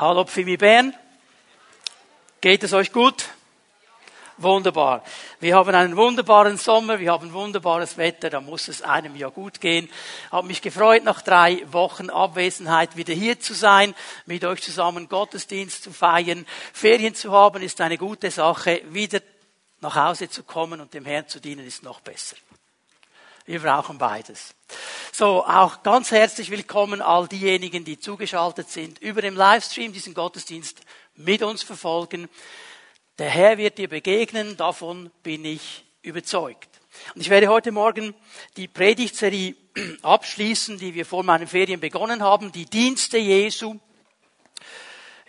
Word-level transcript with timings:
Hallo 0.00 0.24
Pfimi 0.24 0.56
Bern. 0.56 0.94
Geht 2.40 2.64
es 2.64 2.72
euch 2.72 2.90
gut? 2.90 3.26
Wunderbar. 4.38 5.04
Wir 5.40 5.54
haben 5.54 5.74
einen 5.74 5.94
wunderbaren 5.94 6.56
Sommer, 6.56 6.98
wir 7.00 7.12
haben 7.12 7.34
wunderbares 7.34 7.98
Wetter, 7.98 8.30
da 8.30 8.40
muss 8.40 8.68
es 8.68 8.80
einem 8.80 9.14
ja 9.14 9.28
gut 9.28 9.60
gehen. 9.60 9.90
Habe 10.32 10.46
mich 10.46 10.62
gefreut, 10.62 11.04
nach 11.04 11.20
drei 11.20 11.62
Wochen 11.70 12.08
Abwesenheit 12.08 12.96
wieder 12.96 13.12
hier 13.12 13.40
zu 13.40 13.52
sein, 13.52 13.94
mit 14.24 14.42
euch 14.46 14.62
zusammen 14.62 15.06
Gottesdienst 15.06 15.84
zu 15.84 15.92
feiern. 15.92 16.46
Ferien 16.72 17.14
zu 17.14 17.32
haben 17.32 17.62
ist 17.62 17.78
eine 17.82 17.98
gute 17.98 18.30
Sache. 18.30 18.80
Wieder 18.88 19.20
nach 19.82 19.96
Hause 19.96 20.30
zu 20.30 20.44
kommen 20.44 20.80
und 20.80 20.94
dem 20.94 21.04
Herrn 21.04 21.28
zu 21.28 21.40
dienen 21.40 21.66
ist 21.66 21.82
noch 21.82 22.00
besser. 22.00 22.36
Wir 23.46 23.60
brauchen 23.60 23.98
beides. 23.98 24.54
So, 25.12 25.44
auch 25.44 25.82
ganz 25.82 26.10
herzlich 26.10 26.50
willkommen 26.50 27.00
all 27.00 27.26
diejenigen, 27.26 27.84
die 27.84 27.98
zugeschaltet 27.98 28.68
sind, 28.68 28.98
über 29.00 29.22
dem 29.22 29.34
Livestream 29.34 29.92
diesen 29.92 30.14
Gottesdienst 30.14 30.80
mit 31.16 31.42
uns 31.42 31.62
verfolgen. 31.62 32.28
Der 33.18 33.30
Herr 33.30 33.58
wird 33.58 33.78
dir 33.78 33.88
begegnen, 33.88 34.56
davon 34.56 35.10
bin 35.22 35.44
ich 35.44 35.84
überzeugt. 36.02 36.68
Und 37.14 37.22
ich 37.22 37.30
werde 37.30 37.48
heute 37.48 37.72
Morgen 37.72 38.14
die 38.56 38.68
Predigtserie 38.68 39.54
abschließen, 40.02 40.78
die 40.78 40.94
wir 40.94 41.06
vor 41.06 41.22
meinen 41.22 41.46
Ferien 41.46 41.80
begonnen 41.80 42.22
haben, 42.22 42.52
die 42.52 42.66
Dienste 42.66 43.18
Jesu. 43.18 43.76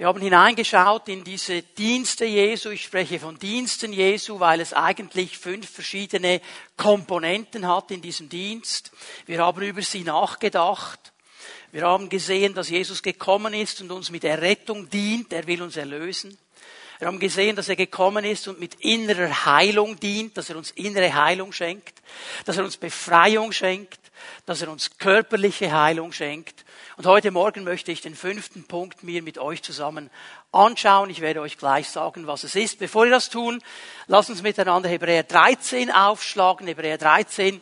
Wir 0.02 0.08
haben 0.08 0.20
hineingeschaut 0.20 1.10
in 1.10 1.24
diese 1.24 1.62
Dienste 1.62 2.26
Jesu. 2.26 2.72
Ich 2.72 2.86
spreche 2.86 3.20
von 3.20 3.38
Diensten 3.38 3.94
Jesu, 3.94 4.40
weil 4.40 4.60
es 4.60 4.74
eigentlich 4.74 5.38
fünf 5.38 5.70
verschiedene 5.70 6.42
Komponenten 6.76 7.68
hat 7.68 7.92
in 7.92 8.02
diesem 8.02 8.28
Dienst. 8.28 8.92
Wir 9.28 9.46
haben 9.46 9.62
über 9.62 9.84
sie 9.84 10.02
nachgedacht. 10.02 11.14
Wir 11.72 11.84
haben 11.84 12.10
gesehen, 12.10 12.56
dass 12.56 12.70
Jesus 12.70 13.04
gekommen 13.04 13.54
ist 13.54 13.80
und 13.82 13.92
uns 13.92 14.10
mit 14.10 14.24
Errettung 14.24 14.90
dient. 14.90 15.32
Er 15.34 15.46
will 15.46 15.62
uns 15.62 15.78
erlösen. 15.78 16.36
Wir 16.98 17.08
haben 17.08 17.20
gesehen, 17.20 17.56
dass 17.56 17.70
er 17.70 17.76
gekommen 17.76 18.26
ist 18.26 18.48
und 18.48 18.60
mit 18.60 18.74
innerer 18.80 19.46
Heilung 19.46 20.00
dient, 20.00 20.36
dass 20.36 20.50
er 20.50 20.58
uns 20.58 20.72
innere 20.72 21.14
Heilung 21.14 21.54
schenkt, 21.54 22.02
dass 22.46 22.58
er 22.58 22.64
uns 22.64 22.78
Befreiung 22.78 23.52
schenkt, 23.52 24.00
dass 24.48 24.64
er 24.64 24.72
uns 24.72 24.98
körperliche 24.98 25.72
Heilung 25.72 26.12
schenkt. 26.12 26.66
Und 26.98 27.06
heute 27.06 27.32
Morgen 27.32 27.64
möchte 27.64 27.92
ich 27.92 28.02
den 28.02 28.16
fünften 28.16 28.66
Punkt 28.66 29.02
mir 29.02 29.24
mit 29.24 29.38
euch 29.38 29.64
zusammen 29.64 30.10
anschauen. 30.52 31.10
Ich 31.10 31.22
werde 31.22 31.40
euch 31.40 31.58
gleich 31.58 31.90
sagen, 31.90 32.28
was 32.28 32.44
es 32.44 32.56
ist. 32.56 32.80
Bevor 32.80 33.06
wir 33.06 33.12
das 33.12 33.30
tun, 33.30 33.64
lasst 34.08 34.30
uns 34.30 34.42
miteinander 34.42 34.90
Hebräer 34.90 35.24
13 35.24 35.90
aufschlagen. 35.90 36.68
Hebräer 36.68 36.98
13, 36.98 37.62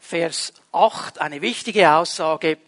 Vers 0.00 0.54
8, 0.72 1.20
eine 1.20 1.42
wichtige 1.42 1.92
Aussage 1.92 2.58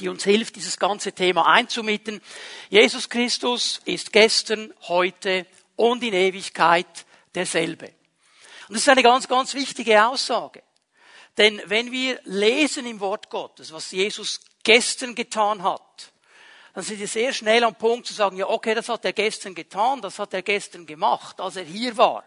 die 0.00 0.08
uns 0.08 0.24
hilft, 0.24 0.56
dieses 0.56 0.78
ganze 0.78 1.12
Thema 1.12 1.46
einzumitten. 1.46 2.22
Jesus 2.70 3.10
Christus 3.10 3.80
ist 3.84 4.12
gestern, 4.12 4.72
heute 4.82 5.44
und 5.76 6.02
in 6.02 6.14
Ewigkeit 6.14 6.86
derselbe. 7.34 7.86
Und 8.68 8.76
das 8.76 8.82
ist 8.82 8.88
eine 8.88 9.02
ganz, 9.02 9.28
ganz 9.28 9.52
wichtige 9.52 10.06
Aussage. 10.06 10.62
Denn 11.36 11.60
wenn 11.66 11.90
wir 11.92 12.20
lesen 12.24 12.86
im 12.86 13.00
Wort 13.00 13.28
Gottes, 13.28 13.72
was 13.72 13.90
Jesus 13.90 14.40
gestern 14.62 15.14
getan 15.14 15.62
hat, 15.62 16.12
dann 16.74 16.84
sind 16.84 17.00
wir 17.00 17.08
sehr 17.08 17.32
schnell 17.32 17.64
am 17.64 17.74
Punkt 17.74 18.06
zu 18.06 18.14
sagen, 18.14 18.36
ja, 18.38 18.48
okay, 18.48 18.74
das 18.74 18.88
hat 18.88 19.04
er 19.04 19.12
gestern 19.12 19.54
getan, 19.54 20.00
das 20.00 20.18
hat 20.18 20.32
er 20.32 20.42
gestern 20.42 20.86
gemacht, 20.86 21.40
als 21.40 21.56
er 21.56 21.64
hier 21.64 21.96
war. 21.96 22.24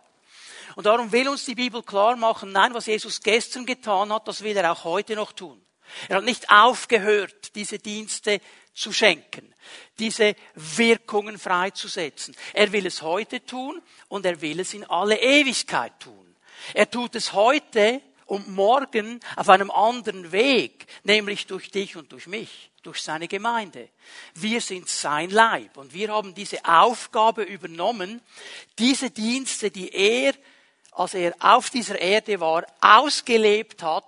Und 0.75 0.85
darum 0.85 1.11
will 1.11 1.29
uns 1.29 1.45
die 1.45 1.55
Bibel 1.55 1.81
klar 1.81 2.15
machen, 2.15 2.51
nein, 2.51 2.73
was 2.73 2.85
Jesus 2.85 3.21
gestern 3.21 3.65
getan 3.65 4.11
hat, 4.13 4.27
das 4.27 4.43
will 4.43 4.55
er 4.55 4.71
auch 4.71 4.83
heute 4.83 5.15
noch 5.15 5.31
tun. 5.31 5.61
Er 6.09 6.17
hat 6.17 6.23
nicht 6.23 6.49
aufgehört, 6.49 7.55
diese 7.55 7.79
Dienste 7.79 8.41
zu 8.73 8.91
schenken, 8.91 9.53
diese 9.99 10.35
Wirkungen 10.55 11.39
freizusetzen. 11.39 12.35
Er 12.53 12.71
will 12.71 12.85
es 12.85 13.01
heute 13.01 13.43
tun 13.45 13.81
und 14.09 14.25
er 14.25 14.41
will 14.41 14.59
es 14.59 14.73
in 14.73 14.83
alle 14.83 15.19
Ewigkeit 15.19 15.93
tun. 15.99 16.35
Er 16.73 16.89
tut 16.89 17.15
es 17.15 17.33
heute 17.33 18.01
und 18.25 18.47
morgen 18.49 19.19
auf 19.35 19.49
einem 19.49 19.71
anderen 19.71 20.31
Weg, 20.31 20.87
nämlich 21.03 21.47
durch 21.47 21.71
dich 21.71 21.95
und 21.95 22.11
durch 22.11 22.27
mich, 22.27 22.71
durch 22.83 23.01
seine 23.01 23.27
Gemeinde. 23.27 23.89
Wir 24.33 24.61
sind 24.61 24.89
sein 24.89 25.29
Leib 25.29 25.77
und 25.77 25.93
wir 25.93 26.09
haben 26.09 26.33
diese 26.33 26.63
Aufgabe 26.65 27.43
übernommen, 27.43 28.21
diese 28.79 29.11
Dienste, 29.11 29.71
die 29.71 29.89
er, 29.89 30.33
als 30.91 31.13
er 31.13 31.35
auf 31.39 31.69
dieser 31.69 31.99
Erde 31.99 32.39
war, 32.39 32.65
ausgelebt 32.81 33.83
hat, 33.83 34.05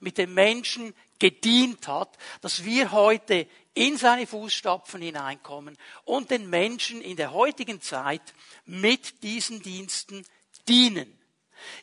mit 0.00 0.18
den 0.18 0.34
Menschen 0.34 0.94
gedient 1.18 1.88
hat, 1.88 2.10
dass 2.42 2.64
wir 2.64 2.92
heute 2.92 3.46
in 3.72 3.96
seine 3.96 4.26
Fußstapfen 4.26 5.00
hineinkommen 5.00 5.76
und 6.04 6.30
den 6.30 6.48
Menschen 6.48 7.00
in 7.00 7.16
der 7.16 7.32
heutigen 7.32 7.80
Zeit 7.80 8.22
mit 8.66 9.22
diesen 9.22 9.62
Diensten 9.62 10.24
dienen. 10.68 11.18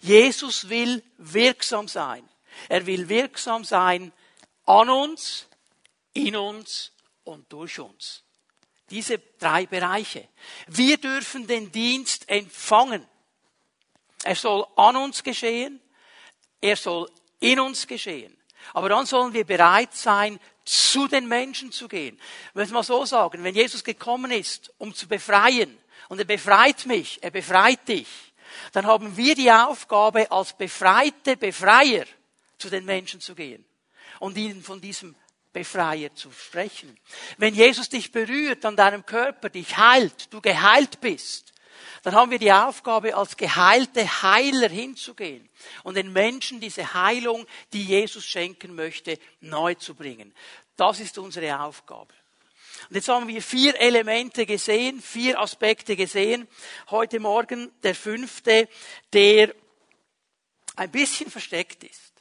Jesus 0.02 0.70
will 0.70 1.04
wirksam 1.18 1.88
sein. 1.88 2.28
Er 2.70 2.86
will 2.86 3.08
wirksam 3.10 3.64
sein 3.64 4.12
an 4.66 4.90
uns, 4.90 5.48
in 6.14 6.36
uns 6.36 6.92
und 7.24 7.52
durch 7.52 7.80
uns. 7.80 8.24
Diese 8.90 9.20
drei 9.40 9.66
Bereiche. 9.66 10.28
Wir 10.68 10.98
dürfen 10.98 11.48
den 11.48 11.72
Dienst 11.72 12.30
empfangen. 12.30 13.08
Er 14.24 14.36
soll 14.36 14.66
an 14.76 14.98
uns 14.98 15.24
geschehen, 15.24 15.80
er 16.60 16.76
soll 16.76 17.10
in 17.40 17.60
uns 17.60 17.88
geschehen. 17.88 18.38
Aber 18.74 18.90
dann 18.90 19.06
sollen 19.06 19.34
wir 19.34 19.46
bereit 19.46 19.94
sein, 19.94 20.40
zu 20.64 21.08
den 21.08 21.28
Menschen 21.28 21.72
zu 21.72 21.88
gehen. 21.88 22.20
Ich 22.50 22.56
muss 22.56 22.70
mal 22.70 22.84
so 22.84 23.06
sagen, 23.06 23.44
wenn 23.44 23.56
Jesus 23.56 23.84
gekommen 23.84 24.32
ist, 24.32 24.72
um 24.78 24.94
zu 24.94 25.08
befreien, 25.08 25.78
und 26.10 26.20
er 26.20 26.26
befreit 26.26 26.86
mich, 26.88 27.24
er 27.24 27.32
befreit 27.32 27.88
dich, 27.88 28.31
dann 28.72 28.86
haben 28.86 29.18
wir 29.18 29.36
die 29.36 29.52
Aufgabe, 29.52 30.32
als 30.32 30.54
befreite 30.54 31.38
Befreier 31.38 32.06
zu 32.58 32.70
den 32.70 32.86
Menschen 32.86 33.20
zu 33.20 33.36
gehen 33.36 33.66
und 34.20 34.38
ihnen 34.38 34.64
von 34.64 34.80
diesem 34.80 35.16
Befreier 35.54 36.14
zu 36.16 36.32
sprechen. 36.32 36.98
Wenn 37.38 37.54
Jesus 37.54 37.90
dich 37.90 38.12
berührt 38.12 38.66
an 38.66 38.76
deinem 38.76 39.06
Körper, 39.06 39.50
dich 39.50 39.78
heilt, 39.78 40.34
du 40.34 40.42
geheilt 40.42 41.02
bist, 41.02 41.52
dann 42.04 42.16
haben 42.16 42.32
wir 42.32 42.40
die 42.40 42.52
Aufgabe, 42.52 43.16
als 43.16 43.38
geheilte 43.38 44.06
Heiler 44.24 44.70
hinzugehen 44.70 45.50
und 45.84 45.96
den 45.96 46.12
Menschen 46.12 46.60
diese 46.60 46.94
Heilung, 46.94 47.46
die 47.74 47.84
Jesus 47.84 48.26
schenken 48.26 48.76
möchte, 48.76 49.20
neu 49.40 49.76
zu 49.76 49.94
bringen. 49.96 50.34
Das 50.76 51.00
ist 51.00 51.18
unsere 51.18 51.60
Aufgabe. 51.60 52.14
Und 52.90 52.96
jetzt 52.96 53.10
haben 53.10 53.28
wir 53.28 53.42
vier 53.42 53.80
Elemente 53.80 54.46
gesehen, 54.46 55.02
vier 55.02 55.40
Aspekte 55.40 55.96
gesehen. 55.96 56.48
Heute 56.90 57.20
Morgen 57.20 57.72
der 57.84 57.96
fünfte, 57.96 58.68
der 59.14 59.54
ein 60.76 60.92
bisschen 60.92 61.30
versteckt 61.30 61.84
ist. 61.84 62.14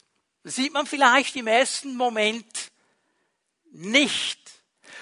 Das 0.43 0.57
sieht 0.57 0.73
man 0.73 0.87
vielleicht 0.87 1.37
im 1.37 1.47
ersten 1.47 1.97
Moment 1.97 2.71
nicht. 3.73 4.39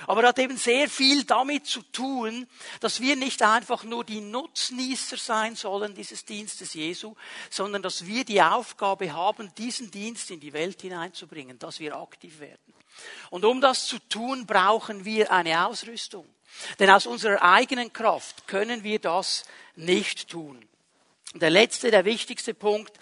Aber 0.06 0.22
er 0.22 0.28
hat 0.28 0.38
eben 0.38 0.56
sehr 0.56 0.88
viel 0.88 1.24
damit 1.24 1.66
zu 1.66 1.82
tun, 1.82 2.46
dass 2.80 3.00
wir 3.00 3.16
nicht 3.16 3.42
einfach 3.42 3.84
nur 3.84 4.04
die 4.04 4.20
Nutznießer 4.20 5.16
sein 5.16 5.56
sollen 5.56 5.94
dieses 5.94 6.24
Dienstes 6.24 6.74
Jesu, 6.74 7.14
sondern 7.50 7.82
dass 7.82 8.06
wir 8.06 8.24
die 8.24 8.40
Aufgabe 8.40 9.12
haben, 9.12 9.52
diesen 9.56 9.90
Dienst 9.90 10.30
in 10.30 10.40
die 10.40 10.52
Welt 10.52 10.82
hineinzubringen, 10.82 11.58
dass 11.58 11.80
wir 11.80 11.96
aktiv 11.96 12.38
werden. 12.38 12.77
Und 13.30 13.44
um 13.44 13.60
das 13.60 13.86
zu 13.86 13.98
tun, 14.08 14.46
brauchen 14.46 15.04
wir 15.04 15.32
eine 15.32 15.66
Ausrüstung. 15.66 16.26
Denn 16.78 16.90
aus 16.90 17.06
unserer 17.06 17.42
eigenen 17.42 17.92
Kraft 17.92 18.46
können 18.46 18.82
wir 18.82 18.98
das 18.98 19.44
nicht 19.76 20.28
tun. 20.28 20.66
Der 21.34 21.50
letzte, 21.50 21.90
der 21.90 22.04
wichtigste 22.04 22.54
Punkt, 22.54 22.92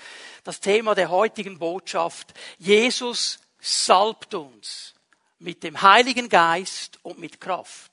das 0.45 0.61
Thema 0.61 0.95
der 0.95 1.11
heutigen 1.11 1.59
Botschaft. 1.59 2.35
Jesus 2.59 3.39
salbt 3.61 4.35
uns 4.35 4.95
mit 5.39 5.63
dem 5.63 5.81
Heiligen 5.83 6.29
Geist 6.29 6.99
und 7.03 7.19
mit 7.19 7.41
Kraft, 7.41 7.91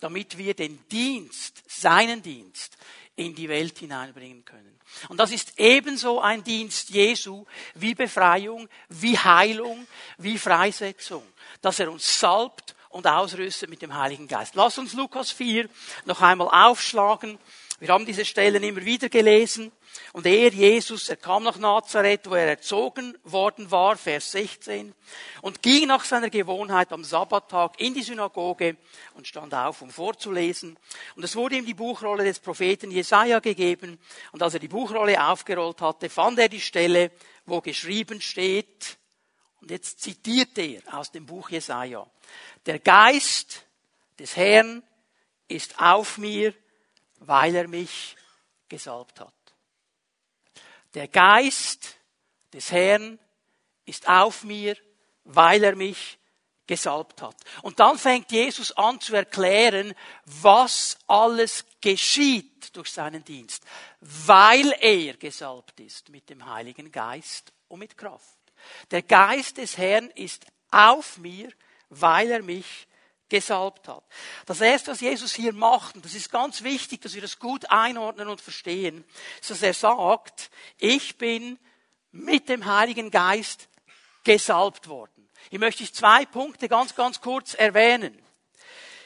damit 0.00 0.38
wir 0.38 0.54
den 0.54 0.86
Dienst, 0.88 1.62
seinen 1.66 2.22
Dienst, 2.22 2.76
in 3.16 3.34
die 3.34 3.48
Welt 3.48 3.78
hineinbringen 3.78 4.44
können. 4.44 4.78
Und 5.08 5.18
das 5.18 5.30
ist 5.30 5.54
ebenso 5.58 6.20
ein 6.20 6.42
Dienst 6.44 6.90
Jesu 6.90 7.44
wie 7.74 7.94
Befreiung, 7.94 8.68
wie 8.88 9.18
Heilung, 9.18 9.86
wie 10.18 10.38
Freisetzung, 10.38 11.22
dass 11.60 11.80
er 11.80 11.90
uns 11.90 12.20
salbt 12.20 12.74
und 12.90 13.06
ausrüstet 13.06 13.70
mit 13.70 13.82
dem 13.82 13.94
Heiligen 13.94 14.28
Geist. 14.28 14.54
Lass 14.54 14.78
uns 14.78 14.92
Lukas 14.92 15.30
4 15.30 15.68
noch 16.04 16.22
einmal 16.22 16.48
aufschlagen. 16.48 17.38
Wir 17.84 17.92
haben 17.92 18.06
diese 18.06 18.24
Stellen 18.24 18.62
immer 18.62 18.82
wieder 18.82 19.10
gelesen. 19.10 19.70
Und 20.14 20.24
er, 20.24 20.48
Jesus, 20.48 21.10
er 21.10 21.16
kam 21.16 21.42
nach 21.42 21.58
Nazareth, 21.58 22.30
wo 22.30 22.34
er 22.34 22.48
erzogen 22.48 23.14
worden 23.24 23.70
war, 23.70 23.98
Vers 23.98 24.32
16, 24.32 24.94
und 25.42 25.60
ging 25.60 25.86
nach 25.88 26.02
seiner 26.02 26.30
Gewohnheit 26.30 26.94
am 26.94 27.04
Sabbattag 27.04 27.78
in 27.78 27.92
die 27.92 28.02
Synagoge 28.02 28.78
und 29.12 29.26
stand 29.26 29.52
auf, 29.52 29.82
um 29.82 29.90
vorzulesen. 29.90 30.78
Und 31.14 31.24
es 31.24 31.36
wurde 31.36 31.56
ihm 31.56 31.66
die 31.66 31.74
Buchrolle 31.74 32.24
des 32.24 32.40
Propheten 32.40 32.90
Jesaja 32.90 33.40
gegeben. 33.40 33.98
Und 34.32 34.42
als 34.42 34.54
er 34.54 34.60
die 34.60 34.68
Buchrolle 34.68 35.22
aufgerollt 35.22 35.82
hatte, 35.82 36.08
fand 36.08 36.38
er 36.38 36.48
die 36.48 36.62
Stelle, 36.62 37.10
wo 37.44 37.60
geschrieben 37.60 38.22
steht, 38.22 38.96
und 39.60 39.70
jetzt 39.70 40.00
zitiert 40.00 40.56
er 40.56 40.80
aus 40.90 41.12
dem 41.12 41.26
Buch 41.26 41.50
Jesaja, 41.50 42.06
der 42.64 42.78
Geist 42.78 43.66
des 44.18 44.36
Herrn 44.36 44.82
ist 45.48 45.78
auf 45.78 46.16
mir, 46.16 46.54
weil 47.26 47.54
er 47.54 47.68
mich 47.68 48.16
gesalbt 48.68 49.20
hat. 49.20 49.34
Der 50.94 51.08
Geist 51.08 51.96
des 52.52 52.70
Herrn 52.70 53.18
ist 53.84 54.08
auf 54.08 54.44
mir, 54.44 54.76
weil 55.24 55.64
er 55.64 55.76
mich 55.76 56.18
gesalbt 56.66 57.20
hat. 57.20 57.36
Und 57.62 57.78
dann 57.80 57.98
fängt 57.98 58.32
Jesus 58.32 58.72
an 58.72 59.00
zu 59.00 59.14
erklären, 59.14 59.94
was 60.24 60.96
alles 61.06 61.64
geschieht 61.80 62.74
durch 62.76 62.90
seinen 62.90 63.24
Dienst, 63.24 63.64
weil 64.00 64.74
er 64.80 65.14
gesalbt 65.14 65.78
ist 65.80 66.08
mit 66.08 66.30
dem 66.30 66.46
Heiligen 66.46 66.90
Geist 66.90 67.52
und 67.68 67.80
mit 67.80 67.98
Kraft. 67.98 68.38
Der 68.90 69.02
Geist 69.02 69.58
des 69.58 69.76
Herrn 69.76 70.08
ist 70.10 70.46
auf 70.70 71.18
mir, 71.18 71.50
weil 71.90 72.30
er 72.30 72.42
mich 72.42 72.86
gesalbt 73.28 73.88
hat. 73.88 74.04
Das 74.46 74.60
erste, 74.60 74.90
was 74.90 75.00
Jesus 75.00 75.34
hier 75.34 75.52
macht, 75.52 75.96
und 75.96 76.04
das 76.04 76.14
ist 76.14 76.30
ganz 76.30 76.62
wichtig, 76.62 77.00
dass 77.00 77.14
wir 77.14 77.22
das 77.22 77.38
gut 77.38 77.70
einordnen 77.70 78.28
und 78.28 78.40
verstehen, 78.40 79.04
ist, 79.40 79.50
dass 79.50 79.62
er 79.62 79.74
sagt, 79.74 80.50
ich 80.78 81.18
bin 81.18 81.58
mit 82.12 82.48
dem 82.48 82.64
Heiligen 82.66 83.10
Geist 83.10 83.68
gesalbt 84.24 84.88
worden. 84.88 85.28
Ich 85.50 85.58
möchte 85.58 85.90
zwei 85.90 86.24
Punkte 86.24 86.68
ganz, 86.68 86.94
ganz 86.94 87.20
kurz 87.20 87.54
erwähnen. 87.54 88.20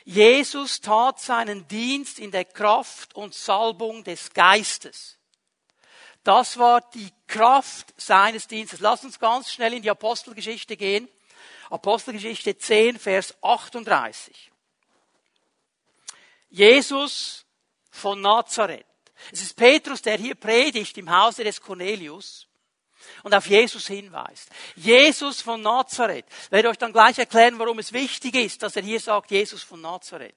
Jesus 0.04 0.80
tat 0.80 1.20
seinen 1.20 1.68
Dienst 1.68 2.18
in 2.18 2.30
der 2.30 2.44
Kraft 2.44 3.14
und 3.14 3.34
Salbung 3.34 4.04
des 4.04 4.32
Geistes. 4.32 5.18
Das 6.24 6.58
war 6.58 6.80
die 6.92 7.10
Kraft 7.26 7.94
seines 8.00 8.46
Dienstes. 8.46 8.80
Lass 8.80 9.04
uns 9.04 9.18
ganz 9.18 9.52
schnell 9.52 9.74
in 9.74 9.82
die 9.82 9.90
Apostelgeschichte 9.90 10.76
gehen. 10.76 11.08
Apostelgeschichte 11.70 12.56
10, 12.56 12.98
Vers 12.98 13.34
38. 13.42 14.50
Jesus 16.50 17.44
von 17.90 18.20
Nazareth. 18.20 18.86
Es 19.32 19.42
ist 19.42 19.56
Petrus, 19.56 20.00
der 20.00 20.16
hier 20.16 20.34
predigt 20.34 20.96
im 20.96 21.10
Hause 21.10 21.44
des 21.44 21.60
Cornelius 21.60 22.46
und 23.22 23.34
auf 23.34 23.46
Jesus 23.46 23.86
hinweist. 23.86 24.48
Jesus 24.76 25.42
von 25.42 25.60
Nazareth. 25.60 26.24
Ich 26.44 26.50
werde 26.50 26.70
euch 26.70 26.78
dann 26.78 26.92
gleich 26.92 27.18
erklären, 27.18 27.58
warum 27.58 27.78
es 27.78 27.92
wichtig 27.92 28.34
ist, 28.34 28.62
dass 28.62 28.76
er 28.76 28.82
hier 28.82 29.00
sagt, 29.00 29.30
Jesus 29.30 29.62
von 29.62 29.80
Nazareth. 29.80 30.34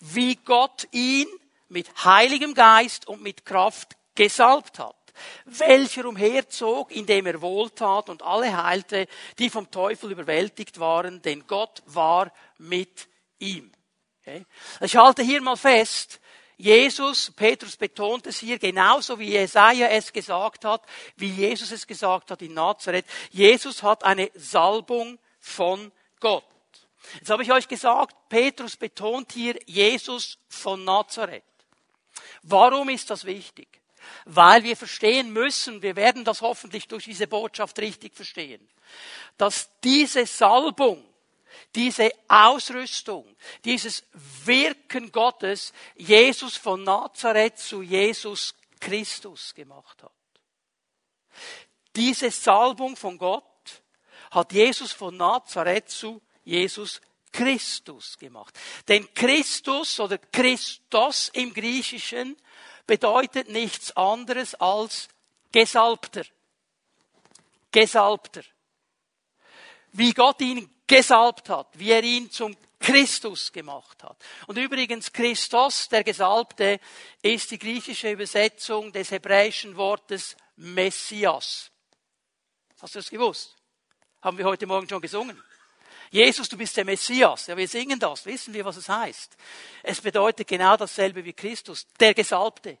Wie 0.00 0.36
Gott 0.36 0.88
ihn 0.90 1.28
mit 1.68 2.04
Heiligem 2.04 2.54
Geist 2.54 3.06
und 3.06 3.22
mit 3.22 3.44
Kraft 3.44 3.96
gesalbt 4.14 4.78
hat 4.78 4.97
welcher 5.44 6.06
umherzog, 6.06 6.90
indem 6.90 7.26
er 7.26 7.40
wohltat 7.40 8.08
und 8.08 8.22
alle 8.22 8.62
heilte, 8.62 9.06
die 9.38 9.50
vom 9.50 9.70
Teufel 9.70 10.12
überwältigt 10.12 10.78
waren, 10.80 11.22
denn 11.22 11.46
Gott 11.46 11.82
war 11.86 12.32
mit 12.58 13.08
ihm. 13.38 13.70
Okay? 14.20 14.44
Ich 14.80 14.96
halte 14.96 15.22
hier 15.22 15.40
mal 15.40 15.56
fest, 15.56 16.20
Jesus, 16.60 17.30
Petrus 17.30 17.76
betont 17.76 18.26
es 18.26 18.40
hier 18.40 18.58
genauso 18.58 19.16
wie 19.20 19.30
Jesaja 19.30 19.86
es 19.90 20.12
gesagt 20.12 20.64
hat, 20.64 20.82
wie 21.16 21.30
Jesus 21.30 21.70
es 21.70 21.86
gesagt 21.86 22.32
hat 22.32 22.42
in 22.42 22.52
Nazareth. 22.52 23.06
Jesus 23.30 23.80
hat 23.84 24.02
eine 24.02 24.28
Salbung 24.34 25.20
von 25.38 25.92
Gott. 26.18 26.44
Jetzt 27.14 27.30
habe 27.30 27.44
ich 27.44 27.52
euch 27.52 27.68
gesagt, 27.68 28.16
Petrus 28.28 28.76
betont 28.76 29.30
hier 29.32 29.56
Jesus 29.66 30.36
von 30.48 30.82
Nazareth. 30.82 31.44
Warum 32.42 32.88
ist 32.88 33.08
das 33.10 33.24
wichtig? 33.24 33.77
Weil 34.24 34.62
wir 34.64 34.76
verstehen 34.76 35.32
müssen, 35.32 35.82
wir 35.82 35.96
werden 35.96 36.24
das 36.24 36.42
hoffentlich 36.42 36.88
durch 36.88 37.04
diese 37.04 37.26
Botschaft 37.26 37.78
richtig 37.78 38.14
verstehen, 38.14 38.68
dass 39.36 39.70
diese 39.82 40.26
Salbung, 40.26 41.04
diese 41.74 42.10
Ausrüstung, 42.28 43.36
dieses 43.64 44.04
Wirken 44.44 45.12
Gottes 45.12 45.72
Jesus 45.96 46.56
von 46.56 46.82
Nazareth 46.82 47.58
zu 47.58 47.82
Jesus 47.82 48.54
Christus 48.80 49.54
gemacht 49.54 50.02
hat. 50.02 50.12
Diese 51.96 52.30
Salbung 52.30 52.96
von 52.96 53.18
Gott 53.18 53.44
hat 54.30 54.52
Jesus 54.52 54.92
von 54.92 55.16
Nazareth 55.16 55.90
zu 55.90 56.22
Jesus 56.44 57.00
Christus 57.32 58.18
gemacht. 58.18 58.58
Denn 58.88 59.12
Christus 59.14 60.00
oder 60.00 60.18
Christos 60.18 61.30
im 61.32 61.52
Griechischen 61.52 62.36
bedeutet 62.88 63.48
nichts 63.50 63.96
anderes 63.96 64.56
als 64.56 65.08
Gesalbter. 65.52 66.24
Gesalbter. 67.70 68.42
Wie 69.92 70.12
Gott 70.12 70.40
ihn 70.40 70.68
gesalbt 70.86 71.48
hat, 71.50 71.68
wie 71.78 71.92
er 71.92 72.02
ihn 72.02 72.30
zum 72.30 72.56
Christus 72.80 73.52
gemacht 73.52 74.02
hat. 74.02 74.16
Und 74.46 74.56
übrigens, 74.56 75.12
Christos, 75.12 75.88
der 75.88 76.02
Gesalbte, 76.02 76.80
ist 77.22 77.50
die 77.50 77.58
griechische 77.58 78.10
Übersetzung 78.10 78.92
des 78.92 79.10
hebräischen 79.10 79.76
Wortes 79.76 80.36
Messias. 80.56 81.70
Hast 82.80 82.94
du 82.94 82.98
das 83.00 83.10
gewusst? 83.10 83.54
Haben 84.22 84.38
wir 84.38 84.46
heute 84.46 84.66
Morgen 84.66 84.88
schon 84.88 85.02
gesungen. 85.02 85.42
Jesus, 86.10 86.48
du 86.48 86.56
bist 86.56 86.76
der 86.76 86.84
Messias. 86.84 87.46
Ja, 87.46 87.56
wir 87.56 87.68
singen 87.68 87.98
das, 87.98 88.24
wissen 88.24 88.54
wir, 88.54 88.64
was 88.64 88.76
es 88.76 88.88
heißt. 88.88 89.36
Es 89.82 90.00
bedeutet 90.00 90.48
genau 90.48 90.76
dasselbe 90.76 91.24
wie 91.24 91.32
Christus, 91.32 91.86
der 92.00 92.14
Gesalbte. 92.14 92.78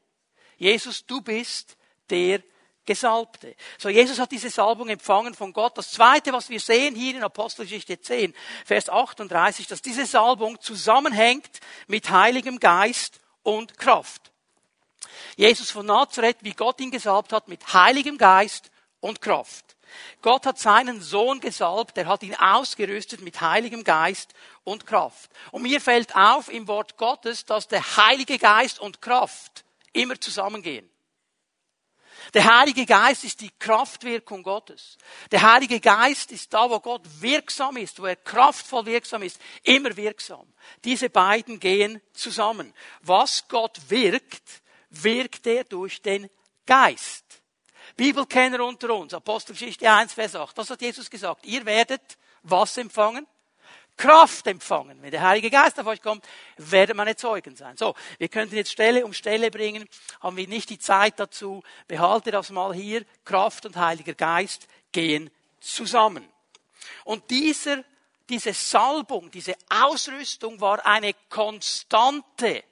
Jesus, 0.56 1.04
du 1.04 1.20
bist 1.20 1.76
der 2.08 2.42
Gesalbte. 2.88 3.54
So, 3.76 3.90
Jesus 3.90 4.18
hat 4.18 4.32
diese 4.32 4.48
Salbung 4.48 4.88
empfangen 4.88 5.34
von 5.34 5.52
Gott. 5.52 5.76
Das 5.76 5.90
zweite, 5.90 6.32
was 6.32 6.48
wir 6.48 6.58
sehen 6.58 6.94
hier 6.94 7.16
in 7.16 7.22
Apostelgeschichte 7.22 8.00
10, 8.00 8.34
Vers 8.64 8.88
38, 8.88 9.66
dass 9.66 9.82
diese 9.82 10.06
Salbung 10.06 10.58
zusammenhängt 10.60 11.60
mit 11.86 12.08
Heiligem 12.08 12.58
Geist 12.58 13.20
und 13.42 13.76
Kraft. 13.76 14.32
Jesus 15.36 15.70
von 15.70 15.84
Nazareth, 15.84 16.38
wie 16.40 16.54
Gott 16.54 16.80
ihn 16.80 16.90
gesalbt 16.90 17.32
hat, 17.32 17.48
mit 17.48 17.74
Heiligem 17.74 18.16
Geist 18.16 18.70
und 19.00 19.20
Kraft. 19.20 19.67
Gott 20.22 20.46
hat 20.46 20.58
seinen 20.58 21.00
Sohn 21.00 21.40
gesalbt, 21.40 21.96
er 21.98 22.06
hat 22.06 22.22
ihn 22.22 22.34
ausgerüstet 22.34 23.20
mit 23.20 23.40
Heiligem 23.40 23.84
Geist 23.84 24.34
und 24.64 24.86
Kraft. 24.86 25.30
Und 25.52 25.62
mir 25.62 25.80
fällt 25.80 26.14
auf 26.14 26.48
im 26.48 26.68
Wort 26.68 26.96
Gottes, 26.96 27.44
dass 27.44 27.68
der 27.68 27.96
Heilige 27.96 28.38
Geist 28.38 28.80
und 28.80 29.00
Kraft 29.00 29.64
immer 29.92 30.20
zusammengehen. 30.20 30.88
Der 32.34 32.44
Heilige 32.44 32.84
Geist 32.84 33.24
ist 33.24 33.40
die 33.40 33.50
Kraftwirkung 33.58 34.42
Gottes. 34.42 34.98
Der 35.30 35.42
Heilige 35.42 35.80
Geist 35.80 36.32
ist 36.32 36.52
da, 36.52 36.68
wo 36.68 36.78
Gott 36.80 37.02
wirksam 37.20 37.76
ist, 37.76 38.00
wo 38.00 38.06
er 38.06 38.16
kraftvoll 38.16 38.86
wirksam 38.86 39.22
ist, 39.22 39.40
immer 39.62 39.96
wirksam. 39.96 40.46
Diese 40.84 41.08
beiden 41.08 41.58
gehen 41.60 42.02
zusammen. 42.12 42.74
Was 43.00 43.46
Gott 43.48 43.78
wirkt, 43.88 44.62
wirkt 44.90 45.46
er 45.46 45.64
durch 45.64 46.02
den 46.02 46.28
Geist. 46.66 47.27
Bibelkenner 47.98 48.64
unter 48.64 48.94
uns, 48.94 49.12
Apostelgeschichte 49.12 49.90
1, 49.90 50.12
Vers 50.12 50.36
8. 50.36 50.56
Das 50.56 50.70
hat 50.70 50.80
Jesus 50.80 51.10
gesagt. 51.10 51.44
Ihr 51.44 51.66
werdet 51.66 52.16
was 52.44 52.76
empfangen? 52.76 53.26
Kraft 53.96 54.46
empfangen. 54.46 55.02
Wenn 55.02 55.10
der 55.10 55.22
Heilige 55.22 55.50
Geist 55.50 55.80
auf 55.80 55.86
euch 55.88 56.00
kommt, 56.00 56.24
werdet 56.58 56.96
meine 56.96 57.16
Zeugen 57.16 57.56
sein. 57.56 57.76
So, 57.76 57.96
wir 58.18 58.28
könnten 58.28 58.54
jetzt 58.54 58.70
Stelle 58.70 59.04
um 59.04 59.12
Stelle 59.12 59.50
bringen, 59.50 59.88
haben 60.20 60.36
wir 60.36 60.46
nicht 60.46 60.70
die 60.70 60.78
Zeit 60.78 61.18
dazu. 61.18 61.64
Behalte 61.88 62.30
das 62.30 62.50
mal 62.50 62.72
hier. 62.72 63.04
Kraft 63.24 63.66
und 63.66 63.76
Heiliger 63.76 64.14
Geist 64.14 64.68
gehen 64.92 65.28
zusammen. 65.60 66.24
Und 67.02 67.28
dieser, 67.30 67.82
diese 68.28 68.52
Salbung, 68.52 69.28
diese 69.32 69.56
Ausrüstung 69.68 70.60
war 70.60 70.86
eine 70.86 71.14
Konstante 71.28 72.62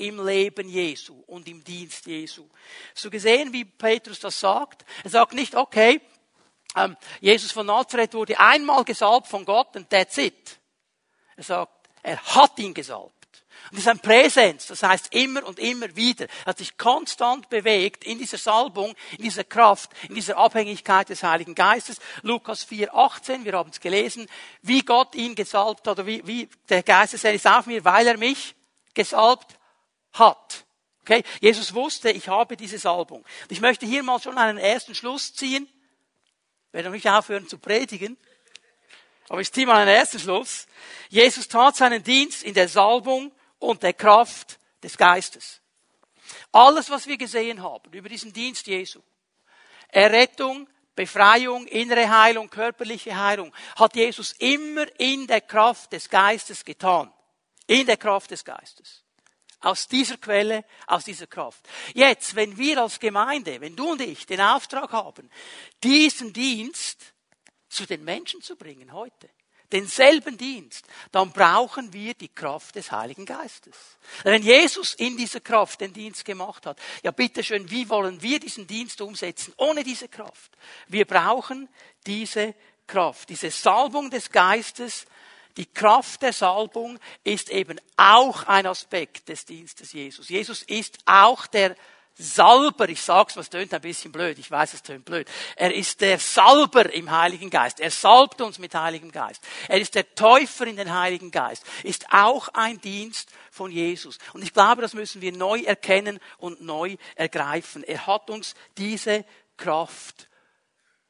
im 0.00 0.24
Leben 0.24 0.68
Jesu 0.68 1.22
und 1.26 1.46
im 1.48 1.62
Dienst 1.62 2.06
Jesu. 2.06 2.48
So 2.94 3.10
gesehen, 3.10 3.52
wie 3.52 3.64
Petrus 3.64 4.20
das 4.20 4.40
sagt. 4.40 4.84
Er 5.04 5.10
sagt 5.10 5.34
nicht, 5.34 5.54
okay, 5.54 6.00
ähm, 6.76 6.96
Jesus 7.20 7.52
von 7.52 7.66
Nazareth 7.66 8.14
wurde 8.14 8.38
einmal 8.38 8.84
gesalbt 8.84 9.26
von 9.26 9.44
Gott 9.44 9.76
und 9.76 9.90
that's 9.90 10.18
it. 10.18 10.58
Er 11.36 11.44
sagt, 11.44 11.88
er 12.02 12.22
hat 12.22 12.58
ihn 12.58 12.74
gesalbt. 12.74 13.14
Und 13.70 13.76
das 13.76 13.80
ist 13.80 13.88
ein 13.88 14.00
Präsens, 14.00 14.66
das 14.66 14.82
heißt 14.82 15.14
immer 15.14 15.46
und 15.46 15.58
immer 15.58 15.94
wieder. 15.94 16.26
Er 16.44 16.46
hat 16.46 16.58
sich 16.58 16.76
konstant 16.76 17.48
bewegt 17.50 18.04
in 18.04 18.18
dieser 18.18 18.38
Salbung, 18.38 18.94
in 19.16 19.24
dieser 19.24 19.44
Kraft, 19.44 19.90
in 20.08 20.14
dieser 20.14 20.38
Abhängigkeit 20.38 21.08
des 21.08 21.22
Heiligen 21.22 21.54
Geistes. 21.54 22.00
Lukas 22.22 22.64
4, 22.64 22.94
18, 22.94 23.44
wir 23.44 23.52
haben 23.52 23.70
es 23.70 23.80
gelesen, 23.80 24.26
wie 24.62 24.82
Gott 24.82 25.14
ihn 25.14 25.34
gesalbt 25.34 25.86
hat, 25.86 25.98
oder 25.98 26.06
wie, 26.06 26.26
wie 26.26 26.48
der 26.68 26.82
Geist 26.82 27.14
ist 27.14 27.46
auf 27.46 27.66
mir, 27.66 27.84
weil 27.84 28.06
er 28.06 28.16
mich 28.16 28.54
gesalbt 28.94 29.59
hat. 30.12 30.64
Okay? 31.02 31.22
Jesus 31.40 31.74
wusste, 31.74 32.10
ich 32.10 32.28
habe 32.28 32.56
diese 32.56 32.78
Salbung. 32.78 33.24
Ich 33.48 33.60
möchte 33.60 33.86
hier 33.86 34.02
mal 34.02 34.20
schon 34.20 34.38
einen 34.38 34.58
ersten 34.58 34.94
Schluss 34.94 35.34
ziehen. 35.34 35.68
Ich 36.68 36.72
werde 36.72 36.90
nicht 36.90 37.08
aufhören 37.08 37.48
zu 37.48 37.58
predigen. 37.58 38.16
Aber 39.28 39.40
ich 39.40 39.52
ziehe 39.52 39.66
mal 39.66 39.76
einen 39.76 39.94
ersten 39.94 40.18
Schluss. 40.18 40.66
Jesus 41.08 41.48
tat 41.48 41.76
seinen 41.76 42.02
Dienst 42.02 42.42
in 42.42 42.54
der 42.54 42.68
Salbung 42.68 43.32
und 43.58 43.82
der 43.82 43.92
Kraft 43.92 44.58
des 44.82 44.96
Geistes. 44.96 45.60
Alles, 46.52 46.90
was 46.90 47.06
wir 47.06 47.16
gesehen 47.16 47.62
haben 47.62 47.92
über 47.92 48.08
diesen 48.08 48.32
Dienst 48.32 48.66
Jesu, 48.66 49.00
Errettung, 49.88 50.68
Befreiung, 50.94 51.66
innere 51.66 52.08
Heilung, 52.10 52.50
körperliche 52.50 53.16
Heilung, 53.16 53.54
hat 53.76 53.94
Jesus 53.94 54.32
immer 54.38 54.86
in 54.98 55.26
der 55.26 55.40
Kraft 55.40 55.92
des 55.92 56.08
Geistes 56.08 56.64
getan. 56.64 57.12
In 57.66 57.86
der 57.86 57.96
Kraft 57.96 58.32
des 58.32 58.44
Geistes. 58.44 59.04
Aus 59.60 59.88
dieser 59.88 60.16
Quelle, 60.16 60.64
aus 60.86 61.04
dieser 61.04 61.26
Kraft. 61.26 61.68
Jetzt, 61.94 62.34
wenn 62.34 62.56
wir 62.56 62.82
als 62.82 62.98
Gemeinde, 62.98 63.60
wenn 63.60 63.76
du 63.76 63.92
und 63.92 64.00
ich 64.00 64.26
den 64.26 64.40
Auftrag 64.40 64.92
haben, 64.92 65.30
diesen 65.82 66.32
Dienst 66.32 67.12
zu 67.68 67.86
den 67.86 68.02
Menschen 68.04 68.40
zu 68.40 68.56
bringen 68.56 68.92
heute, 68.92 69.28
denselben 69.72 70.36
Dienst, 70.36 70.86
dann 71.12 71.32
brauchen 71.32 71.92
wir 71.92 72.14
die 72.14 72.28
Kraft 72.28 72.74
des 72.74 72.90
Heiligen 72.90 73.24
Geistes. 73.24 73.76
Wenn 74.24 74.42
Jesus 74.42 74.94
in 74.94 75.16
dieser 75.16 75.40
Kraft 75.40 75.80
den 75.80 75.92
Dienst 75.92 76.24
gemacht 76.24 76.66
hat, 76.66 76.80
ja 77.02 77.10
bitteschön, 77.10 77.70
wie 77.70 77.88
wollen 77.88 78.20
wir 78.22 78.40
diesen 78.40 78.66
Dienst 78.66 79.00
umsetzen 79.00 79.54
ohne 79.56 79.84
diese 79.84 80.08
Kraft? 80.08 80.56
Wir 80.88 81.04
brauchen 81.04 81.68
diese 82.06 82.54
Kraft, 82.86 83.28
diese 83.28 83.50
Salbung 83.50 84.10
des 84.10 84.30
Geistes, 84.30 85.06
die 85.56 85.66
Kraft 85.66 86.22
der 86.22 86.32
Salbung 86.32 86.98
ist 87.24 87.50
eben 87.50 87.80
auch 87.96 88.44
ein 88.44 88.66
Aspekt 88.66 89.28
des 89.28 89.44
Dienstes 89.44 89.92
Jesus. 89.92 90.28
Jesus 90.28 90.62
ist 90.62 90.98
auch 91.06 91.46
der 91.46 91.76
Salber, 92.20 92.88
ich 92.88 93.00
sag's, 93.00 93.36
was 93.36 93.48
tönt 93.48 93.72
ein 93.72 93.80
bisschen 93.80 94.12
blöd, 94.12 94.38
ich 94.38 94.50
weiß, 94.50 94.74
es 94.74 94.82
tönt 94.82 95.04
blöd. 95.04 95.26
Er 95.56 95.74
ist 95.74 96.00
der 96.00 96.18
Salber 96.18 96.92
im 96.92 97.10
Heiligen 97.10 97.48
Geist. 97.48 97.80
Er 97.80 97.90
salbt 97.90 98.40
uns 98.42 98.58
mit 98.58 98.74
Heiligem 98.74 99.10
Geist. 99.10 99.42
Er 99.68 99.80
ist 99.80 99.94
der 99.94 100.14
Täufer 100.14 100.66
in 100.66 100.76
den 100.76 100.92
Heiligen 100.92 101.30
Geist. 101.30 101.64
Ist 101.82 102.06
auch 102.12 102.48
ein 102.48 102.80
Dienst 102.80 103.30
von 103.50 103.70
Jesus. 103.70 104.18
Und 104.34 104.42
ich 104.42 104.52
glaube, 104.52 104.82
das 104.82 104.92
müssen 104.92 105.22
wir 105.22 105.32
neu 105.32 105.60
erkennen 105.60 106.20
und 106.38 106.60
neu 106.60 106.96
ergreifen. 107.14 107.84
Er 107.84 108.06
hat 108.06 108.28
uns 108.28 108.54
diese 108.76 109.24
Kraft 109.56 110.28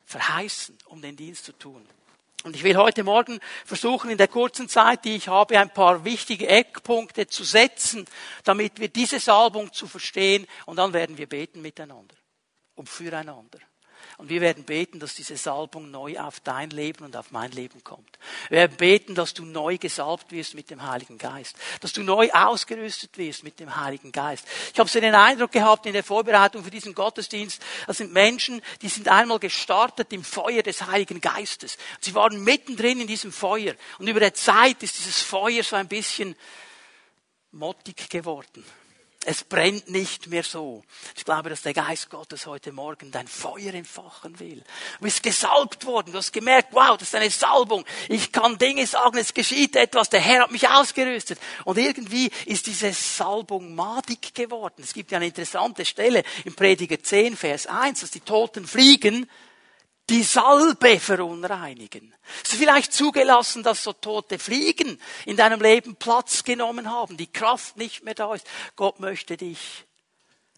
verheißen, 0.04 0.78
um 0.86 1.02
den 1.02 1.16
Dienst 1.16 1.44
zu 1.44 1.52
tun. 1.52 1.86
Und 2.42 2.56
ich 2.56 2.64
will 2.64 2.76
heute 2.76 3.04
Morgen 3.04 3.38
versuchen, 3.66 4.10
in 4.10 4.16
der 4.18 4.28
kurzen 4.28 4.68
Zeit, 4.68 5.04
die 5.04 5.16
ich 5.16 5.28
habe, 5.28 5.58
ein 5.58 5.72
paar 5.72 6.04
wichtige 6.04 6.48
Eckpunkte 6.48 7.26
zu 7.26 7.44
setzen, 7.44 8.06
damit 8.44 8.80
wir 8.80 8.88
diese 8.88 9.20
Salbung 9.20 9.72
zu 9.72 9.86
verstehen 9.86 10.46
und 10.64 10.76
dann 10.76 10.92
werden 10.92 11.18
wir 11.18 11.28
beten 11.28 11.60
miteinander 11.60 12.16
und 12.76 12.88
füreinander. 12.88 13.58
Und 14.20 14.28
wir 14.28 14.42
werden 14.42 14.64
beten, 14.64 15.00
dass 15.00 15.14
diese 15.14 15.38
Salbung 15.38 15.90
neu 15.90 16.20
auf 16.20 16.40
dein 16.40 16.68
Leben 16.68 17.06
und 17.06 17.16
auf 17.16 17.30
mein 17.30 17.52
Leben 17.52 17.82
kommt. 17.82 18.18
Wir 18.50 18.58
werden 18.58 18.76
beten, 18.76 19.14
dass 19.14 19.32
du 19.32 19.46
neu 19.46 19.78
gesalbt 19.78 20.30
wirst 20.30 20.54
mit 20.54 20.68
dem 20.68 20.86
Heiligen 20.86 21.16
Geist. 21.16 21.56
Dass 21.80 21.94
du 21.94 22.02
neu 22.02 22.30
ausgerüstet 22.30 23.16
wirst 23.16 23.44
mit 23.44 23.58
dem 23.60 23.76
Heiligen 23.76 24.12
Geist. 24.12 24.46
Ich 24.74 24.78
habe 24.78 24.90
so 24.90 25.00
den 25.00 25.14
Eindruck 25.14 25.52
gehabt 25.52 25.86
in 25.86 25.94
der 25.94 26.04
Vorbereitung 26.04 26.62
für 26.62 26.70
diesen 26.70 26.94
Gottesdienst, 26.94 27.62
das 27.86 27.96
sind 27.96 28.12
Menschen, 28.12 28.60
die 28.82 28.90
sind 28.90 29.08
einmal 29.08 29.38
gestartet 29.38 30.12
im 30.12 30.22
Feuer 30.22 30.62
des 30.62 30.86
Heiligen 30.86 31.22
Geistes. 31.22 31.78
Sie 32.00 32.14
waren 32.14 32.44
mittendrin 32.44 33.00
in 33.00 33.06
diesem 33.06 33.32
Feuer. 33.32 33.74
Und 33.98 34.06
über 34.06 34.20
der 34.20 34.34
Zeit 34.34 34.82
ist 34.82 34.98
dieses 34.98 35.22
Feuer 35.22 35.62
so 35.62 35.76
ein 35.76 35.88
bisschen 35.88 36.36
mottig 37.52 38.10
geworden. 38.10 38.66
Es 39.26 39.44
brennt 39.44 39.90
nicht 39.90 40.28
mehr 40.28 40.42
so. 40.42 40.82
Ich 41.14 41.26
glaube, 41.26 41.50
dass 41.50 41.60
der 41.60 41.74
Geist 41.74 42.08
Gottes 42.08 42.46
heute 42.46 42.72
Morgen 42.72 43.10
dein 43.10 43.28
Feuer 43.28 43.74
entfachen 43.74 44.40
will. 44.40 44.64
Du 44.98 45.04
bist 45.04 45.22
gesalbt 45.22 45.84
worden. 45.84 46.12
Du 46.12 46.18
hast 46.18 46.32
gemerkt, 46.32 46.68
wow, 46.72 46.96
das 46.96 47.08
ist 47.08 47.14
eine 47.14 47.28
Salbung. 47.28 47.84
Ich 48.08 48.32
kann 48.32 48.56
Dinge 48.56 48.86
sagen, 48.86 49.18
es 49.18 49.34
geschieht 49.34 49.76
etwas. 49.76 50.08
Der 50.08 50.20
Herr 50.20 50.44
hat 50.44 50.52
mich 50.52 50.66
ausgerüstet. 50.66 51.38
Und 51.66 51.76
irgendwie 51.76 52.30
ist 52.46 52.66
diese 52.66 52.94
Salbung 52.94 53.74
madig 53.74 54.34
geworden. 54.34 54.82
Es 54.82 54.94
gibt 54.94 55.10
ja 55.10 55.18
eine 55.18 55.26
interessante 55.26 55.84
Stelle 55.84 56.22
im 56.46 56.54
Prediger 56.54 57.02
10, 57.02 57.36
Vers 57.36 57.66
1, 57.66 58.00
dass 58.00 58.10
die 58.10 58.20
Toten 58.20 58.66
fliegen 58.66 59.28
die 60.10 60.24
Salbe 60.24 60.98
verunreinigen. 60.98 62.12
Es 62.44 62.52
ist 62.52 62.58
vielleicht 62.58 62.92
zugelassen, 62.92 63.62
dass 63.62 63.84
so 63.84 63.92
tote 63.92 64.38
Fliegen 64.38 65.00
in 65.24 65.36
deinem 65.36 65.62
Leben 65.62 65.94
Platz 65.96 66.42
genommen 66.42 66.90
haben, 66.90 67.16
die 67.16 67.32
Kraft 67.32 67.76
nicht 67.76 68.04
mehr 68.04 68.14
da 68.14 68.34
ist. 68.34 68.46
Gott 68.74 68.98
möchte 68.98 69.36
dich 69.36 69.86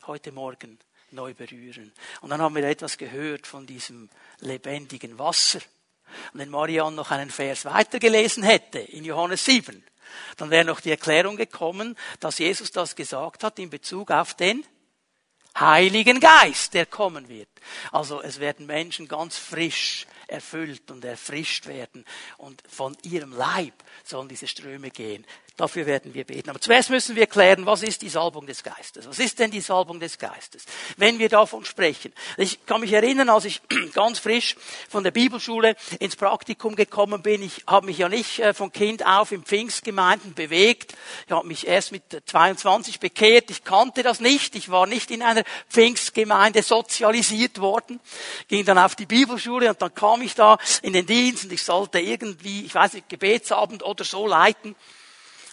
heute 0.06 0.32
Morgen 0.32 0.78
neu 1.10 1.34
berühren. 1.34 1.92
Und 2.22 2.30
dann 2.30 2.40
haben 2.40 2.56
wir 2.56 2.64
etwas 2.64 2.96
gehört 2.96 3.46
von 3.46 3.66
diesem 3.66 4.08
lebendigen 4.40 5.18
Wasser. 5.18 5.60
Und 6.32 6.40
wenn 6.40 6.48
Marianne 6.48 6.96
noch 6.96 7.10
einen 7.10 7.30
Vers 7.30 7.66
weitergelesen 7.66 8.42
hätte, 8.42 8.78
in 8.78 9.04
Johannes 9.04 9.44
7, 9.44 9.84
dann 10.38 10.50
wäre 10.50 10.64
noch 10.64 10.80
die 10.80 10.90
Erklärung 10.90 11.36
gekommen, 11.36 11.96
dass 12.20 12.38
Jesus 12.38 12.70
das 12.70 12.96
gesagt 12.96 13.44
hat 13.44 13.58
in 13.58 13.70
Bezug 13.70 14.10
auf 14.10 14.34
den 14.34 14.64
Heiligen 15.58 16.20
Geist, 16.20 16.74
der 16.74 16.86
kommen 16.86 17.28
wird. 17.28 17.48
Also 17.90 18.22
es 18.22 18.40
werden 18.40 18.66
Menschen 18.66 19.08
ganz 19.08 19.36
frisch 19.36 20.06
erfüllt 20.26 20.90
und 20.90 21.04
erfrischt 21.04 21.66
werden 21.66 22.04
und 22.38 22.62
von 22.68 22.96
ihrem 23.02 23.32
Leib 23.32 23.74
sollen 24.02 24.28
diese 24.28 24.46
Ströme 24.46 24.90
gehen. 24.90 25.26
Dafür 25.56 25.84
werden 25.84 26.14
wir 26.14 26.24
beten. 26.24 26.48
Aber 26.48 26.60
zuerst 26.60 26.88
müssen 26.88 27.14
wir 27.14 27.26
klären, 27.26 27.66
was 27.66 27.82
ist 27.82 28.00
die 28.00 28.08
Salbung 28.08 28.46
des 28.46 28.62
Geistes? 28.62 29.06
Was 29.06 29.18
ist 29.18 29.38
denn 29.38 29.50
die 29.50 29.60
Salbung 29.60 30.00
des 30.00 30.18
Geistes? 30.18 30.64
Wenn 30.96 31.18
wir 31.18 31.28
davon 31.28 31.66
sprechen. 31.66 32.12
Ich 32.38 32.64
kann 32.64 32.80
mich 32.80 32.92
erinnern, 32.92 33.28
als 33.28 33.44
ich 33.44 33.60
ganz 33.94 34.18
frisch 34.18 34.56
von 34.88 35.04
der 35.04 35.10
Bibelschule 35.10 35.76
ins 36.00 36.16
Praktikum 36.16 36.74
gekommen 36.74 37.20
bin, 37.20 37.42
ich 37.42 37.64
habe 37.66 37.86
mich 37.86 37.98
ja 37.98 38.08
nicht 38.08 38.38
äh, 38.38 38.54
von 38.54 38.72
Kind 38.72 39.04
auf 39.04 39.30
in 39.30 39.42
Pfingstgemeinden 39.42 40.32
bewegt. 40.32 40.94
Ich 41.26 41.32
habe 41.32 41.46
mich 41.46 41.66
erst 41.66 41.92
mit 41.92 42.02
22 42.24 42.98
bekehrt. 42.98 43.50
Ich 43.50 43.62
kannte 43.62 44.02
das 44.02 44.20
nicht. 44.20 44.56
Ich 44.56 44.70
war 44.70 44.86
nicht 44.86 45.10
in 45.10 45.22
einer 45.22 45.44
Pfingstgemeinde 45.68 46.62
sozialisiert 46.62 47.60
worden. 47.60 48.00
Ging 48.48 48.64
dann 48.64 48.78
auf 48.78 48.96
die 48.96 49.06
Bibelschule 49.06 49.68
und 49.68 49.82
dann 49.82 49.94
kam 49.94 50.22
ich 50.22 50.34
da 50.34 50.56
in 50.80 50.94
den 50.94 51.04
Dienst 51.04 51.44
und 51.44 51.52
ich 51.52 51.62
sollte 51.62 51.98
irgendwie, 51.98 52.64
ich 52.64 52.74
weiß 52.74 52.94
nicht, 52.94 53.10
Gebetsabend 53.10 53.82
oder 53.82 54.04
so 54.04 54.26
leiten. 54.26 54.74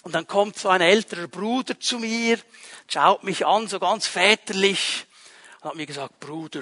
Und 0.10 0.14
dann 0.14 0.26
kommt 0.26 0.58
so 0.58 0.70
ein 0.70 0.82
älterer 0.82 1.28
Bruder 1.28 1.80
zu 1.80 2.00
mir, 2.00 2.40
schaut 2.88 3.24
mich 3.24 3.46
an, 3.46 3.68
so 3.68 3.78
ganz 3.78 4.08
väterlich, 4.08 5.06
und 5.62 5.70
hat 5.70 5.76
mir 5.76 5.86
gesagt, 5.86 6.20
Bruder, 6.20 6.62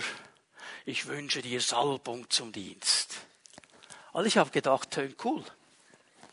ich 0.83 1.07
wünsche 1.07 1.41
dir 1.41 1.61
Salbung 1.61 2.29
zum 2.29 2.51
Dienst. 2.51 3.15
Also 4.11 4.27
ich 4.27 4.37
habe 4.37 4.49
gedacht, 4.49 4.91
tönt 4.91 5.15
cool. 5.23 5.45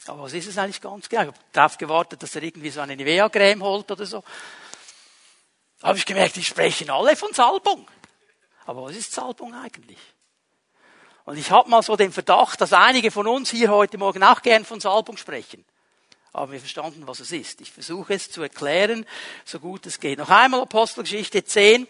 Aber 0.08 0.24
was 0.24 0.32
ist 0.32 0.48
es 0.48 0.58
eigentlich 0.58 0.80
ganz 0.80 1.08
genau? 1.08 1.22
Ich 1.22 1.28
habe 1.28 1.38
darauf 1.52 1.78
gewartet, 1.78 2.20
dass 2.20 2.34
er 2.34 2.42
irgendwie 2.42 2.70
so 2.70 2.80
eine 2.80 2.96
Nivea-Creme 2.96 3.62
holt 3.62 3.92
oder 3.92 4.06
so. 4.06 4.24
Da 5.78 5.86
habe 5.86 5.98
ich 5.98 6.06
gemerkt, 6.06 6.34
die 6.34 6.42
sprechen 6.42 6.90
alle 6.90 7.14
von 7.14 7.32
Salbung. 7.32 7.88
Aber 8.66 8.82
was 8.82 8.96
ist 8.96 9.12
Salbung 9.12 9.54
eigentlich? 9.54 10.00
Und 11.26 11.38
ich 11.38 11.52
habe 11.52 11.70
mal 11.70 11.82
so 11.82 11.94
den 11.94 12.10
Verdacht, 12.10 12.60
dass 12.60 12.72
einige 12.72 13.12
von 13.12 13.28
uns 13.28 13.52
hier 13.52 13.70
heute 13.70 13.98
Morgen 13.98 14.24
auch 14.24 14.42
gern 14.42 14.64
von 14.64 14.80
Salbung 14.80 15.16
sprechen 15.16 15.64
haben 16.34 16.52
wir 16.52 16.58
verstanden, 16.58 17.06
was 17.06 17.20
es 17.20 17.32
ist. 17.32 17.60
Ich 17.60 17.70
versuche 17.70 18.14
es 18.14 18.30
zu 18.30 18.42
erklären, 18.42 19.06
so 19.44 19.60
gut 19.60 19.86
es 19.86 20.00
geht. 20.00 20.18
Noch 20.18 20.30
einmal 20.30 20.60
Apostelgeschichte 20.62 21.44
10, 21.44 21.86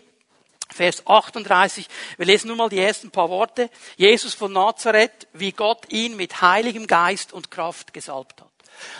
Vers 0.70 1.06
38. 1.06 1.88
Wir 2.16 2.26
lesen 2.26 2.48
nur 2.48 2.56
mal 2.56 2.68
die 2.68 2.78
ersten 2.78 3.10
paar 3.10 3.30
Worte. 3.30 3.70
Jesus 3.96 4.34
von 4.34 4.52
Nazareth, 4.52 5.28
wie 5.32 5.52
Gott 5.52 5.90
ihn 5.92 6.16
mit 6.16 6.42
heiligem 6.42 6.86
Geist 6.86 7.32
und 7.32 7.50
Kraft 7.50 7.92
gesalbt 7.92 8.40
hat. 8.40 8.50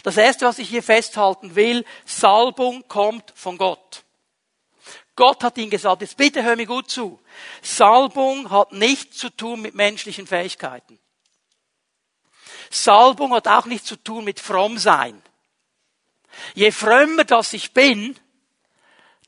Das 0.02 0.16
erste, 0.16 0.46
was 0.46 0.58
ich 0.58 0.68
hier 0.68 0.82
festhalten 0.82 1.54
will, 1.56 1.84
Salbung 2.04 2.86
kommt 2.88 3.32
von 3.34 3.58
Gott. 3.58 4.04
Gott 5.16 5.44
hat 5.44 5.58
ihn 5.58 5.70
gesalbt. 5.70 6.02
Jetzt 6.02 6.16
bitte 6.16 6.42
hör 6.42 6.56
mir 6.56 6.66
gut 6.66 6.90
zu. 6.90 7.20
Salbung 7.62 8.50
hat 8.50 8.72
nichts 8.72 9.18
zu 9.18 9.30
tun 9.30 9.62
mit 9.62 9.74
menschlichen 9.74 10.26
Fähigkeiten. 10.26 10.98
Salbung 12.70 13.32
hat 13.32 13.46
auch 13.46 13.66
nichts 13.66 13.86
zu 13.86 13.96
tun 13.96 14.24
mit 14.24 14.40
fromm 14.40 14.78
sein. 14.78 15.22
Je 16.54 16.70
frömmer 16.70 17.24
das 17.24 17.52
ich 17.52 17.72
bin, 17.72 18.16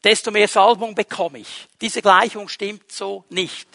desto 0.05 0.31
mehr 0.31 0.49
Salbung 0.49 0.95
bekomme 0.95 1.39
ich. 1.39 1.69
Diese 1.81 2.03
Gleichung 2.03 2.49
stimmt 2.49 2.93
so 2.93 3.25
nicht. 3.29 3.69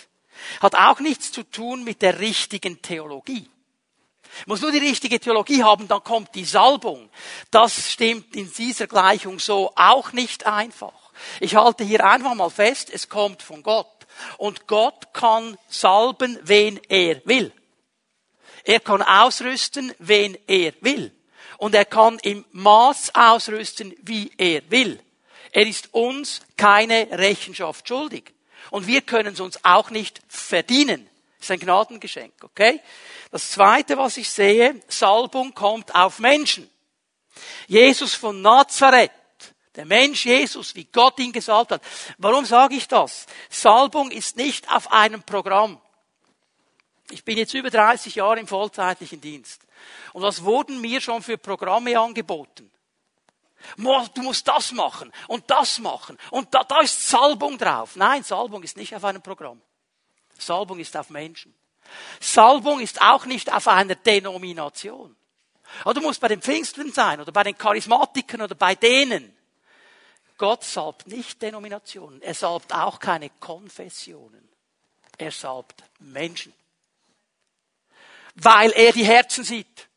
Hat 0.61 0.75
auch 0.75 0.99
nichts 0.99 1.31
zu 1.31 1.43
tun 1.43 1.83
mit 1.83 2.01
der 2.01 2.19
richtigen 2.19 2.81
Theologie. 2.81 3.49
Muss 4.45 4.61
nur 4.61 4.71
die 4.71 4.77
richtige 4.77 5.19
Theologie 5.19 5.61
haben, 5.61 5.89
dann 5.89 6.03
kommt 6.03 6.33
die 6.35 6.45
Salbung. 6.45 7.09
Das 7.51 7.91
stimmt 7.91 8.33
in 8.35 8.51
dieser 8.51 8.87
Gleichung 8.87 9.39
so 9.39 9.73
auch 9.75 10.13
nicht 10.13 10.45
einfach. 10.45 11.11
Ich 11.41 11.55
halte 11.55 11.83
hier 11.83 12.05
einfach 12.05 12.33
mal 12.33 12.49
fest, 12.49 12.89
es 12.91 13.09
kommt 13.09 13.41
von 13.41 13.61
Gott. 13.61 13.87
Und 14.37 14.67
Gott 14.67 15.13
kann 15.13 15.57
salben, 15.67 16.39
wen 16.43 16.79
er 16.87 17.21
will. 17.25 17.51
Er 18.63 18.79
kann 18.79 19.01
ausrüsten, 19.01 19.93
wen 19.99 20.37
er 20.47 20.73
will 20.79 21.13
und 21.61 21.75
er 21.75 21.85
kann 21.85 22.17
im 22.23 22.43
Maß 22.53 23.13
ausrüsten, 23.13 23.95
wie 24.01 24.31
er 24.35 24.63
will. 24.71 24.99
Er 25.51 25.67
ist 25.67 25.93
uns 25.93 26.41
keine 26.57 27.07
Rechenschaft 27.11 27.87
schuldig. 27.87 28.33
Und 28.71 28.87
wir 28.87 29.01
können 29.01 29.35
es 29.35 29.39
uns 29.39 29.63
auch 29.63 29.91
nicht 29.91 30.21
verdienen. 30.27 31.07
Das 31.37 31.45
ist 31.45 31.51
ein 31.51 31.59
Gnadengeschenk, 31.59 32.33
okay? 32.41 32.81
Das 33.29 33.51
zweite, 33.51 33.95
was 33.95 34.17
ich 34.17 34.27
sehe, 34.27 34.81
Salbung 34.87 35.53
kommt 35.53 35.93
auf 35.93 36.17
Menschen. 36.17 36.67
Jesus 37.67 38.15
von 38.15 38.41
Nazareth, 38.41 39.11
der 39.75 39.85
Mensch 39.85 40.25
Jesus, 40.25 40.73
wie 40.73 40.85
Gott 40.85 41.19
ihn 41.19 41.31
gesalbt 41.31 41.73
hat. 41.73 41.83
Warum 42.17 42.43
sage 42.43 42.73
ich 42.73 42.87
das? 42.87 43.27
Salbung 43.51 44.09
ist 44.09 44.35
nicht 44.35 44.67
auf 44.71 44.91
einem 44.91 45.21
Programm. 45.21 45.79
Ich 47.11 47.23
bin 47.23 47.37
jetzt 47.37 47.53
über 47.53 47.69
30 47.69 48.15
Jahre 48.15 48.39
im 48.39 48.47
vollzeitlichen 48.47 49.21
Dienst. 49.21 49.61
Und 50.13 50.21
was 50.21 50.43
wurden 50.43 50.81
mir 50.81 51.01
schon 51.01 51.21
für 51.21 51.37
Programme 51.37 51.99
angeboten? 51.99 52.71
Du 53.77 54.21
musst 54.23 54.47
das 54.47 54.71
machen 54.71 55.11
und 55.27 55.49
das 55.49 55.79
machen 55.79 56.17
und 56.31 56.53
da, 56.53 56.63
da 56.63 56.79
ist 56.81 57.07
Salbung 57.07 57.57
drauf. 57.57 57.95
Nein, 57.95 58.23
Salbung 58.23 58.63
ist 58.63 58.75
nicht 58.75 58.95
auf 58.95 59.03
einem 59.03 59.21
Programm. 59.21 59.61
Salbung 60.37 60.79
ist 60.79 60.97
auf 60.97 61.09
Menschen. 61.11 61.53
Salbung 62.19 62.79
ist 62.79 63.01
auch 63.01 63.25
nicht 63.25 63.53
auf 63.53 63.67
einer 63.67 63.95
Denomination. 63.95 65.15
Oder 65.85 65.95
du 65.95 66.01
musst 66.01 66.19
bei 66.19 66.27
den 66.27 66.41
Pfingstlern 66.41 66.91
sein 66.91 67.21
oder 67.21 67.31
bei 67.31 67.43
den 67.43 67.57
Charismatikern 67.57 68.41
oder 68.41 68.55
bei 68.55 68.75
denen. 68.75 69.35
Gott 70.37 70.63
salbt 70.63 71.07
nicht 71.07 71.41
Denominationen. 71.41 72.21
Er 72.21 72.33
salbt 72.33 72.73
auch 72.73 72.99
keine 72.99 73.29
Konfessionen. 73.29 74.49
Er 75.17 75.31
salbt 75.31 75.83
Menschen. 75.99 76.53
Weil 78.35 78.71
er 78.71 78.91
die 78.91 79.05
Herzen 79.05 79.43
sieht. 79.43 79.89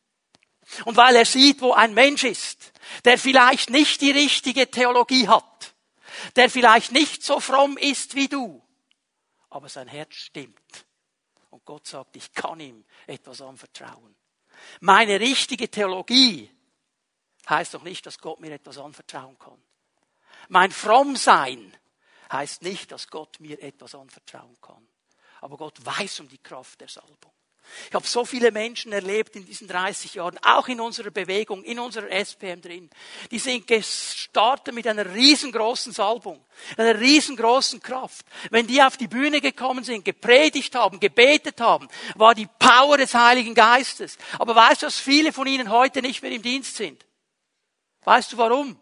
Und 0.85 0.97
weil 0.97 1.17
er 1.17 1.25
sieht, 1.25 1.61
wo 1.61 1.73
ein 1.73 1.95
Mensch 1.95 2.25
ist, 2.25 2.73
der 3.05 3.19
vielleicht 3.19 3.71
nicht 3.71 4.00
die 4.00 4.11
richtige 4.11 4.71
Theologie 4.71 5.29
hat, 5.29 5.75
der 6.37 6.50
vielleicht 6.50 6.93
nicht 6.93 7.23
so 7.23 7.41
fromm 7.41 7.76
ist 7.76 8.14
wie 8.14 8.29
du, 8.29 8.62
aber 9.50 9.69
sein 9.69 9.88
Herz 9.88 10.14
stimmt. 10.14 10.87
Und 11.50 11.64
Gott 11.64 11.87
sagt, 11.87 12.17
ich 12.17 12.33
kann 12.33 12.59
ihm 12.59 12.85
etwas 13.07 13.41
anvertrauen. 13.41 14.17
Meine 14.81 15.21
richtige 15.21 15.71
Theologie 15.71 16.50
heißt 17.49 17.75
doch 17.75 17.85
nicht, 17.85 18.05
dass 18.07 18.19
Gott 18.19 18.41
mir 18.41 18.53
etwas 18.53 18.79
anvertrauen 18.79 19.38
kann. 19.38 19.62
Mein 20.49 20.73
Frommsein 20.73 21.73
heißt 22.33 22.62
nicht, 22.62 22.91
dass 22.91 23.09
Gott 23.09 23.38
mir 23.38 23.62
etwas 23.62 23.95
anvertrauen 23.95 24.57
kann. 24.61 24.88
Aber 25.41 25.57
Gott 25.57 25.85
weiß 25.85 26.21
um 26.21 26.29
die 26.29 26.43
Kraft 26.43 26.81
der 26.81 26.88
Salbung. 26.88 27.33
Ich 27.88 27.94
habe 27.94 28.06
so 28.06 28.25
viele 28.25 28.52
Menschen 28.52 28.92
erlebt 28.92 29.37
in 29.37 29.44
diesen 29.44 29.68
30 29.68 30.14
Jahren, 30.14 30.38
auch 30.42 30.68
in 30.68 30.80
unserer 30.80 31.11
Bewegung, 31.11 31.64
in 31.64 31.78
unserer 31.78 32.11
SPM 32.11 32.61
drin. 32.61 32.90
Die 33.30 33.38
sind 33.38 33.66
gestartet 33.66 34.75
mit 34.75 34.87
einer 34.87 35.14
riesengroßen 35.14 35.92
Salbung, 35.92 36.44
einer 36.76 36.99
riesengroßen 36.99 37.80
Kraft. 37.80 38.26
Wenn 38.50 38.66
die 38.66 38.83
auf 38.83 38.97
die 38.97 39.09
Bühne 39.09 39.40
gekommen 39.40 39.83
sind, 39.83 40.04
gepredigt 40.04 40.75
haben, 40.75 41.00
gebetet 41.00 41.61
haben, 41.61 41.88
war 42.14 42.35
die 42.35 42.49
Power 42.59 42.97
des 42.97 43.14
Heiligen 43.14 43.54
Geistes. 43.54 44.18
Aber 44.38 44.54
weißt 44.54 44.83
du, 44.83 44.87
dass 44.87 44.99
viele 44.99 45.33
von 45.33 45.47
ihnen 45.47 45.71
heute 45.71 46.00
nicht 46.00 46.23
mehr 46.23 46.33
im 46.33 46.42
Dienst 46.42 46.76
sind? 46.76 47.04
Weißt 48.04 48.33
du 48.33 48.38
warum? 48.38 48.78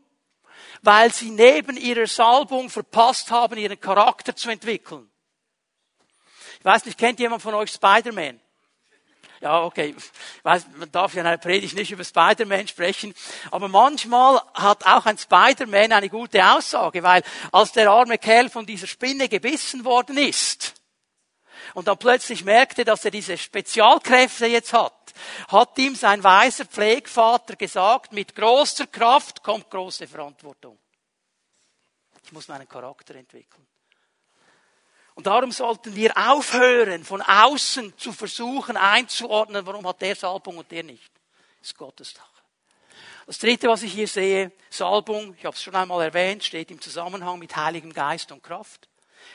Weil 0.82 1.12
sie 1.12 1.30
neben 1.30 1.76
ihrer 1.76 2.06
Salbung 2.06 2.68
verpasst 2.68 3.30
haben, 3.30 3.56
ihren 3.56 3.80
Charakter 3.80 4.34
zu 4.34 4.50
entwickeln. 4.50 5.08
Ich 6.58 6.64
weiß 6.64 6.84
nicht, 6.84 6.98
kennt 6.98 7.20
jemand 7.20 7.42
von 7.42 7.54
euch 7.54 7.70
Spider-Man? 7.70 8.41
Ja, 9.42 9.64
okay. 9.64 9.92
Weiß, 10.44 10.66
man 10.76 10.92
darf 10.92 11.14
ja 11.14 11.22
in 11.22 11.26
einer 11.26 11.36
Predigt 11.36 11.74
nicht 11.74 11.90
über 11.90 12.04
Spider-Man 12.04 12.68
sprechen. 12.68 13.12
Aber 13.50 13.66
manchmal 13.66 14.40
hat 14.54 14.86
auch 14.86 15.04
ein 15.04 15.18
Spider-Man 15.18 15.90
eine 15.90 16.08
gute 16.08 16.46
Aussage, 16.46 17.02
weil 17.02 17.24
als 17.50 17.72
der 17.72 17.90
arme 17.90 18.18
Kerl 18.18 18.48
von 18.50 18.66
dieser 18.66 18.86
Spinne 18.86 19.28
gebissen 19.28 19.84
worden 19.84 20.16
ist 20.16 20.74
und 21.74 21.88
dann 21.88 21.98
plötzlich 21.98 22.44
merkte, 22.44 22.84
dass 22.84 23.04
er 23.04 23.10
diese 23.10 23.36
Spezialkräfte 23.36 24.46
jetzt 24.46 24.72
hat, 24.72 25.12
hat 25.48 25.76
ihm 25.76 25.96
sein 25.96 26.22
weiser 26.22 26.64
Pflegvater 26.64 27.56
gesagt, 27.56 28.12
mit 28.12 28.36
großer 28.36 28.86
Kraft 28.86 29.42
kommt 29.42 29.68
große 29.70 30.06
Verantwortung. 30.06 30.78
Ich 32.24 32.30
muss 32.30 32.46
meinen 32.46 32.68
Charakter 32.68 33.16
entwickeln. 33.16 33.66
Und 35.14 35.26
darum 35.26 35.52
sollten 35.52 35.94
wir 35.94 36.16
aufhören, 36.16 37.04
von 37.04 37.20
außen 37.20 37.96
zu 37.98 38.12
versuchen 38.12 38.76
einzuordnen, 38.76 39.66
warum 39.66 39.86
hat 39.86 40.00
der 40.00 40.16
Salbung 40.16 40.58
und 40.58 40.70
der 40.70 40.82
nicht. 40.82 41.12
Das 41.60 41.68
ist 41.68 41.78
Gottes 41.78 42.10
Sache. 42.12 42.26
Das 43.26 43.38
dritte, 43.38 43.68
was 43.68 43.82
ich 43.82 43.92
hier 43.92 44.08
sehe, 44.08 44.52
Salbung, 44.68 45.34
ich 45.38 45.44
habe 45.44 45.54
es 45.54 45.62
schon 45.62 45.76
einmal 45.76 46.02
erwähnt, 46.02 46.42
steht 46.42 46.70
im 46.70 46.80
Zusammenhang 46.80 47.38
mit 47.38 47.54
Heiligem 47.56 47.92
Geist 47.92 48.32
und 48.32 48.42
Kraft. 48.42 48.88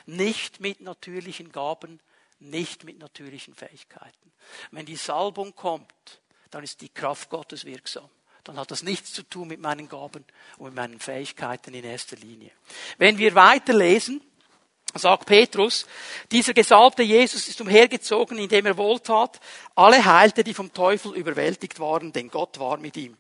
Nicht 0.06 0.60
mit 0.60 0.82
natürlichen 0.82 1.52
Gaben, 1.52 2.02
nicht 2.40 2.84
mit 2.84 3.00
natürlichen 3.00 3.56
Fähigkeiten. 3.56 4.34
Wenn 4.72 4.86
die 4.86 4.96
Salbung 4.96 5.56
kommt, 5.56 6.22
dann 6.52 6.64
ist 6.64 6.82
die 6.82 6.90
Kraft 6.90 7.30
Gottes 7.30 7.66
wirksam. 7.66 8.10
Dann 8.44 8.58
hat 8.58 8.72
das 8.72 8.84
nichts 8.84 9.14
zu 9.14 9.24
tun 9.24 9.48
mit 9.48 9.60
meinen 9.60 9.90
Gaben 9.90 10.26
und 10.58 10.66
mit 10.68 10.76
meinen 10.76 11.00
Fähigkeiten 11.00 11.74
in 11.74 11.84
erster 11.84 12.16
Linie. 12.16 12.52
Wenn 12.98 13.18
wir 13.18 13.36
weiterlesen, 13.36 14.22
sagt 14.98 15.26
Petrus, 15.26 15.86
dieser 16.32 16.54
gesalbte 16.54 17.04
Jesus 17.04 17.48
ist 17.48 17.60
umhergezogen, 17.62 18.38
indem 18.38 18.66
er 18.66 18.78
wohltat, 18.78 19.40
alle 19.76 20.04
heilte, 20.04 20.44
die 20.44 20.54
vom 20.54 20.74
Teufel 20.74 21.16
überwältigt 21.16 21.80
waren, 21.80 22.12
denn 22.12 22.30
Gott 22.30 22.60
war 22.60 22.78
mit 22.78 22.98
ihm. 22.98 23.18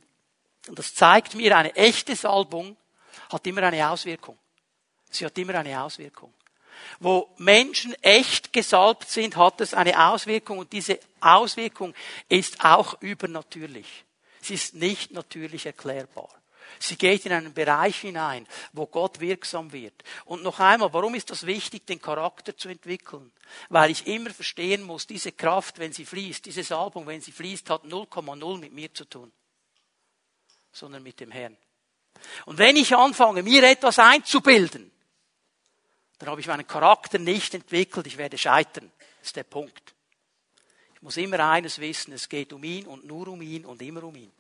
Und 0.67 0.79
das 0.79 0.93
zeigt 0.93 1.35
mir, 1.35 1.57
eine 1.57 1.75
echte 1.75 2.15
Salbung 2.15 2.75
hat 3.31 3.45
immer 3.47 3.63
eine 3.63 3.89
Auswirkung. 3.89 4.37
Sie 5.09 5.25
hat 5.25 5.37
immer 5.37 5.55
eine 5.55 5.81
Auswirkung. 5.81 6.33
Wo 6.99 7.29
Menschen 7.37 7.93
echt 8.03 8.53
gesalbt 8.53 9.09
sind, 9.09 9.35
hat 9.35 9.61
es 9.61 9.73
eine 9.73 10.09
Auswirkung 10.09 10.59
und 10.59 10.71
diese 10.71 10.99
Auswirkung 11.19 11.93
ist 12.29 12.63
auch 12.63 13.01
übernatürlich. 13.01 14.05
Sie 14.41 14.53
ist 14.53 14.75
nicht 14.75 15.11
natürlich 15.11 15.65
erklärbar. 15.65 16.29
Sie 16.79 16.97
geht 16.97 17.25
in 17.25 17.31
einen 17.31 17.53
Bereich 17.53 18.01
hinein, 18.01 18.47
wo 18.73 18.85
Gott 18.85 19.19
wirksam 19.19 19.71
wird. 19.71 20.03
Und 20.25 20.43
noch 20.43 20.59
einmal, 20.59 20.93
warum 20.93 21.15
ist 21.15 21.29
das 21.29 21.45
wichtig, 21.45 21.85
den 21.85 22.01
Charakter 22.01 22.55
zu 22.55 22.69
entwickeln? 22.69 23.31
Weil 23.69 23.91
ich 23.91 24.07
immer 24.07 24.29
verstehen 24.29 24.83
muss, 24.83 25.07
diese 25.07 25.31
Kraft, 25.31 25.79
wenn 25.79 25.93
sie 25.93 26.05
fließt, 26.05 26.45
diese 26.45 26.63
Salbung, 26.63 27.07
wenn 27.07 27.21
sie 27.21 27.31
fließt, 27.31 27.69
hat 27.69 27.83
0,0 27.83 28.57
mit 28.59 28.73
mir 28.73 28.93
zu 28.93 29.05
tun, 29.05 29.31
sondern 30.71 31.03
mit 31.03 31.19
dem 31.19 31.31
Herrn. 31.31 31.57
Und 32.45 32.57
wenn 32.57 32.75
ich 32.75 32.95
anfange, 32.95 33.43
mir 33.43 33.63
etwas 33.63 33.99
einzubilden, 33.99 34.91
dann 36.19 36.29
habe 36.29 36.41
ich 36.41 36.47
meinen 36.47 36.65
Charakter 36.65 37.19
nicht 37.19 37.53
entwickelt, 37.53 38.07
ich 38.07 38.17
werde 38.17 38.37
scheitern. 38.37 38.91
Das 39.19 39.29
ist 39.29 39.35
der 39.35 39.43
Punkt. 39.43 39.93
Ich 40.95 41.01
muss 41.01 41.17
immer 41.17 41.39
eines 41.47 41.79
wissen, 41.79 42.13
es 42.13 42.27
geht 42.27 42.53
um 42.53 42.63
ihn 42.63 42.87
und 42.87 43.05
nur 43.05 43.27
um 43.27 43.41
ihn 43.41 43.65
und 43.65 43.81
immer 43.83 44.03
um 44.03 44.15
ihn. 44.15 44.31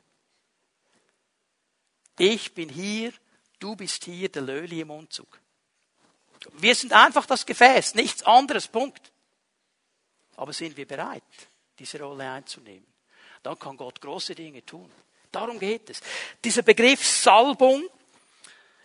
Ich 2.17 2.53
bin 2.53 2.69
hier, 2.69 3.13
du 3.59 3.75
bist 3.75 4.03
hier, 4.05 4.29
der 4.29 4.41
Löli 4.41 4.81
im 4.81 4.91
Umzug. 4.91 5.39
Wir 6.53 6.75
sind 6.75 6.93
einfach 6.93 7.25
das 7.25 7.45
Gefäß, 7.45 7.95
nichts 7.95 8.23
anderes, 8.23 8.67
Punkt. 8.67 9.11
Aber 10.35 10.53
sind 10.53 10.77
wir 10.77 10.87
bereit, 10.87 11.23
diese 11.77 11.99
Rolle 11.99 12.29
einzunehmen? 12.29 12.85
Dann 13.43 13.57
kann 13.57 13.77
Gott 13.77 14.01
große 14.01 14.35
Dinge 14.35 14.65
tun. 14.65 14.91
Darum 15.31 15.59
geht 15.59 15.89
es. 15.89 16.01
Dieser 16.43 16.61
Begriff 16.61 17.05
Salbung 17.05 17.87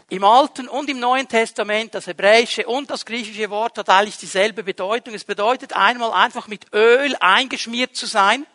im 0.09 0.25
Alten 0.25 0.69
und 0.69 0.91
im 0.91 1.01
Neuen 1.01 1.27
Testament, 1.27 1.95
das 1.95 2.07
hebräische 2.07 2.67
und 2.67 2.91
das 2.91 3.07
griechische 3.07 3.49
Wort 3.49 3.79
hat 3.79 3.89
eigentlich 3.89 4.19
dieselbe 4.19 4.63
Bedeutung. 4.63 5.15
Es 5.15 5.25
bedeutet 5.25 5.73
einmal 5.73 6.13
einfach 6.13 6.49
mit 6.49 6.73
Öl 6.75 7.17
eingeschmiert 7.17 7.97
zu 7.97 8.07
sein. 8.07 8.47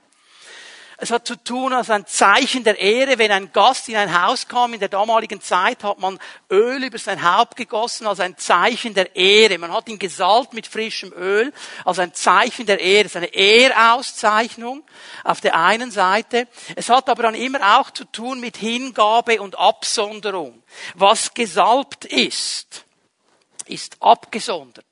Es 1.00 1.12
hat 1.12 1.28
zu 1.28 1.36
tun 1.36 1.74
als 1.74 1.92
ein 1.92 2.08
Zeichen 2.08 2.64
der 2.64 2.80
Ehre. 2.80 3.20
Wenn 3.20 3.32
ein 3.32 3.54
Gast 3.54 3.88
in 3.88 3.96
ein 3.96 4.20
Haus 4.20 4.48
kam, 4.48 4.74
in 4.74 4.80
der 4.80 4.90
damaligen 4.90 5.40
Zeit 5.42 5.84
hat 5.84 6.00
man 6.00 6.18
Öl 6.50 6.84
über 6.84 6.98
sein 6.98 7.22
Haupt 7.22 7.56
gegossen 7.56 8.08
als 8.08 8.20
ein 8.20 8.36
Zeichen 8.36 8.96
der 8.96 9.16
Ehre. 9.16 9.60
Man 9.60 9.72
hat 9.72 9.88
ihn 9.90 10.00
gesalbt 10.00 10.54
mit 10.54 10.66
frischem 10.66 11.14
Öl 11.14 11.54
als 11.86 12.00
ein 12.00 12.16
Zeichen 12.16 12.66
der 12.66 12.80
Ehre. 12.80 13.06
Es 13.06 13.12
ist 13.12 13.18
eine 13.18 13.34
Ehrauszeichnung 13.34 14.84
auf 15.24 15.40
der 15.40 15.56
einen 15.56 15.92
Seite. 15.92 16.48
Es 16.76 16.90
hat 16.90 17.10
aber 17.10 17.24
dann 17.24 17.36
immer 17.36 17.80
auch 17.80 17.92
zu 17.92 18.04
tun 18.06 18.40
mit 18.40 18.58
Hingabe 18.58 19.40
und 19.40 19.56
Absonderung. 19.60 20.64
Was 20.96 21.36
gesalbt 21.36 22.06
ist, 22.06 22.86
ist 23.68 23.98
abgesondert 24.00 24.87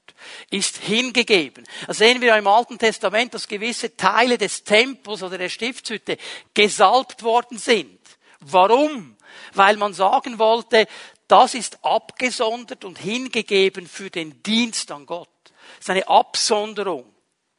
ist 0.49 0.77
hingegeben. 0.77 1.65
Da 1.87 1.93
sehen 1.93 2.21
wir 2.21 2.35
im 2.35 2.47
Alten 2.47 2.77
Testament, 2.77 3.33
dass 3.33 3.47
gewisse 3.47 3.95
Teile 3.95 4.37
des 4.37 4.63
Tempels 4.63 5.23
oder 5.23 5.37
der 5.37 5.49
Stiftshütte 5.49 6.17
gesalbt 6.53 7.23
worden 7.23 7.57
sind. 7.57 7.99
Warum? 8.39 9.15
Weil 9.53 9.77
man 9.77 9.93
sagen 9.93 10.39
wollte, 10.39 10.87
das 11.27 11.53
ist 11.55 11.83
abgesondert 11.83 12.85
und 12.85 12.99
hingegeben 12.99 13.87
für 13.87 14.09
den 14.09 14.43
Dienst 14.43 14.91
an 14.91 15.05
Gott. 15.05 15.29
Das 15.77 15.85
ist 15.85 15.89
eine 15.89 16.07
Absonderung. 16.07 17.05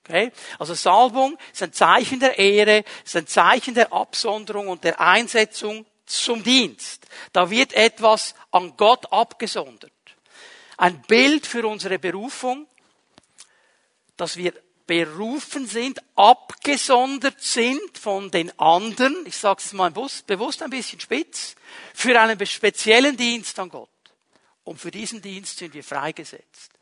Okay? 0.05 0.31
Also 0.59 0.74
Salbung 0.74 1.37
ist 1.52 1.62
ein 1.62 1.72
Zeichen 1.72 2.20
der 2.20 2.38
Ehre, 2.38 2.85
ist 3.05 3.16
ein 3.16 3.26
Zeichen 3.26 3.74
der 3.74 3.92
Absonderung 3.92 4.68
und 4.68 4.85
der 4.85 5.00
Einsetzung 5.00 5.85
zum 6.07 6.44
Dienst. 6.44 7.07
Da 7.33 7.50
wird 7.50 7.72
etwas 7.72 8.35
an 8.52 8.76
Gott 8.76 9.12
abgesondert 9.12 9.90
ein 10.77 11.03
Bild 11.03 11.47
für 11.47 11.67
unsere 11.67 11.99
Berufung, 11.99 12.67
dass 14.17 14.37
wir 14.37 14.53
berufen 14.87 15.67
sind, 15.67 16.01
abgesondert 16.15 17.41
sind 17.43 17.99
von 17.99 18.31
den 18.31 18.57
anderen, 18.59 19.27
ich 19.27 19.37
sage 19.37 19.61
es 19.65 19.73
mal 19.73 19.91
bewusst 19.91 20.62
ein 20.62 20.71
bisschen 20.71 21.01
spitz, 21.01 21.57
für 21.93 22.19
einen 22.21 22.45
speziellen 22.47 23.17
Dienst 23.17 23.59
an 23.59 23.69
Gott. 23.69 23.89
Und 24.65 24.81
für 24.81 24.91
diesen 24.91 25.21
Dienst 25.21 25.59
sind 25.59 25.75
wir 25.75 25.85
freigesetzt. 25.85 26.73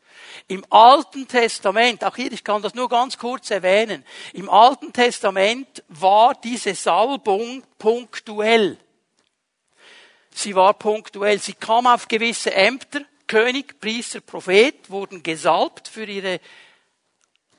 Im 0.47 0.65
Alten 0.71 1.27
Testament, 1.27 2.03
auch 2.03 2.15
hier, 2.15 2.31
ich 2.31 2.43
kann 2.43 2.61
das 2.61 2.73
nur 2.73 2.89
ganz 2.89 3.17
kurz 3.17 3.51
erwähnen, 3.51 4.05
im 4.33 4.49
Alten 4.49 4.93
Testament 4.93 5.83
war 5.89 6.35
diese 6.35 6.73
Salbung 6.73 7.63
punktuell. 7.77 8.77
Sie 10.31 10.55
war 10.55 10.73
punktuell. 10.73 11.39
Sie 11.39 11.53
kam 11.53 11.87
auf 11.87 12.07
gewisse 12.07 12.53
Ämter, 12.53 13.01
König, 13.27 13.79
Priester, 13.79 14.21
Prophet, 14.21 14.89
wurden 14.89 15.23
gesalbt 15.23 15.87
für 15.87 16.05
ihre 16.05 16.39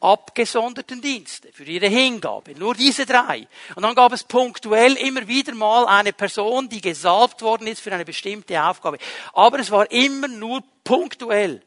abgesonderten 0.01 1.01
Dienste, 1.01 1.53
für 1.53 1.65
ihre 1.65 1.89
Hingabe. 1.89 2.53
Nur 2.53 2.75
diese 2.75 3.07
drei. 3.07 3.49
Und 3.75 3.83
dann 3.83 3.95
gab 3.95 4.13
es 4.13 4.25
punktuell 4.25 4.95
immer 4.95 5.27
wieder 5.27 5.55
mal 5.55 5.87
eine 5.87 6.13
Person, 6.13 6.69
die 6.69 6.81
gesalbt 6.81 7.43
worden 7.43 7.67
ist 7.67 7.81
für 7.81 7.93
eine 7.93 8.05
bestimmte 8.05 8.63
Aufgabe. 8.63 8.99
Aber 9.33 9.59
es 9.59 9.71
war 9.71 9.91
immer 9.91 10.29
nur 10.29 10.63
punktuell. 10.85 11.63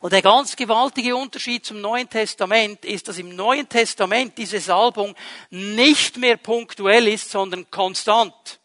Und 0.00 0.12
der 0.12 0.22
ganz 0.22 0.54
gewaltige 0.54 1.16
Unterschied 1.16 1.64
zum 1.64 1.80
Neuen 1.80 2.08
Testament 2.08 2.84
ist, 2.84 3.08
dass 3.08 3.18
im 3.18 3.34
Neuen 3.34 3.68
Testament 3.68 4.36
diese 4.36 4.60
Salbung 4.60 5.14
nicht 5.50 6.18
mehr 6.18 6.36
punktuell 6.36 7.08
ist, 7.08 7.30
sondern 7.30 7.70
konstant. 7.70 8.60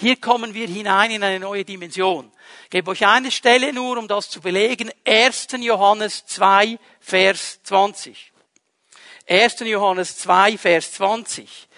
Hier 0.00 0.16
kommen 0.16 0.54
wir 0.54 0.66
hinein 0.66 1.10
in 1.10 1.22
eine 1.22 1.40
neue 1.40 1.64
Dimension. 1.64 2.30
Ich 2.64 2.70
gebe 2.70 2.90
euch 2.90 3.06
eine 3.06 3.30
Stelle 3.30 3.72
nur, 3.72 3.98
um 3.98 4.08
das 4.08 4.30
zu 4.30 4.40
belegen. 4.40 4.90
1. 5.04 5.48
Johannes 5.60 6.26
2, 6.26 6.78
Vers 7.00 7.60
20. 7.62 8.32
1. 9.28 9.60
Johannes 9.60 10.18
2, 10.18 10.58
Vers 10.58 10.92
20. 10.92 11.68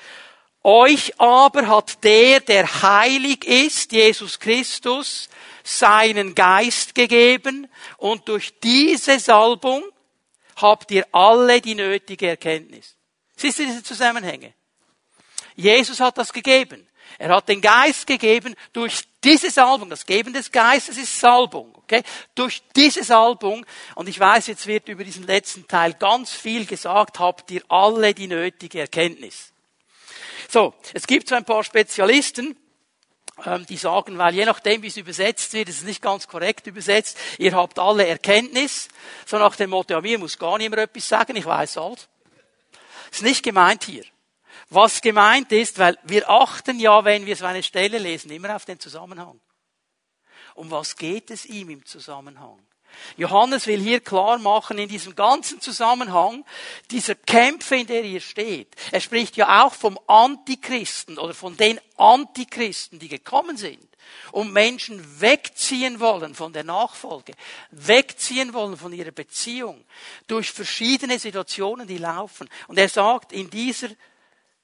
Euch 0.62 1.18
aber 1.20 1.66
hat 1.66 2.02
der, 2.02 2.40
der 2.40 2.82
heilig 2.82 3.44
ist, 3.44 3.92
Jesus 3.92 4.38
Christus, 4.38 5.28
seinen 5.62 6.34
Geist 6.34 6.94
gegeben 6.94 7.68
und 7.98 8.28
durch 8.28 8.58
diese 8.61 9.18
Salbung 9.20 9.84
habt 10.56 10.90
ihr 10.90 11.06
alle 11.12 11.61
die 11.61 11.74
nötige 11.74 12.28
Erkenntnis. 12.28 12.96
Siehst 13.37 13.58
du 13.58 13.66
diese 13.66 13.82
Zusammenhänge? 13.82 14.54
Jesus 15.54 16.00
hat 16.00 16.18
das 16.18 16.32
gegeben. 16.32 16.88
Er 17.18 17.35
hat 17.35 17.48
den 17.48 17.61
Geist 17.61 18.07
gegeben 18.07 18.54
durch 18.72 19.02
diese 19.24 19.50
Salbung. 19.50 19.90
Das 19.90 20.07
Geben 20.07 20.33
des 20.33 20.52
Geistes 20.52 20.96
ist 20.96 21.18
Salbung, 21.18 21.74
okay? 21.74 22.02
Durch 22.37 22.62
diese 22.76 23.02
Salbung. 23.02 23.66
Und 23.96 24.09
ich 24.09 24.20
weiß, 24.20 24.46
jetzt 24.46 24.68
wird 24.68 24.88
über 24.88 25.02
diesen 25.02 25.26
letzten 25.26 25.66
Teil 25.66 25.94
ganz 25.94 26.33
viel 26.33 26.64
gesagt, 26.64 27.18
habt 27.18 27.50
ihr 27.50 27.62
alle 27.68 28.14
die 28.14 28.28
nötige 28.28 28.81
Erkenntnis. 28.81 29.52
So, 30.48 30.74
es 30.94 31.09
gibt 31.09 31.28
so 31.28 31.35
ein 31.35 31.44
paar 31.44 31.64
Spezialisten, 31.64 32.57
ähm, 33.44 33.66
die 33.66 33.76
sagen, 33.76 34.16
weil 34.16 34.35
je 34.35 34.44
nachdem, 34.44 34.83
wie 34.83 34.87
es 34.87 34.96
übersetzt 34.96 35.52
wird, 35.52 35.68
ist 35.68 35.78
es 35.78 35.85
nicht 35.85 36.00
ganz 36.00 36.28
korrekt 36.28 36.68
übersetzt, 36.68 37.18
ihr 37.38 37.54
habt 37.54 37.81
alle 37.81 38.07
Erkenntnis, 38.07 38.88
so 39.26 39.38
nach 39.38 39.57
dem 39.57 39.70
Motto, 39.70 39.94
ja, 39.94 40.00
mir 40.00 40.18
muss 40.18 40.38
gar 40.38 40.57
niemand 40.57 40.83
etwas 40.83 41.09
sagen, 41.09 41.37
ich 41.37 41.44
weiß 41.44 41.78
alles. 41.78 42.09
Ist 43.11 43.22
nicht 43.22 43.42
gemeint 43.42 43.85
hier. 43.85 44.04
Was 44.70 45.00
gemeint 45.00 45.50
ist, 45.52 45.78
weil 45.78 45.98
wir 46.04 46.28
achten 46.28 46.78
ja, 46.78 47.04
wenn 47.04 47.26
wir 47.26 47.37
so 47.37 47.46
eine 47.46 47.62
Stelle 47.62 47.98
lesen, 47.98 48.31
immer 48.31 48.54
auf 48.54 48.64
den 48.64 48.78
Zusammenhang. 48.78 49.40
Um 50.54 50.70
was 50.70 50.96
geht 50.96 51.31
es 51.31 51.46
ihm 51.46 51.70
im 51.70 51.85
Zusammenhang? 51.87 52.61
Johannes 53.16 53.66
will 53.66 53.81
hier 53.81 54.00
klar 54.00 54.38
machen, 54.38 54.78
in 54.78 54.88
diesem 54.88 55.14
ganzen 55.14 55.61
Zusammenhang 55.61 56.44
dieser 56.90 57.14
Kämpfe, 57.14 57.76
in 57.76 57.87
der 57.87 58.04
ihr 58.04 58.20
steht. 58.20 58.74
Er 58.90 59.00
spricht 59.00 59.37
ja 59.37 59.64
auch 59.64 59.74
vom 59.74 59.98
Antichristen 60.07 61.18
oder 61.18 61.35
von 61.35 61.57
den 61.57 61.81
Antichristen, 61.96 62.98
die 62.98 63.09
gekommen 63.09 63.57
sind 63.57 63.87
und 64.33 64.52
Menschen 64.52 65.20
wegziehen 65.20 66.00
wollen 66.00 66.35
von 66.35 66.52
der 66.52 66.64
Nachfolge, 66.64 67.35
wegziehen 67.70 68.54
wollen 68.54 68.76
von 68.76 68.92
ihrer 68.92 69.11
Beziehung 69.11 69.85
durch 70.26 70.50
verschiedene 70.50 71.18
Situationen, 71.18 71.87
die 71.87 71.98
laufen. 71.98 72.48
Und 72.68 72.78
er 72.78 72.88
sagt, 72.88 73.33
in 73.33 73.50
dieser 73.50 73.88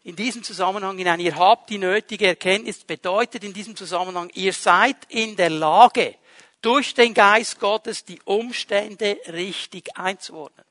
in 0.05 0.17
diesem 0.17 0.43
Zusammenhang 0.43 0.99
hinein, 0.99 1.19
ihr 1.19 1.35
habt 1.35 1.71
die 1.71 1.79
nötige 1.79 2.27
Erkenntnis, 2.27 2.85
bedeutet 2.85 3.43
in 3.43 3.55
diesem 3.55 3.75
Zusammenhang, 3.75 4.31
ihr 4.35 4.53
seid 4.53 4.97
in 5.09 5.35
der 5.35 5.51
Lage, 5.51 6.15
durch 6.61 6.95
den 6.95 7.13
Geist 7.13 7.59
Gottes 7.59 8.05
die 8.05 8.21
Umstände 8.25 9.19
richtig 9.29 9.97
einzuordnen. 9.97 10.65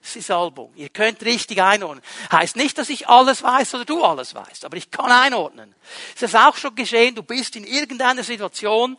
Das 0.00 0.16
ist 0.16 0.26
Salbung. 0.28 0.72
Ihr 0.76 0.88
könnt 0.90 1.22
richtig 1.24 1.60
einordnen. 1.60 2.04
Heißt 2.30 2.56
nicht, 2.56 2.78
dass 2.78 2.88
ich 2.88 3.08
alles 3.08 3.42
weiß 3.42 3.74
oder 3.74 3.84
du 3.84 4.02
alles 4.02 4.34
weißt, 4.34 4.64
aber 4.64 4.76
ich 4.76 4.90
kann 4.90 5.10
einordnen. 5.10 5.74
Es 6.14 6.22
ist 6.22 6.36
auch 6.36 6.56
schon 6.56 6.74
geschehen, 6.74 7.14
du 7.14 7.22
bist 7.22 7.56
in 7.56 7.64
irgendeiner 7.64 8.22
Situation, 8.22 8.96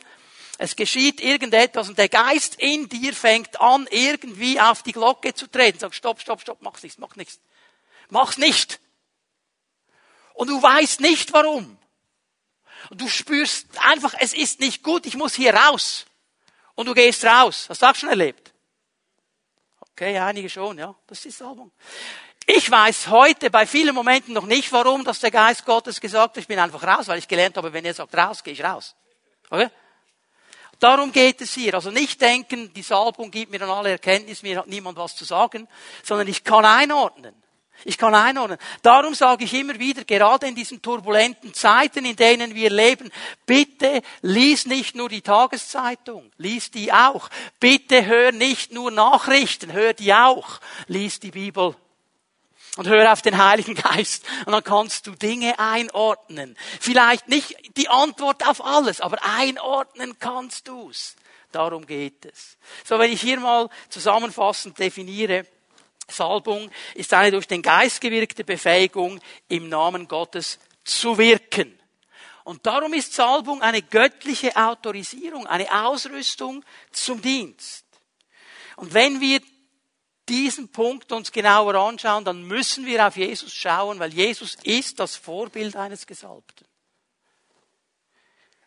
es 0.58 0.76
geschieht 0.76 1.20
irgendetwas 1.20 1.88
und 1.88 1.98
der 1.98 2.08
Geist 2.08 2.56
in 2.56 2.88
dir 2.88 3.14
fängt 3.14 3.60
an, 3.60 3.88
irgendwie 3.90 4.60
auf 4.60 4.82
die 4.82 4.92
Glocke 4.92 5.32
zu 5.32 5.46
treten. 5.46 5.78
Sag, 5.78 5.94
stopp, 5.94 6.20
stopp, 6.20 6.40
stopp, 6.40 6.58
mach's 6.60 6.82
nicht, 6.82 6.98
mach 6.98 7.16
nichts. 7.16 7.40
Mach's 8.10 8.36
nicht. 8.36 8.78
Und 10.34 10.48
du 10.48 10.62
weißt 10.62 11.00
nicht 11.00 11.32
warum. 11.32 11.78
Und 12.90 13.00
du 13.00 13.08
spürst 13.08 13.66
einfach, 13.78 14.14
es 14.18 14.32
ist 14.34 14.60
nicht 14.60 14.82
gut, 14.82 15.06
ich 15.06 15.14
muss 15.14 15.34
hier 15.34 15.54
raus. 15.54 16.06
Und 16.74 16.86
du 16.86 16.94
gehst 16.94 17.24
raus. 17.24 17.66
Hast 17.68 17.82
du 17.82 17.86
auch 17.86 17.94
schon 17.94 18.08
erlebt? 18.08 18.52
Okay, 19.92 20.18
einige 20.18 20.48
schon, 20.48 20.78
ja. 20.78 20.94
Das 21.06 21.24
ist 21.26 21.38
Salbung. 21.38 21.70
Ich 22.46 22.70
weiß 22.70 23.08
heute 23.08 23.50
bei 23.50 23.66
vielen 23.66 23.94
Momenten 23.94 24.34
noch 24.34 24.46
nicht, 24.46 24.72
warum, 24.72 25.04
dass 25.04 25.20
der 25.20 25.30
Geist 25.30 25.64
Gottes 25.66 26.00
gesagt 26.00 26.30
hat, 26.30 26.36
ich 26.38 26.48
bin 26.48 26.58
einfach 26.58 26.82
raus, 26.82 27.06
weil 27.06 27.18
ich 27.18 27.28
gelernt 27.28 27.56
habe, 27.56 27.72
wenn 27.72 27.84
er 27.84 27.94
sagt 27.94 28.16
raus, 28.16 28.42
gehe 28.42 28.54
ich 28.54 28.64
raus. 28.64 28.96
Okay? 29.50 29.68
Darum 30.80 31.12
geht 31.12 31.42
es 31.42 31.52
hier. 31.52 31.74
Also 31.74 31.90
nicht 31.90 32.20
denken, 32.20 32.72
die 32.72 32.82
Salbung 32.82 33.30
gibt 33.30 33.52
mir 33.52 33.58
dann 33.58 33.70
alle 33.70 33.90
Erkenntnis, 33.90 34.42
mir 34.42 34.58
hat 34.58 34.66
niemand 34.66 34.96
was 34.96 35.14
zu 35.14 35.24
sagen, 35.24 35.68
sondern 36.02 36.26
ich 36.26 36.42
kann 36.42 36.64
einordnen. 36.64 37.34
Ich 37.84 37.96
kann 37.96 38.14
einordnen. 38.14 38.58
Darum 38.82 39.14
sage 39.14 39.44
ich 39.44 39.54
immer 39.54 39.78
wieder, 39.78 40.04
gerade 40.04 40.46
in 40.46 40.54
diesen 40.54 40.82
turbulenten 40.82 41.54
Zeiten, 41.54 42.04
in 42.04 42.16
denen 42.16 42.54
wir 42.54 42.70
leben, 42.70 43.10
bitte 43.46 44.02
lies 44.22 44.66
nicht 44.66 44.94
nur 44.94 45.08
die 45.08 45.22
Tageszeitung, 45.22 46.30
lies 46.36 46.70
die 46.70 46.92
auch. 46.92 47.28
Bitte 47.58 48.04
hör 48.04 48.32
nicht 48.32 48.72
nur 48.72 48.90
Nachrichten, 48.90 49.72
hör 49.72 49.94
die 49.94 50.12
auch. 50.12 50.60
Lies 50.88 51.20
die 51.20 51.30
Bibel. 51.30 51.74
Und 52.76 52.86
hör 52.86 53.12
auf 53.12 53.22
den 53.22 53.42
Heiligen 53.42 53.74
Geist. 53.74 54.24
Und 54.46 54.52
dann 54.52 54.64
kannst 54.64 55.06
du 55.06 55.12
Dinge 55.12 55.58
einordnen. 55.58 56.56
Vielleicht 56.80 57.28
nicht 57.28 57.56
die 57.76 57.88
Antwort 57.88 58.46
auf 58.46 58.64
alles, 58.64 59.00
aber 59.00 59.18
einordnen 59.24 60.18
kannst 60.18 60.68
du's. 60.68 61.16
Darum 61.52 61.84
geht 61.84 62.24
es. 62.26 62.56
So, 62.84 62.98
wenn 62.98 63.12
ich 63.12 63.20
hier 63.20 63.40
mal 63.40 63.68
zusammenfassend 63.88 64.78
definiere, 64.78 65.46
Salbung 66.20 66.70
ist 66.94 67.14
eine 67.14 67.30
durch 67.30 67.46
den 67.46 67.62
Geist 67.62 68.02
gewirkte 68.02 68.44
Befähigung, 68.44 69.20
im 69.48 69.70
Namen 69.70 70.06
Gottes 70.06 70.58
zu 70.84 71.16
wirken. 71.16 71.80
Und 72.44 72.66
darum 72.66 72.92
ist 72.92 73.14
Salbung 73.14 73.62
eine 73.62 73.80
göttliche 73.80 74.54
Autorisierung, 74.54 75.46
eine 75.46 75.72
Ausrüstung 75.86 76.62
zum 76.92 77.22
Dienst. 77.22 77.86
Und 78.76 78.92
wenn 78.92 79.22
wir 79.22 79.40
diesen 80.28 80.70
Punkt 80.70 81.10
uns 81.10 81.32
genauer 81.32 81.74
anschauen, 81.74 82.26
dann 82.26 82.42
müssen 82.42 82.84
wir 82.84 83.06
auf 83.06 83.16
Jesus 83.16 83.54
schauen, 83.54 83.98
weil 83.98 84.12
Jesus 84.12 84.56
ist 84.62 85.00
das 85.00 85.16
Vorbild 85.16 85.74
eines 85.74 86.06
Gesalbten. 86.06 86.66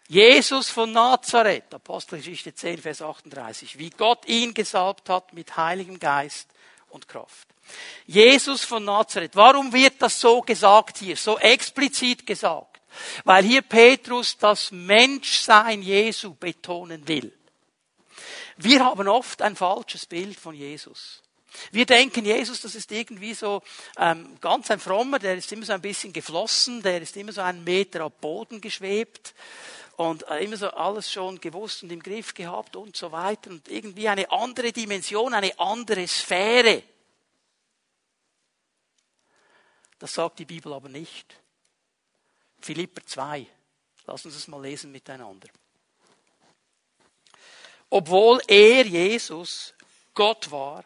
Jesus 0.08 0.72
von 0.72 0.92
Nazareth, 0.92 1.72
Apostelgeschichte 1.72 2.54
10, 2.56 2.82
Vers 2.82 3.02
38, 3.04 3.78
wie 3.78 3.92
Gott 3.92 4.28
ihn 4.28 4.56
gesalbt 4.56 5.08
hat 5.10 5.34
mit 5.34 5.56
Heiligem 5.56 6.00
Geist 6.00 6.53
und 6.94 7.08
Kraft. 7.08 7.48
Jesus 8.06 8.64
von 8.64 8.86
Nazareth. 8.86 9.36
Warum 9.36 9.72
wird 9.74 10.02
das 10.02 10.20
so 10.20 10.42
gesagt 10.42 11.00
hier, 11.00 11.18
so 11.18 11.38
explizit 11.40 12.26
gesagt? 12.26 12.82
Weil 13.24 13.44
hier 13.44 13.62
Petrus 13.62 14.38
das 14.38 14.72
Menschsein 14.72 15.82
Jesu 15.82 16.36
betonen 16.36 17.08
will. 17.08 17.34
Wir 18.58 18.86
haben 18.86 19.08
oft 19.08 19.42
ein 19.42 19.56
falsches 19.56 20.06
Bild 20.06 20.40
von 20.40 20.54
Jesus. 20.56 21.22
Wir 21.72 21.86
denken, 21.86 22.26
Jesus, 22.26 22.62
das 22.62 22.76
ist 22.76 22.92
irgendwie 22.92 23.34
so 23.34 23.62
ähm, 23.98 24.38
ganz 24.42 24.72
ein 24.72 24.80
frommer, 24.80 25.20
der 25.20 25.36
ist 25.36 25.52
immer 25.52 25.66
so 25.66 25.74
ein 25.74 25.82
bisschen 25.82 26.12
geflossen, 26.12 26.82
der 26.82 27.02
ist 27.02 27.16
immer 27.16 27.32
so 27.32 27.42
einen 27.42 27.64
Meter 27.64 28.02
ab 28.02 28.22
Boden 28.22 28.60
geschwebt 28.60 29.34
und 29.98 30.28
äh, 30.28 30.44
immer 30.44 30.58
so 30.58 30.70
alles 30.70 31.12
schon 31.12 31.40
gewusst 31.40 31.84
und 31.84 31.92
im 31.92 32.02
Griff 32.02 32.34
gehabt 32.34 32.76
und 32.76 32.96
so 32.96 33.12
weiter 33.12 33.50
und 33.52 33.68
irgendwie 33.68 34.08
eine 34.08 34.30
andere 34.32 34.72
Dimension, 34.72 35.34
eine 35.34 35.58
andere 35.60 36.08
Sphäre. 36.08 36.84
Das 40.00 40.14
sagt 40.14 40.40
die 40.40 40.46
Bibel 40.46 40.74
aber 40.74 40.90
nicht. 40.90 41.40
Philipper 42.60 43.06
2. 43.06 43.46
Lass 44.06 44.26
uns 44.26 44.36
es 44.36 44.48
mal 44.48 44.62
lesen 44.62 44.92
miteinander. 44.92 45.48
Obwohl 47.90 48.42
er, 48.48 48.86
Jesus, 48.86 49.74
Gott 50.14 50.50
war, 50.50 50.84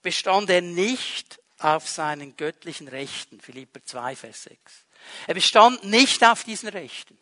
bestand 0.00 0.48
er 0.48 0.62
nicht 0.62 1.40
auf 1.58 1.88
seinen 1.88 2.36
göttlichen 2.36 2.88
Rechten. 2.88 3.40
Philipper 3.40 3.84
2, 3.84 4.16
Vers 4.16 4.44
6. 4.44 4.84
Er 5.26 5.34
bestand 5.34 5.84
nicht 5.84 6.24
auf 6.24 6.44
diesen 6.44 6.70
Rechten. 6.70 7.18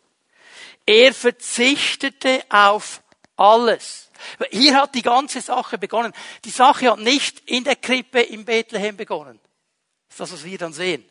Er 0.87 1.13
verzichtete 1.13 2.45
auf 2.49 3.03
alles. 3.37 4.11
Hier 4.51 4.77
hat 4.77 4.95
die 4.95 5.03
ganze 5.03 5.41
Sache 5.41 5.79
begonnen. 5.79 6.13
Die 6.45 6.51
Sache 6.51 6.91
hat 6.91 7.01
nicht 7.01 7.43
in 7.47 7.65
der 7.65 7.77
Krippe 7.77 8.21
in 8.21 8.45
Bethlehem 8.45 8.97
begonnen. 8.97 9.39
Das 10.09 10.15
ist 10.15 10.21
das, 10.21 10.33
was 10.33 10.45
wir 10.45 10.59
dann 10.59 10.73
sehen. 10.73 11.05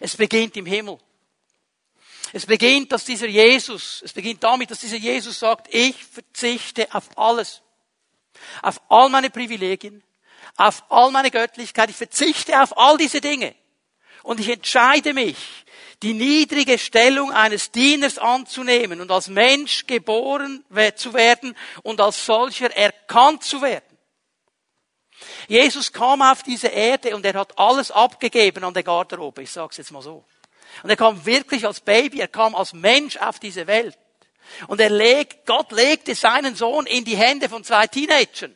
Es 0.00 0.16
beginnt 0.16 0.56
im 0.56 0.66
Himmel. 0.66 0.98
Es 2.32 2.46
beginnt, 2.46 2.92
dass 2.92 3.04
dieser 3.04 3.28
Jesus, 3.28 4.02
es 4.04 4.12
beginnt 4.12 4.42
damit, 4.42 4.70
dass 4.70 4.80
dieser 4.80 4.96
Jesus 4.96 5.38
sagt, 5.38 5.72
ich 5.72 6.04
verzichte 6.04 6.92
auf 6.92 7.16
alles. 7.16 7.62
Auf 8.62 8.80
all 8.88 9.08
meine 9.08 9.30
Privilegien, 9.30 10.02
auf 10.56 10.82
all 10.90 11.10
meine 11.10 11.30
Göttlichkeit, 11.30 11.90
ich 11.90 11.96
verzichte 11.96 12.60
auf 12.60 12.76
all 12.76 12.96
diese 12.96 13.20
Dinge. 13.20 13.54
Und 14.24 14.40
ich 14.40 14.48
entscheide 14.48 15.14
mich, 15.14 15.36
die 16.04 16.12
niedrige 16.12 16.78
Stellung 16.78 17.32
eines 17.32 17.72
Dieners 17.72 18.18
anzunehmen 18.18 19.00
und 19.00 19.10
als 19.10 19.28
Mensch 19.28 19.86
geboren 19.86 20.62
zu 20.96 21.14
werden 21.14 21.56
und 21.82 21.98
als 21.98 22.26
solcher 22.26 22.70
erkannt 22.76 23.42
zu 23.42 23.62
werden. 23.62 23.98
Jesus 25.48 25.90
kam 25.90 26.20
auf 26.20 26.42
diese 26.42 26.68
Erde 26.68 27.16
und 27.16 27.24
er 27.24 27.32
hat 27.32 27.58
alles 27.58 27.90
abgegeben 27.90 28.64
an 28.64 28.74
der 28.74 28.82
Garderobe, 28.82 29.42
ich 29.42 29.50
sag's 29.50 29.78
jetzt 29.78 29.92
mal 29.92 30.02
so. 30.02 30.24
Und 30.82 30.90
er 30.90 30.96
kam 30.96 31.24
wirklich 31.24 31.66
als 31.66 31.80
Baby, 31.80 32.20
er 32.20 32.28
kam 32.28 32.54
als 32.54 32.74
Mensch 32.74 33.16
auf 33.16 33.38
diese 33.38 33.66
Welt. 33.66 33.96
Und 34.66 34.80
er 34.82 34.90
legt, 34.90 35.46
Gott 35.46 35.72
legte 35.72 36.14
seinen 36.14 36.54
Sohn 36.54 36.84
in 36.84 37.06
die 37.06 37.16
Hände 37.16 37.48
von 37.48 37.64
zwei 37.64 37.86
Teenagern. 37.86 38.54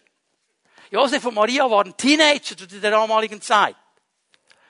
Josef 0.90 1.24
und 1.24 1.34
Maria 1.34 1.70
waren 1.70 1.96
Teenager 1.96 2.58
zu 2.58 2.66
der 2.66 2.90
damaligen 2.90 3.40
Zeit. 3.40 3.76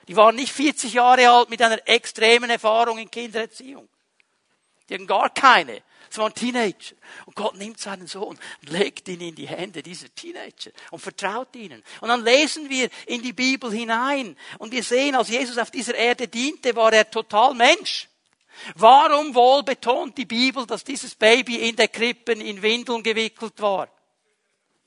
Die 0.09 0.15
waren 0.15 0.35
nicht 0.35 0.51
40 0.51 0.93
Jahre 0.93 1.29
alt 1.29 1.51
mit 1.51 1.61
einer 1.61 1.87
extremen 1.87 2.49
Erfahrung 2.49 2.97
in 2.97 3.11
Kindererziehung. 3.11 3.87
Die 4.89 4.95
hatten 4.95 5.05
gar 5.05 5.29
keine. 5.29 5.83
Es 6.09 6.17
waren 6.17 6.33
Teenager. 6.33 6.95
Und 7.27 7.35
Gott 7.35 7.55
nimmt 7.55 7.79
seinen 7.79 8.07
Sohn 8.07 8.35
und 8.61 8.69
legt 8.71 9.07
ihn 9.07 9.21
in 9.21 9.35
die 9.35 9.47
Hände 9.47 9.83
dieser 9.83 10.07
Teenager 10.15 10.71
und 10.89 10.99
vertraut 10.99 11.55
ihnen. 11.55 11.83
Und 12.01 12.09
dann 12.09 12.23
lesen 12.23 12.71
wir 12.71 12.89
in 13.05 13.21
die 13.21 13.33
Bibel 13.33 13.71
hinein 13.71 14.35
und 14.57 14.71
wir 14.71 14.81
sehen, 14.81 15.13
als 15.13 15.29
Jesus 15.29 15.59
auf 15.59 15.69
dieser 15.69 15.93
Erde 15.93 16.27
diente, 16.27 16.75
war 16.75 16.91
er 16.91 17.11
total 17.11 17.53
Mensch. 17.53 18.09
Warum 18.73 19.35
wohl 19.35 19.61
betont 19.61 20.17
die 20.17 20.25
Bibel, 20.25 20.65
dass 20.65 20.83
dieses 20.83 21.13
Baby 21.13 21.69
in 21.69 21.75
der 21.75 21.87
Krippen 21.87 22.41
in 22.41 22.63
Windeln 22.63 23.03
gewickelt 23.03 23.61
war? 23.61 23.87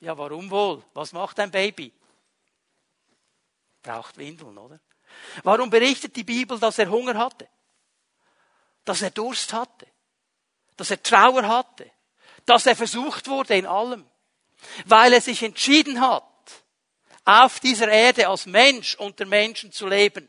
Ja, 0.01 0.17
warum 0.17 0.51
wohl? 0.51 0.83
Was 0.93 1.13
macht 1.13 1.39
ein 1.39 1.49
Baby? 1.49 1.93
Braucht 3.81 4.17
Windeln, 4.17 4.57
oder? 4.57 4.81
Warum 5.43 5.69
berichtet 5.69 6.15
die 6.15 6.23
Bibel, 6.23 6.59
dass 6.59 6.79
er 6.79 6.89
Hunger 6.89 7.17
hatte? 7.17 7.47
Dass 8.85 9.01
er 9.01 9.11
Durst 9.11 9.53
hatte? 9.53 9.87
dass 10.77 10.91
er 10.91 11.01
Trauer 11.01 11.47
hatte, 11.47 11.89
dass 12.45 12.65
er 12.65 12.75
versucht 12.75 13.27
wurde 13.27 13.55
in 13.55 13.65
allem, 13.65 14.05
weil 14.85 15.13
er 15.13 15.21
sich 15.21 15.43
entschieden 15.43 16.01
hat, 16.01 16.23
auf 17.25 17.59
dieser 17.59 17.87
Erde 17.87 18.27
als 18.27 18.45
Mensch 18.45 18.95
unter 18.95 19.25
Menschen 19.25 19.71
zu 19.71 19.87
leben. 19.87 20.27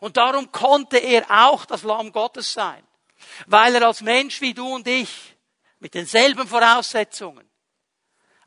Und 0.00 0.16
darum 0.16 0.50
konnte 0.52 0.98
er 0.98 1.24
auch 1.30 1.64
das 1.64 1.82
Lamm 1.82 2.12
Gottes 2.12 2.52
sein, 2.52 2.86
weil 3.46 3.74
er 3.74 3.86
als 3.86 4.00
Mensch 4.00 4.40
wie 4.40 4.54
du 4.54 4.74
und 4.74 4.86
ich 4.86 5.36
mit 5.78 5.94
denselben 5.94 6.46
Voraussetzungen 6.46 7.49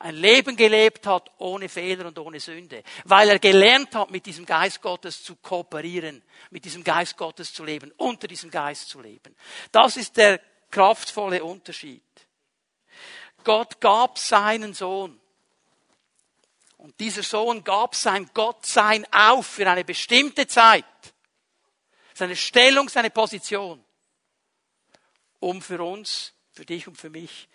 ein 0.03 0.15
Leben 0.15 0.57
gelebt 0.57 1.07
hat 1.07 1.31
ohne 1.37 1.69
Fehler 1.69 2.07
und 2.07 2.19
ohne 2.19 2.41
Sünde, 2.41 2.83
weil 3.05 3.29
er 3.29 3.39
gelernt 3.39 3.95
hat, 3.95 4.11
mit 4.11 4.25
diesem 4.25 4.45
Geist 4.45 4.81
Gottes 4.81 5.23
zu 5.23 5.37
kooperieren, 5.37 6.21
mit 6.49 6.65
diesem 6.65 6.83
Geist 6.83 7.15
Gottes 7.15 7.53
zu 7.53 7.63
leben, 7.63 7.89
unter 7.95 8.27
diesem 8.27 8.51
Geist 8.51 8.89
zu 8.89 8.99
leben. 8.99 9.33
Das 9.71 9.95
ist 9.95 10.17
der 10.17 10.41
kraftvolle 10.69 11.41
Unterschied. 11.41 12.03
Gott 13.45 13.79
gab 13.79 14.17
seinen 14.17 14.73
Sohn. 14.73 15.17
Und 16.75 16.99
dieser 16.99 17.23
Sohn 17.23 17.63
gab 17.63 17.95
sein 17.95 18.29
Gottsein 18.33 19.05
auf 19.13 19.47
für 19.47 19.69
eine 19.69 19.85
bestimmte 19.85 20.47
Zeit. 20.47 20.83
Seine 22.13 22.35
Stellung, 22.35 22.89
seine 22.89 23.09
Position. 23.09 23.81
Um 25.39 25.61
für 25.61 25.81
uns, 25.81 26.33
für 26.51 26.65
dich 26.65 26.89
und 26.89 26.97
für 26.97 27.09
mich 27.09 27.47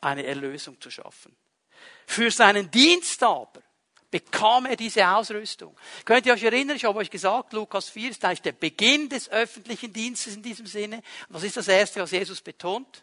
eine 0.00 0.24
Erlösung 0.26 0.80
zu 0.80 0.90
schaffen. 0.90 1.36
Für 2.12 2.30
seinen 2.30 2.70
Dienst 2.70 3.22
aber 3.22 3.62
bekam 4.10 4.66
er 4.66 4.76
diese 4.76 5.08
Ausrüstung. 5.08 5.74
Könnt 6.04 6.26
ihr 6.26 6.34
euch 6.34 6.42
erinnern, 6.42 6.76
ich 6.76 6.84
habe 6.84 6.98
euch 6.98 7.08
gesagt, 7.08 7.54
Lukas 7.54 7.88
4 7.88 8.10
ist 8.10 8.22
eigentlich 8.22 8.42
der 8.42 8.52
Beginn 8.52 9.08
des 9.08 9.30
öffentlichen 9.30 9.94
Dienstes 9.94 10.36
in 10.36 10.42
diesem 10.42 10.66
Sinne. 10.66 11.02
Was 11.30 11.42
ist 11.42 11.56
das 11.56 11.68
Erste, 11.68 12.02
was 12.02 12.10
Jesus 12.10 12.42
betont? 12.42 13.02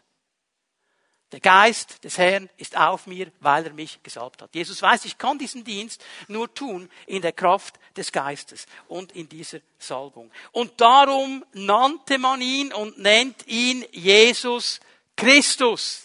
Der 1.32 1.40
Geist 1.40 2.04
des 2.04 2.18
Herrn 2.18 2.48
ist 2.56 2.76
auf 2.76 3.08
mir, 3.08 3.32
weil 3.40 3.66
er 3.66 3.72
mich 3.72 4.00
gesalbt 4.00 4.42
hat. 4.42 4.54
Jesus 4.54 4.80
weiß, 4.80 5.04
ich 5.06 5.18
kann 5.18 5.40
diesen 5.40 5.64
Dienst 5.64 6.04
nur 6.28 6.54
tun 6.54 6.88
in 7.08 7.20
der 7.20 7.32
Kraft 7.32 7.80
des 7.96 8.12
Geistes 8.12 8.66
und 8.86 9.10
in 9.16 9.28
dieser 9.28 9.58
Salbung. 9.76 10.30
Und 10.52 10.80
darum 10.80 11.44
nannte 11.52 12.16
man 12.18 12.40
ihn 12.40 12.72
und 12.72 12.96
nennt 12.96 13.44
ihn 13.48 13.84
Jesus 13.90 14.78
Christus. 15.16 16.04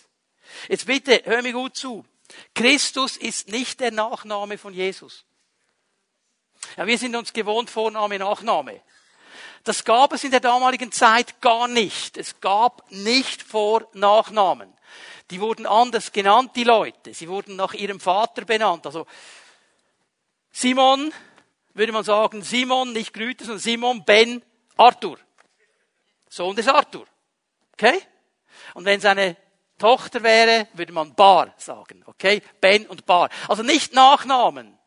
Jetzt 0.69 0.87
bitte, 0.87 1.21
hör 1.25 1.43
mir 1.43 1.53
gut 1.53 1.75
zu. 1.75 2.03
Christus 2.53 3.17
ist 3.17 3.49
nicht 3.49 3.79
der 3.79 3.91
Nachname 3.91 4.57
von 4.57 4.73
Jesus. 4.73 5.25
Ja, 6.77 6.87
wir 6.87 6.97
sind 6.97 7.15
uns 7.15 7.33
gewohnt, 7.33 7.69
Vorname, 7.69 8.19
Nachname. 8.19 8.81
Das 9.63 9.83
gab 9.83 10.13
es 10.13 10.23
in 10.23 10.31
der 10.31 10.39
damaligen 10.39 10.91
Zeit 10.91 11.41
gar 11.41 11.67
nicht. 11.67 12.17
Es 12.17 12.39
gab 12.39 12.89
nicht 12.91 13.41
Vor-, 13.41 13.87
Nachnamen. 13.93 14.71
Die 15.31 15.41
wurden 15.41 15.65
anders 15.65 16.11
genannt, 16.11 16.51
die 16.55 16.63
Leute. 16.63 17.13
Sie 17.13 17.27
wurden 17.27 17.55
nach 17.55 17.73
ihrem 17.73 17.99
Vater 17.99 18.45
benannt. 18.45 18.85
Also, 18.85 19.07
Simon, 20.51 21.11
würde 21.73 21.91
man 21.91 22.03
sagen, 22.03 22.43
Simon, 22.43 22.93
nicht 22.93 23.13
Grüte, 23.13 23.43
sondern 23.43 23.59
Simon 23.59 24.05
Ben 24.05 24.43
Arthur. 24.77 25.17
Sohn 26.29 26.55
des 26.55 26.67
Arthur. 26.67 27.07
Okay? 27.73 27.99
Und 28.75 28.85
wenn 28.85 28.99
seine 28.99 29.35
Tochter 29.77 30.23
wäre, 30.23 30.67
würde 30.73 30.93
man 30.93 31.13
Bar 31.15 31.53
sagen. 31.57 32.03
Okay? 32.05 32.41
Ben 32.61 32.85
und 32.87 33.05
Bar. 33.05 33.29
Also 33.47 33.63
nicht 33.63 33.93
Nachnamen. 33.93 34.77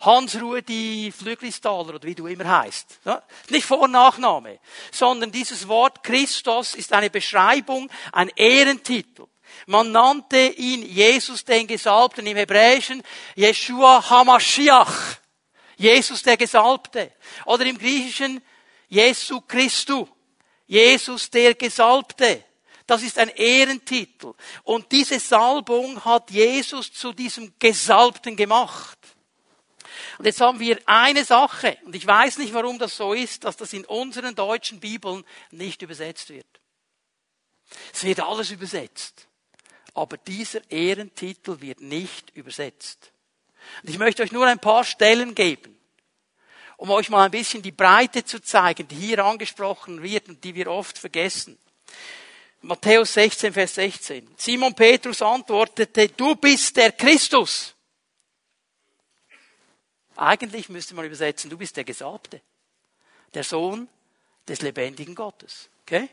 Hans 0.00 0.40
Rudi 0.40 1.12
Flüglistaler 1.16 1.94
oder 1.94 2.02
wie 2.02 2.14
du 2.14 2.26
immer 2.26 2.60
heißt. 2.60 3.00
Nicht 3.48 3.64
Vor- 3.64 3.82
und 3.82 3.92
Nachname. 3.92 4.58
Sondern 4.92 5.32
dieses 5.32 5.66
Wort 5.68 6.02
Christus 6.04 6.74
ist 6.74 6.92
eine 6.92 7.10
Beschreibung, 7.10 7.90
ein 8.12 8.30
Ehrentitel. 8.36 9.26
Man 9.66 9.92
nannte 9.92 10.38
ihn 10.38 10.82
Jesus 10.82 11.44
den 11.44 11.66
Gesalbten 11.66 12.26
im 12.26 12.36
Hebräischen 12.36 13.02
Yeshua 13.36 14.08
Hamashiach. 14.10 15.16
Jesus 15.76 16.22
der 16.22 16.36
Gesalbte. 16.36 17.12
Oder 17.46 17.64
im 17.64 17.78
Griechischen 17.78 18.42
Jesu 18.88 19.40
Christu. 19.40 20.06
Jesus 20.66 21.30
der 21.30 21.54
Gesalbte. 21.54 22.44
Das 22.86 23.02
ist 23.02 23.18
ein 23.18 23.28
Ehrentitel. 23.30 24.34
Und 24.62 24.92
diese 24.92 25.18
Salbung 25.18 26.04
hat 26.04 26.30
Jesus 26.30 26.92
zu 26.92 27.12
diesem 27.12 27.52
Gesalbten 27.58 28.36
gemacht. 28.36 28.98
Und 30.18 30.24
jetzt 30.24 30.40
haben 30.40 30.60
wir 30.60 30.78
eine 30.86 31.24
Sache, 31.24 31.76
und 31.84 31.94
ich 31.94 32.06
weiß 32.06 32.38
nicht, 32.38 32.54
warum 32.54 32.78
das 32.78 32.96
so 32.96 33.12
ist, 33.12 33.44
dass 33.44 33.56
das 33.56 33.72
in 33.72 33.84
unseren 33.84 34.34
deutschen 34.34 34.80
Bibeln 34.80 35.24
nicht 35.50 35.82
übersetzt 35.82 36.30
wird. 36.30 36.46
Es 37.92 38.04
wird 38.04 38.20
alles 38.20 38.50
übersetzt. 38.50 39.26
Aber 39.94 40.16
dieser 40.16 40.70
Ehrentitel 40.70 41.60
wird 41.60 41.80
nicht 41.80 42.30
übersetzt. 42.36 43.12
Und 43.82 43.90
ich 43.90 43.98
möchte 43.98 44.22
euch 44.22 44.32
nur 44.32 44.46
ein 44.46 44.58
paar 44.58 44.84
Stellen 44.84 45.34
geben, 45.34 45.76
um 46.76 46.90
euch 46.90 47.08
mal 47.08 47.24
ein 47.24 47.30
bisschen 47.30 47.62
die 47.62 47.72
Breite 47.72 48.24
zu 48.24 48.40
zeigen, 48.40 48.86
die 48.86 48.94
hier 48.94 49.24
angesprochen 49.24 50.02
wird 50.02 50.28
und 50.28 50.44
die 50.44 50.54
wir 50.54 50.68
oft 50.68 50.98
vergessen. 50.98 51.58
Matthäus 52.66 53.14
16, 53.14 53.52
Vers 53.52 53.74
16. 53.76 54.28
Simon 54.36 54.74
Petrus 54.74 55.22
antwortete, 55.22 56.08
du 56.08 56.34
bist 56.34 56.76
der 56.76 56.90
Christus. 56.90 57.74
Eigentlich 60.16 60.68
müsste 60.68 60.94
man 60.96 61.04
übersetzen, 61.04 61.48
du 61.48 61.56
bist 61.56 61.76
der 61.76 61.84
Gesalbte. 61.84 62.40
Der 63.34 63.44
Sohn 63.44 63.88
des 64.48 64.62
lebendigen 64.62 65.14
Gottes. 65.14 65.68
Okay? 65.82 66.08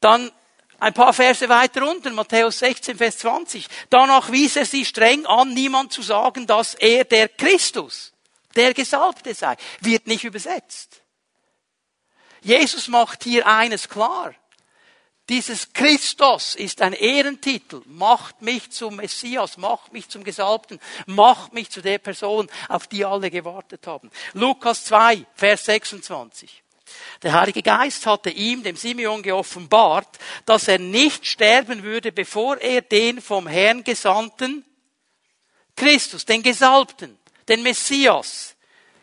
Dann 0.00 0.30
ein 0.78 0.92
paar 0.92 1.14
Verse 1.14 1.48
weiter 1.48 1.88
unten, 1.88 2.14
Matthäus 2.14 2.58
16, 2.58 2.98
Vers 2.98 3.18
20. 3.18 3.66
Danach 3.88 4.30
wies 4.30 4.56
er 4.56 4.66
sie 4.66 4.84
streng 4.84 5.24
an, 5.24 5.54
niemand 5.54 5.90
zu 5.90 6.02
sagen, 6.02 6.46
dass 6.46 6.74
er 6.74 7.04
der 7.04 7.30
Christus, 7.30 8.12
der 8.54 8.74
Gesalbte 8.74 9.32
sei. 9.32 9.56
Wird 9.80 10.06
nicht 10.06 10.24
übersetzt. 10.24 11.00
Jesus 12.42 12.88
macht 12.88 13.24
hier 13.24 13.46
eines 13.46 13.88
klar. 13.88 14.34
Dieses 15.28 15.72
Christus 15.72 16.54
ist 16.54 16.80
ein 16.82 16.92
Ehrentitel, 16.92 17.82
macht 17.86 18.42
mich 18.42 18.70
zum 18.70 18.96
Messias, 18.96 19.56
macht 19.56 19.92
mich 19.92 20.08
zum 20.08 20.22
Gesalbten, 20.22 20.78
macht 21.06 21.52
mich 21.52 21.68
zu 21.70 21.82
der 21.82 21.98
Person, 21.98 22.48
auf 22.68 22.86
die 22.86 23.04
alle 23.04 23.30
gewartet 23.30 23.88
haben. 23.88 24.10
Lukas 24.34 24.84
2, 24.84 25.26
Vers 25.34 25.64
26. 25.64 26.62
Der 27.22 27.32
Heilige 27.32 27.62
Geist 27.62 28.06
hatte 28.06 28.30
ihm, 28.30 28.62
dem 28.62 28.76
Simeon, 28.76 29.20
geoffenbart, 29.20 30.16
dass 30.44 30.68
er 30.68 30.78
nicht 30.78 31.26
sterben 31.26 31.82
würde, 31.82 32.12
bevor 32.12 32.58
er 32.58 32.82
den 32.82 33.20
vom 33.20 33.48
Herrn 33.48 33.82
Gesandten 33.82 34.64
Christus, 35.74 36.24
den 36.24 36.42
Gesalbten, 36.42 37.18
den 37.48 37.62
Messias 37.62 38.54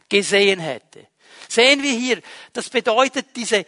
gesehen 0.10 0.60
hätte. 0.60 1.08
Sehen 1.50 1.84
wir 1.84 1.92
hier, 1.92 2.22
das 2.54 2.70
bedeutet 2.70 3.28
diese 3.36 3.66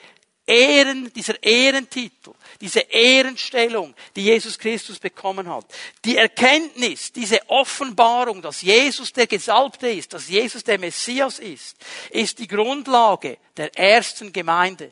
Ehren, 0.48 1.12
dieser 1.14 1.42
Ehrentitel, 1.42 2.34
diese 2.62 2.82
Ehrenstellung, 2.82 3.96
die 4.16 4.26
Jesus 4.26 4.60
Christus 4.60 5.00
bekommen 5.00 5.50
hat, 5.50 5.66
die 6.04 6.18
Erkenntnis, 6.18 7.12
diese 7.12 7.50
Offenbarung, 7.50 8.42
dass 8.42 8.62
Jesus 8.62 9.12
der 9.12 9.28
Gesalbte 9.28 9.90
ist, 9.90 10.14
dass 10.14 10.30
Jesus 10.30 10.64
der 10.64 10.78
Messias 10.78 11.40
ist, 11.40 11.78
ist 12.12 12.38
die 12.40 12.48
Grundlage 12.48 13.38
der 13.58 13.76
ersten 13.78 14.32
Gemeinde. 14.32 14.92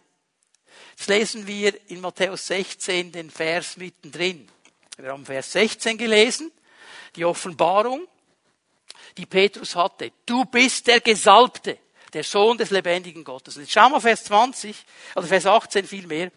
Jetzt 0.98 1.08
lesen 1.08 1.46
wir 1.46 1.74
in 1.90 2.02
Matthäus 2.02 2.48
16 2.48 3.12
den 3.12 3.30
Vers 3.30 3.78
mittendrin. 3.78 4.48
Wir 4.98 5.12
haben 5.12 5.26
Vers 5.26 5.52
16 5.52 5.98
gelesen, 5.98 6.52
die 7.16 7.26
Offenbarung, 7.26 8.08
die 9.18 9.26
Petrus 9.26 9.76
hatte. 9.76 10.12
Du 10.26 10.46
bist 10.46 10.88
der 10.88 11.02
Gesalbte 11.02 11.78
der 12.14 12.24
Sohn 12.24 12.58
des 12.58 12.70
lebendigen 12.70 13.24
Gottes. 13.24 13.56
Und 13.56 13.64
jetzt 13.64 13.74
schauen 13.74 13.92
wir 13.92 14.02
Vers 14.02 14.26
20, 14.26 14.76
oder 15.16 15.28
Vers 15.28 15.46
18 15.46 15.88
vielmehr. 15.88 16.32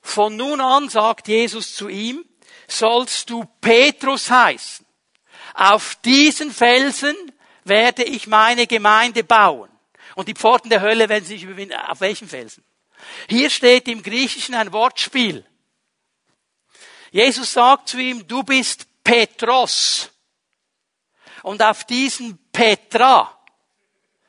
Von 0.00 0.36
nun 0.36 0.60
an 0.60 0.88
sagt 0.88 1.28
Jesus 1.28 1.74
zu 1.74 1.88
ihm, 1.88 2.24
sollst 2.66 3.30
du 3.30 3.44
Petrus 3.60 4.30
heißen. 4.30 4.86
Auf 5.54 5.96
diesen 6.04 6.52
Felsen 6.52 7.16
werde 7.64 8.04
ich 8.04 8.26
meine 8.26 8.66
Gemeinde 8.66 9.24
bauen. 9.24 9.70
Und 10.14 10.28
die 10.28 10.34
Pforten 10.34 10.70
der 10.70 10.80
Hölle 10.80 11.08
werden 11.08 11.24
sich 11.24 11.42
überwinden. 11.42 11.74
Auf 11.74 12.00
welchen 12.00 12.28
Felsen? 12.28 12.64
Hier 13.28 13.50
steht 13.50 13.88
im 13.88 14.02
Griechischen 14.02 14.54
ein 14.54 14.72
Wortspiel. 14.72 15.44
Jesus 17.10 17.52
sagt 17.52 17.88
zu 17.88 17.98
ihm, 17.98 18.26
du 18.26 18.42
bist 18.42 18.86
Petros. 19.02 20.10
Und 21.42 21.62
auf 21.62 21.84
diesen 21.84 22.38
Petra 22.52 23.37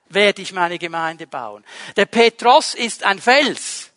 werde 0.10 0.42
ich 0.42 0.54
meine 0.54 0.80
Gemeinde 0.80 1.28
bauen. 1.28 1.64
Der 1.96 2.06
Petros 2.06 2.74
ist 2.74 3.04
ein 3.04 3.20
Fels. 3.20 3.92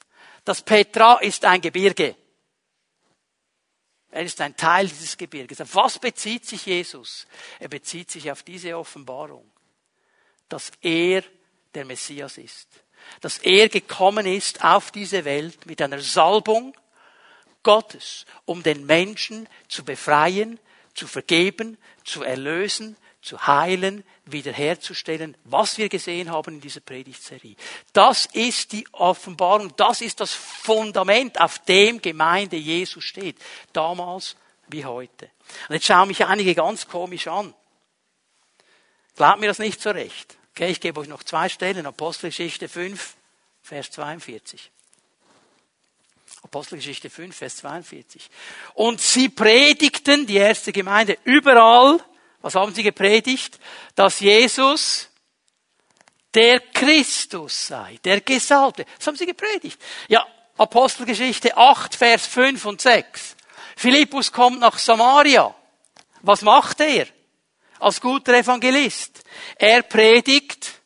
Das 0.44 0.62
Petra 0.62 1.18
ist 1.18 1.44
ein 1.44 1.61
Gebirge. 1.61 2.16
Er 4.11 4.22
ist 4.25 4.40
ein 4.40 4.57
Teil 4.57 4.88
dieses 4.88 5.16
Gebirges. 5.16 5.61
Auf 5.61 5.75
was 5.75 5.98
bezieht 5.98 6.44
sich 6.44 6.66
Jesus? 6.66 7.27
Er 7.59 7.68
bezieht 7.68 8.11
sich 8.11 8.31
auf 8.31 8.42
diese 8.42 8.77
Offenbarung, 8.77 9.51
dass 10.48 10.70
er 10.83 11.25
der 11.75 11.87
Messias 11.87 12.37
ist. 12.37 12.68
Dass 13.20 13.38
er 13.38 13.68
gekommen 13.68 14.27
ist 14.27 14.62
auf 14.62 14.90
diese 14.90 15.25
Welt 15.25 15.64
mit 15.66 15.81
einer 15.81 16.01
Salbung 16.01 16.77
Gottes, 17.62 18.27
um 18.44 18.62
den 18.62 18.85
Menschen 18.85 19.48
zu 19.68 19.85
befreien, 19.85 20.61
zu 20.94 21.07
vergeben, 21.07 21.79
zu 22.05 22.22
erlösen, 22.22 22.96
zu 23.23 23.47
heilen, 23.47 24.05
wiederherzustellen, 24.27 25.37
was 25.45 25.79
wir 25.79 25.89
gesehen 25.89 26.31
haben 26.31 26.57
in 26.57 26.61
dieser 26.61 26.81
Predigtserie. 26.81 27.55
Das 27.93 28.27
ist 28.27 28.73
die 28.73 28.85
Offenbarung, 28.93 29.75
das 29.77 30.01
ist 30.01 30.21
das 30.21 30.35
Fundament, 30.35 31.41
auf 31.41 31.61
dem 31.61 32.03
Gemeinde 32.03 32.57
Jesu 32.57 33.01
steht. 33.01 33.37
Damals 33.73 34.37
wie 34.69 34.85
heute. 34.85 35.31
Und 35.69 35.77
jetzt 35.77 35.87
schauen 35.87 36.09
mich 36.09 36.25
einige 36.27 36.55
ganz 36.55 36.89
komisch 36.89 37.29
an. 37.29 37.55
Glaubt 39.15 39.41
mir 39.41 39.47
das 39.47 39.61
nicht 39.61 39.81
so 39.81 39.91
recht. 39.91 40.37
Okay, 40.51 40.71
ich 40.71 40.81
gebe 40.81 41.01
euch 41.01 41.09
noch 41.09 41.23
zwei 41.23 41.49
Stellen. 41.49 41.87
Apostelgeschichte 41.87 42.69
5, 42.69 43.15
Vers 43.63 43.91
42. 43.93 44.71
Apostelgeschichte 46.43 47.09
5, 47.09 47.37
Vers 47.37 47.57
42. 47.59 48.29
Und 48.75 49.01
sie 49.01 49.29
predigten, 49.29 50.27
die 50.27 50.37
erste 50.37 50.73
Gemeinde, 50.73 51.19
überall 51.25 52.01
was 52.43 52.55
haben 52.55 52.75
sie 52.75 52.83
gepredigt? 52.83 53.59
Dass 53.95 54.21
Jesus 54.21 55.09
der 56.35 56.61
Christus 56.61 57.69
sei, 57.69 57.99
der 58.05 58.21
Gesalbte. 58.21 58.87
Das 58.99 59.07
haben 59.07 59.17
sie 59.17 59.27
gepredigt. 59.27 59.81
Ja, 60.09 60.27
Apostelgeschichte 60.57 61.57
8, 61.57 61.95
Vers 61.95 62.27
5 62.27 62.65
und 62.67 62.81
6. 62.81 63.37
Philippus 63.77 64.33
kommt 64.33 64.61
nach 64.61 64.79
Samaria. 64.79 65.55
Was 66.23 66.43
macht 66.43 66.81
er? 66.81 67.07
Als 67.79 68.01
guter 68.01 68.35
Evangelist. 68.35 69.25
Er 69.57 69.83
predigt 69.83 70.83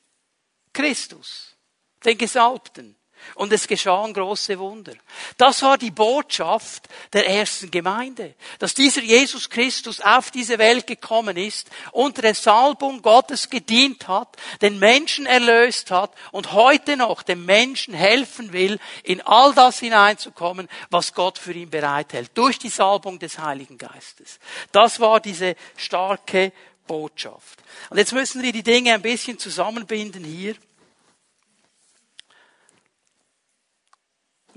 Christus, 0.72 1.56
den 2.04 2.16
Gesalbten 2.16 2.95
und 3.34 3.52
es 3.52 3.66
geschahen 3.66 4.14
große 4.14 4.58
Wunder. 4.58 4.92
Das 5.36 5.62
war 5.62 5.78
die 5.78 5.90
Botschaft 5.90 6.88
der 7.12 7.28
ersten 7.28 7.70
Gemeinde, 7.70 8.34
dass 8.58 8.74
dieser 8.74 9.02
Jesus 9.02 9.50
Christus 9.50 10.00
auf 10.00 10.30
diese 10.30 10.58
Welt 10.58 10.86
gekommen 10.86 11.36
ist, 11.36 11.70
unter 11.92 12.22
der 12.22 12.34
Salbung 12.34 13.02
Gottes 13.02 13.50
gedient 13.50 14.08
hat, 14.08 14.36
den 14.62 14.78
Menschen 14.78 15.26
erlöst 15.26 15.90
hat 15.90 16.12
und 16.32 16.52
heute 16.52 16.96
noch 16.96 17.22
dem 17.22 17.44
Menschen 17.44 17.94
helfen 17.94 18.52
will, 18.52 18.78
in 19.02 19.20
all 19.22 19.54
das 19.54 19.78
hineinzukommen, 19.80 20.68
was 20.90 21.14
Gott 21.14 21.38
für 21.38 21.52
ihn 21.52 21.70
bereithält, 21.70 22.30
durch 22.34 22.58
die 22.58 22.68
Salbung 22.68 23.18
des 23.18 23.38
Heiligen 23.38 23.78
Geistes. 23.78 24.38
Das 24.72 25.00
war 25.00 25.20
diese 25.20 25.56
starke 25.76 26.52
Botschaft. 26.86 27.62
Und 27.90 27.98
jetzt 27.98 28.12
müssen 28.12 28.42
wir 28.42 28.52
die 28.52 28.62
Dinge 28.62 28.94
ein 28.94 29.02
bisschen 29.02 29.38
zusammenbinden 29.38 30.24
hier. 30.24 30.54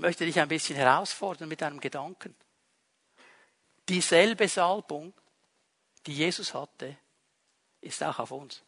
Möchte 0.00 0.24
dich 0.24 0.38
ein 0.40 0.48
bisschen 0.48 0.76
herausfordern 0.76 1.48
mit 1.48 1.62
einem 1.62 1.80
Gedanken. 1.80 2.34
Dieselbe 3.88 4.48
Salbung, 4.48 5.12
die 6.06 6.14
Jesus 6.14 6.54
hatte, 6.54 6.96
ist 7.80 8.02
auch 8.02 8.18
auf 8.18 8.30
uns. 8.30 8.62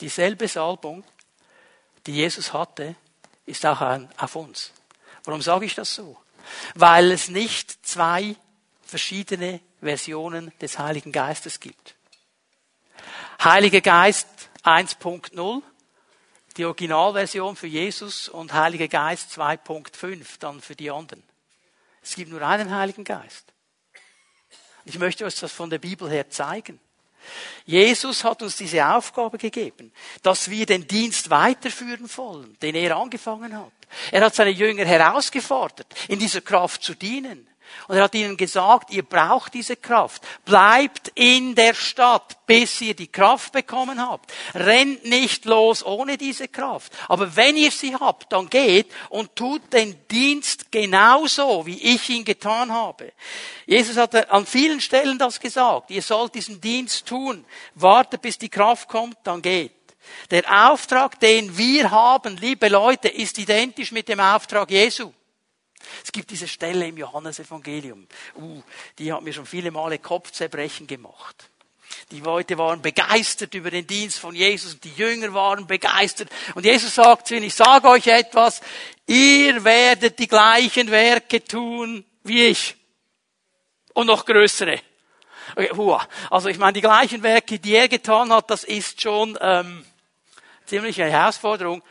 Dieselbe 0.00 0.46
Salbung, 0.46 1.04
die 2.06 2.14
Jesus 2.14 2.52
hatte, 2.52 2.94
ist 3.46 3.66
auch 3.66 3.80
auf 4.16 4.36
uns. 4.36 4.72
Warum 5.24 5.42
sage 5.42 5.66
ich 5.66 5.74
das 5.74 5.94
so? 5.94 6.16
Weil 6.74 7.10
es 7.10 7.28
nicht 7.28 7.84
zwei 7.84 8.36
verschiedene 8.82 9.60
Versionen 9.80 10.52
des 10.60 10.78
Heiligen 10.78 11.12
Geistes 11.12 11.60
gibt. 11.60 11.94
Heiliger 13.42 13.80
Geist 13.80 14.28
1.0 14.64 15.62
die 16.58 16.64
Originalversion 16.64 17.56
für 17.56 17.68
Jesus 17.68 18.28
und 18.28 18.52
Heiliger 18.52 18.88
Geist 18.88 19.30
2.5 19.38 20.38
dann 20.40 20.60
für 20.60 20.74
die 20.74 20.90
anderen. 20.90 21.22
Es 22.02 22.16
gibt 22.16 22.30
nur 22.30 22.42
einen 22.42 22.74
Heiligen 22.74 23.04
Geist. 23.04 23.44
Ich 24.84 24.98
möchte 24.98 25.24
euch 25.24 25.36
das 25.36 25.52
von 25.52 25.70
der 25.70 25.78
Bibel 25.78 26.10
her 26.10 26.28
zeigen. 26.30 26.80
Jesus 27.64 28.24
hat 28.24 28.42
uns 28.42 28.56
diese 28.56 28.86
Aufgabe 28.86 29.38
gegeben, 29.38 29.92
dass 30.22 30.50
wir 30.50 30.66
den 30.66 30.86
Dienst 30.86 31.30
weiterführen 31.30 32.08
wollen, 32.16 32.58
den 32.60 32.74
er 32.74 32.96
angefangen 32.96 33.56
hat. 33.56 33.72
Er 34.10 34.24
hat 34.24 34.34
seine 34.34 34.50
Jünger 34.50 34.84
herausgefordert, 34.84 35.86
in 36.08 36.18
dieser 36.18 36.40
Kraft 36.40 36.82
zu 36.82 36.94
dienen. 36.94 37.47
Und 37.88 37.96
er 37.96 38.04
hat 38.04 38.14
ihnen 38.14 38.36
gesagt, 38.36 38.90
ihr 38.90 39.02
braucht 39.02 39.54
diese 39.54 39.76
Kraft. 39.76 40.22
Bleibt 40.44 41.10
in 41.14 41.54
der 41.54 41.74
Stadt, 41.74 42.46
bis 42.46 42.80
ihr 42.80 42.94
die 42.94 43.06
Kraft 43.06 43.52
bekommen 43.52 44.00
habt. 44.00 44.32
Rennt 44.54 45.04
nicht 45.04 45.44
los 45.44 45.84
ohne 45.84 46.16
diese 46.16 46.48
Kraft. 46.48 46.92
Aber 47.08 47.34
wenn 47.36 47.56
ihr 47.56 47.70
sie 47.70 47.94
habt, 47.94 48.32
dann 48.32 48.48
geht 48.50 48.92
und 49.08 49.34
tut 49.36 49.72
den 49.72 49.96
Dienst 50.08 50.70
genauso, 50.70 51.64
wie 51.66 51.94
ich 51.94 52.08
ihn 52.10 52.24
getan 52.24 52.72
habe. 52.72 53.12
Jesus 53.66 53.96
hat 53.96 54.30
an 54.30 54.46
vielen 54.46 54.80
Stellen 54.80 55.18
das 55.18 55.40
gesagt. 55.40 55.90
Ihr 55.90 56.02
sollt 56.02 56.34
diesen 56.34 56.60
Dienst 56.60 57.06
tun. 57.06 57.44
Wartet, 57.74 58.22
bis 58.22 58.38
die 58.38 58.48
Kraft 58.48 58.88
kommt, 58.88 59.16
dann 59.24 59.42
geht. 59.42 59.72
Der 60.30 60.70
Auftrag, 60.70 61.20
den 61.20 61.56
wir 61.56 61.90
haben, 61.90 62.36
liebe 62.36 62.68
Leute, 62.68 63.08
ist 63.08 63.38
identisch 63.38 63.92
mit 63.92 64.08
dem 64.08 64.20
Auftrag 64.20 64.70
Jesu. 64.70 65.12
Es 66.04 66.12
gibt 66.12 66.30
diese 66.30 66.48
Stelle 66.48 66.86
im 66.86 66.96
Johannesevangelium. 66.96 68.06
Uh, 68.36 68.62
die 68.98 69.12
hat 69.12 69.22
mir 69.22 69.32
schon 69.32 69.46
viele 69.46 69.70
Male 69.70 69.98
Kopfzerbrechen 69.98 70.86
gemacht. 70.86 71.50
Die 72.10 72.20
Leute 72.20 72.56
waren 72.58 72.80
begeistert 72.80 73.54
über 73.54 73.70
den 73.70 73.86
Dienst 73.86 74.18
von 74.18 74.34
Jesus 74.34 74.74
und 74.74 74.84
die 74.84 74.92
Jünger 74.92 75.32
waren 75.34 75.66
begeistert. 75.66 76.30
Und 76.54 76.64
Jesus 76.64 76.94
sagt 76.94 77.28
zu 77.28 77.34
ihnen, 77.34 77.44
ich 77.44 77.54
sage 77.54 77.88
euch 77.88 78.06
etwas, 78.06 78.60
ihr 79.06 79.62
werdet 79.64 80.18
die 80.18 80.28
gleichen 80.28 80.90
Werke 80.90 81.44
tun 81.44 82.04
wie 82.24 82.46
ich. 82.46 82.76
Und 83.94 84.06
noch 84.06 84.24
größere. 84.24 84.80
Okay, 85.56 85.70
hua. 85.74 86.06
Also 86.30 86.48
ich 86.48 86.58
meine, 86.58 86.74
die 86.74 86.80
gleichen 86.80 87.22
Werke, 87.22 87.58
die 87.58 87.74
er 87.74 87.88
getan 87.88 88.32
hat, 88.32 88.50
das 88.50 88.64
ist 88.64 89.00
schon 89.00 89.38
ähm, 89.40 89.84
ziemlich 90.66 91.00
eine 91.00 91.10
Herausforderung. 91.10 91.82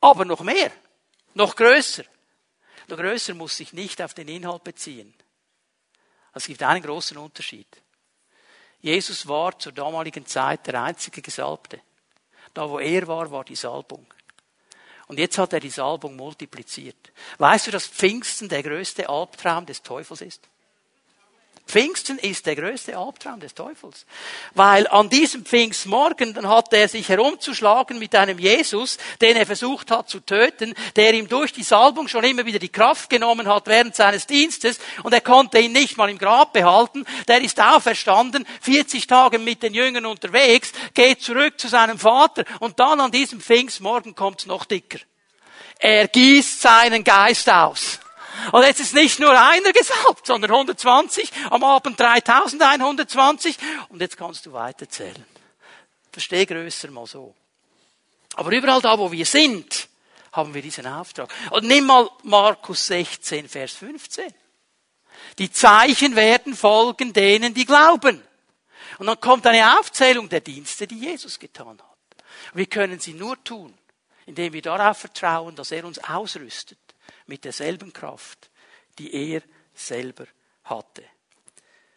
Aber 0.00 0.24
noch 0.24 0.40
mehr, 0.40 0.70
noch 1.34 1.56
größer. 1.56 2.04
Der 2.88 2.96
größer 2.96 3.34
muss 3.34 3.56
sich 3.56 3.72
nicht 3.72 4.00
auf 4.00 4.14
den 4.14 4.28
Inhalt 4.28 4.64
beziehen. 4.64 5.14
Es 6.32 6.46
gibt 6.46 6.62
einen 6.62 6.82
großen 6.82 7.16
Unterschied. 7.16 7.66
Jesus 8.80 9.26
war 9.26 9.58
zur 9.58 9.72
damaligen 9.72 10.26
Zeit 10.26 10.66
der 10.66 10.82
einzige 10.82 11.22
Gesalbte. 11.22 11.80
Da, 12.54 12.68
wo 12.68 12.78
er 12.78 13.06
war, 13.06 13.30
war 13.30 13.44
die 13.44 13.56
Salbung. 13.56 14.06
Und 15.08 15.18
jetzt 15.18 15.38
hat 15.38 15.52
er 15.52 15.60
die 15.60 15.70
Salbung 15.70 16.16
multipliziert. 16.16 17.12
Weißt 17.38 17.66
du, 17.66 17.70
dass 17.70 17.86
Pfingsten 17.86 18.48
der 18.48 18.62
größte 18.62 19.08
Albtraum 19.08 19.66
des 19.66 19.82
Teufels 19.82 20.20
ist? 20.20 20.48
Pfingsten 21.66 22.18
ist 22.18 22.46
der 22.46 22.54
größte 22.54 22.96
Albtraum 22.96 23.40
des 23.40 23.52
Teufels. 23.52 24.06
Weil 24.54 24.86
an 24.86 25.08
diesem 25.08 25.44
Pfingstmorgen, 25.44 26.32
dann 26.32 26.48
hat 26.48 26.72
er 26.72 26.88
sich 26.88 27.08
herumzuschlagen 27.08 27.98
mit 27.98 28.14
einem 28.14 28.38
Jesus, 28.38 28.98
den 29.20 29.36
er 29.36 29.46
versucht 29.46 29.90
hat 29.90 30.08
zu 30.08 30.20
töten, 30.20 30.74
der 30.94 31.12
ihm 31.14 31.28
durch 31.28 31.52
die 31.52 31.64
Salbung 31.64 32.06
schon 32.06 32.22
immer 32.22 32.46
wieder 32.46 32.60
die 32.60 32.68
Kraft 32.68 33.10
genommen 33.10 33.48
hat 33.48 33.66
während 33.66 33.96
seines 33.96 34.28
Dienstes 34.28 34.78
und 35.02 35.12
er 35.12 35.20
konnte 35.20 35.58
ihn 35.58 35.72
nicht 35.72 35.96
mal 35.96 36.08
im 36.08 36.18
Grab 36.18 36.52
behalten. 36.52 37.04
Der 37.26 37.40
ist 37.42 37.60
auferstanden, 37.60 38.46
40 38.60 39.08
Tage 39.08 39.40
mit 39.40 39.64
den 39.64 39.74
Jüngern 39.74 40.06
unterwegs, 40.06 40.70
geht 40.94 41.20
zurück 41.20 41.58
zu 41.58 41.66
seinem 41.66 41.98
Vater 41.98 42.44
und 42.60 42.78
dann 42.78 43.00
an 43.00 43.10
diesem 43.10 43.40
Pfingstmorgen 43.40 44.14
kommt's 44.14 44.46
noch 44.46 44.66
dicker. 44.66 45.00
Er 45.80 46.06
gießt 46.06 46.62
seinen 46.62 47.02
Geist 47.02 47.50
aus. 47.50 47.98
Und 48.52 48.62
jetzt 48.62 48.80
ist 48.80 48.94
nicht 48.94 49.18
nur 49.18 49.30
einer 49.30 49.72
gesalbt, 49.72 50.26
sondern 50.26 50.50
120, 50.50 51.30
am 51.50 51.64
Abend 51.64 51.98
3120 51.98 53.56
und 53.88 54.00
jetzt 54.00 54.16
kannst 54.16 54.46
du 54.46 54.52
weiterzählen. 54.52 55.24
Versteh 56.12 56.46
größer 56.46 56.90
mal 56.90 57.06
so. 57.06 57.34
Aber 58.34 58.52
überall 58.52 58.80
da, 58.80 58.98
wo 58.98 59.10
wir 59.10 59.26
sind, 59.26 59.88
haben 60.32 60.54
wir 60.54 60.62
diesen 60.62 60.86
Auftrag. 60.86 61.32
Und 61.50 61.64
nimm 61.64 61.86
mal 61.86 62.08
Markus 62.22 62.86
16, 62.86 63.48
Vers 63.48 63.72
15. 63.72 64.32
Die 65.38 65.50
Zeichen 65.50 66.14
werden 66.16 66.54
folgen 66.54 67.12
denen, 67.12 67.54
die 67.54 67.64
glauben. 67.64 68.22
Und 68.98 69.06
dann 69.06 69.20
kommt 69.20 69.46
eine 69.46 69.78
Aufzählung 69.78 70.28
der 70.28 70.40
Dienste, 70.40 70.86
die 70.86 70.98
Jesus 71.00 71.38
getan 71.38 71.78
hat. 71.78 72.24
Wir 72.54 72.66
können 72.66 73.00
sie 73.00 73.14
nur 73.14 73.42
tun, 73.42 73.76
indem 74.26 74.52
wir 74.52 74.62
darauf 74.62 74.98
vertrauen, 74.98 75.56
dass 75.56 75.70
er 75.70 75.84
uns 75.84 75.98
ausrüstet 75.98 76.78
mit 77.26 77.44
derselben 77.44 77.92
Kraft, 77.92 78.50
die 78.98 79.32
er 79.32 79.42
selber 79.74 80.26
hatte. 80.64 81.04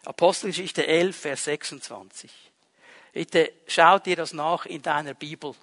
Apostelgeschichte 0.06 0.88
11, 0.88 1.16
Vers 1.16 1.44
26. 1.46 2.32
Bitte 3.20 3.52
schau 3.68 4.00
dir 4.00 4.16
das 4.16 4.34
nach 4.34 4.66
in 4.66 4.82
deiner 4.82 5.14
Bibel. 5.14 5.54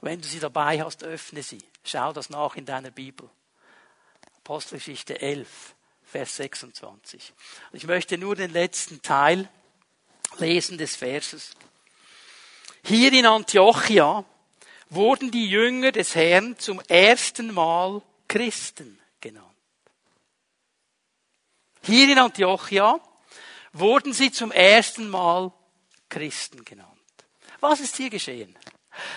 Wenn 0.00 0.20
du 0.20 0.28
sie 0.28 0.38
dabei 0.38 0.80
hast, 0.80 1.02
öffne 1.02 1.42
sie. 1.42 1.62
Schau 1.82 2.12
das 2.12 2.30
nach 2.30 2.54
in 2.54 2.64
deiner 2.64 2.92
Bibel. 2.92 3.28
Apostelgeschichte 4.38 5.20
11, 5.20 5.74
Vers 6.04 6.36
26. 6.36 7.32
Ich 7.72 7.84
möchte 7.84 8.16
nur 8.16 8.36
den 8.36 8.52
letzten 8.52 9.02
Teil 9.02 9.50
lesen 10.38 10.78
des 10.78 10.96
Verses. 10.96 11.50
Hier 12.84 13.12
in 13.12 13.26
Antiochia 13.26 14.24
wurden 14.90 15.30
die 15.30 15.48
Jünger 15.48 15.92
des 15.92 16.14
Herrn 16.14 16.58
zum 16.58 16.80
ersten 16.88 17.52
Mal 17.52 18.02
Christen 18.26 18.98
genannt. 19.20 19.46
Hier 21.82 22.10
in 22.10 22.18
Antiochia 22.18 23.00
wurden 23.72 24.12
sie 24.12 24.30
zum 24.30 24.52
ersten 24.52 25.08
Mal 25.08 25.52
Christen 26.08 26.64
genannt. 26.64 26.88
Was 27.60 27.80
ist 27.80 27.96
hier 27.96 28.10
geschehen? 28.10 28.56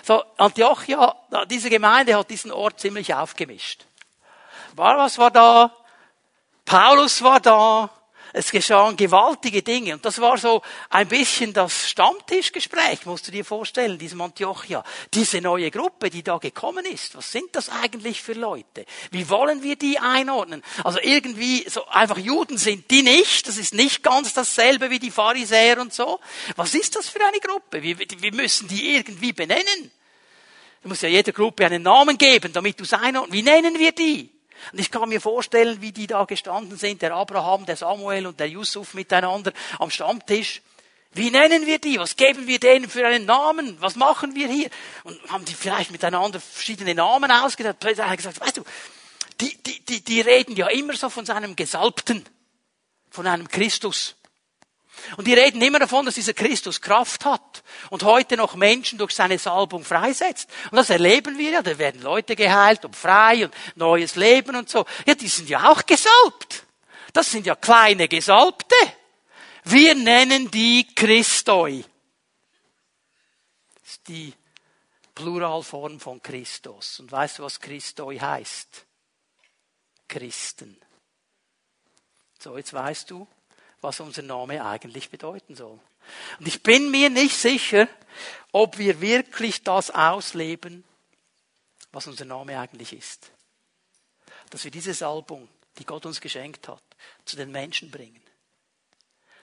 So, 0.04 0.24
Antiochia, 0.38 1.16
diese 1.50 1.70
Gemeinde 1.70 2.16
hat 2.16 2.30
diesen 2.30 2.52
Ort 2.52 2.80
ziemlich 2.80 3.14
aufgemischt. 3.14 3.86
was 4.76 5.18
war 5.18 5.32
da? 5.32 5.76
Paulus 6.66 7.22
war 7.24 7.40
da, 7.40 7.90
es 8.34 8.52
geschahen 8.52 8.98
gewaltige 8.98 9.62
Dinge. 9.62 9.94
Und 9.94 10.06
das 10.06 10.20
war 10.20 10.38
so 10.38 10.62
ein 10.90 11.08
bisschen 11.08 11.54
das 11.54 11.90
Stammtischgespräch, 11.90 13.06
musst 13.06 13.28
du 13.28 13.32
dir 13.32 13.46
vorstellen, 13.46 13.98
diesem 13.98 14.22
Antiochia. 14.22 14.84
Diese 15.14 15.42
neue 15.42 15.70
Gruppe, 15.72 16.10
die 16.10 16.24
da 16.24 16.38
gekommen 16.38 16.86
ist. 16.86 17.16
Was 17.16 17.32
sind 17.32 17.56
das 17.56 17.70
eigentlich 17.70 18.22
für 18.22 18.34
Leute? 18.34 18.86
Wie 19.12 19.30
wollen 19.30 19.64
wir 19.64 19.76
die 19.76 20.00
einordnen? 20.00 20.64
Also 20.84 21.00
irgendwie 21.02 21.68
so 21.70 21.86
einfach 21.88 22.18
Juden 22.18 22.58
sind 22.58 22.90
die 22.92 23.04
nicht. 23.04 23.48
Das 23.48 23.58
ist 23.58 23.74
nicht 23.74 24.04
ganz 24.04 24.34
dasselbe 24.34 24.90
wie 24.90 25.00
die 25.00 25.12
Pharisäer 25.12 25.80
und 25.80 25.94
so. 25.94 26.20
Was 26.56 26.74
ist 26.74 26.96
das 26.96 27.10
für 27.10 27.24
eine 27.26 27.40
Gruppe? 27.40 27.84
Wir, 27.84 27.98
wir 28.00 28.34
müssen 28.34 28.68
die 28.68 28.96
irgendwie 28.96 29.34
benennen. 29.34 29.92
Du 30.82 30.90
musst 30.90 31.04
ja 31.04 31.10
jeder 31.10 31.32
Gruppe 31.32 31.66
einen 31.66 31.84
Namen 31.84 32.18
geben, 32.18 32.52
damit 32.54 32.80
du 32.80 32.84
es 32.84 32.94
einordnen. 32.94 33.34
Wie 33.34 33.44
nennen 33.44 33.78
wir 33.78 33.92
die? 33.92 34.31
Und 34.72 34.80
ich 34.80 34.92
kann 34.92 35.10
mir 35.10 35.22
vorstellen, 35.22 35.82
wie 35.82 35.92
die 35.92 36.08
da 36.08 36.26
gestanden 36.26 36.78
sind, 36.78 37.02
der 37.02 37.14
Abraham, 37.14 37.66
der 37.66 37.76
Samuel 37.76 38.28
und 38.28 38.40
der 38.40 38.50
Yusuf 38.50 38.94
miteinander 38.94 39.54
am 39.80 39.90
Stammtisch. 39.90 40.62
Wie 41.14 41.30
nennen 41.30 41.66
wir 41.66 41.80
die? 41.80 42.00
Was 42.00 42.16
geben 42.16 42.48
wir 42.48 42.60
denen 42.60 42.90
für 42.90 43.06
einen 43.06 43.26
Namen? 43.26 43.76
Was 43.82 43.96
machen 43.96 44.34
wir 44.34 44.48
hier? 44.48 44.70
Und 45.04 45.20
haben 45.30 45.44
die 45.44 45.54
vielleicht 45.54 45.92
miteinander 45.92 46.40
verschiedene 46.40 46.96
Namen 46.96 47.30
ausgedacht? 47.32 47.80
Plötzlich 47.80 48.06
hat 48.06 48.14
er 48.14 48.18
gesagt, 48.18 48.40
weißt 48.40 48.58
du, 48.58 48.64
die, 49.42 49.58
die, 49.64 49.86
die, 49.86 50.04
die 50.04 50.22
reden 50.22 50.56
ja 50.56 50.68
immer 50.68 50.96
so 50.96 51.10
von 51.10 51.26
seinem 51.26 51.56
Gesalbten, 51.56 52.24
von 53.10 53.28
einem 53.28 53.48
Christus. 53.48 54.16
Und 55.18 55.28
die 55.28 55.34
reden 55.34 55.62
immer 55.62 55.80
davon, 55.80 56.06
dass 56.06 56.16
dieser 56.16 56.34
Christus 56.34 56.82
Kraft 56.82 57.26
hat 57.26 57.64
und 57.90 58.04
heute 58.04 58.38
noch 58.38 58.56
Menschen 58.56 58.98
durch 58.98 59.14
seine 59.14 59.38
Salbung 59.38 59.84
freisetzt. 59.84 60.50
Und 60.72 60.78
das 60.78 60.90
erleben 60.90 61.38
wir 61.38 61.52
ja, 61.52 61.62
da 61.62 61.78
werden 61.78 62.02
Leute 62.02 62.36
geheilt 62.36 62.86
und 62.86 62.96
frei 62.96 63.46
und 63.46 63.54
neues 63.76 64.16
Leben 64.16 64.56
und 64.56 64.70
so. 64.70 64.86
Ja, 65.06 65.16
die 65.16 65.28
sind 65.28 65.50
ja 65.50 65.72
auch 65.72 65.86
gesalbt. 65.86 66.66
Das 67.14 67.32
sind 67.32 67.46
ja 67.46 67.56
kleine 67.56 68.08
Gesalbte. 68.08 68.76
Wir 69.64 69.96
nennen 69.96 70.50
die 70.50 70.88
Christoi. 70.96 71.84
Das 73.82 73.92
ist 73.92 74.08
die 74.08 74.34
Pluralform 75.14 76.00
von 76.00 76.22
Christus. 76.22 77.00
Und 77.00 77.12
weißt 77.12 77.40
du, 77.40 77.44
was 77.44 77.60
Christoi 77.60 78.18
heißt? 78.18 78.86
Christen. 80.08 80.78
So, 82.40 82.58
jetzt 82.58 82.74
weißt 82.74 83.12
du, 83.12 83.28
was 83.82 84.00
unser 84.00 84.22
Name 84.22 84.64
eigentlich 84.64 85.10
bedeuten 85.10 85.56
soll. 85.56 85.80
Und 86.40 86.48
ich 86.48 86.64
bin 86.64 86.92
mir 86.92 87.10
nicht 87.10 87.36
sicher, 87.36 87.88
ob 88.52 88.78
wir 88.78 89.02
wirklich 89.02 89.64
das 89.64 89.92
ausleben, 89.92 90.84
was 91.92 92.08
unser 92.08 92.26
Name 92.26 92.60
eigentlich 92.60 92.94
ist. 92.94 93.32
Dass 94.50 94.64
wir 94.64 94.72
diese 94.72 94.94
Salbung, 94.94 95.48
die 95.78 95.86
Gott 95.86 96.06
uns 96.06 96.22
geschenkt 96.22 96.68
hat, 96.68 96.84
zu 97.26 97.36
den 97.36 97.52
Menschen 97.52 97.92
bringen. 97.92 98.22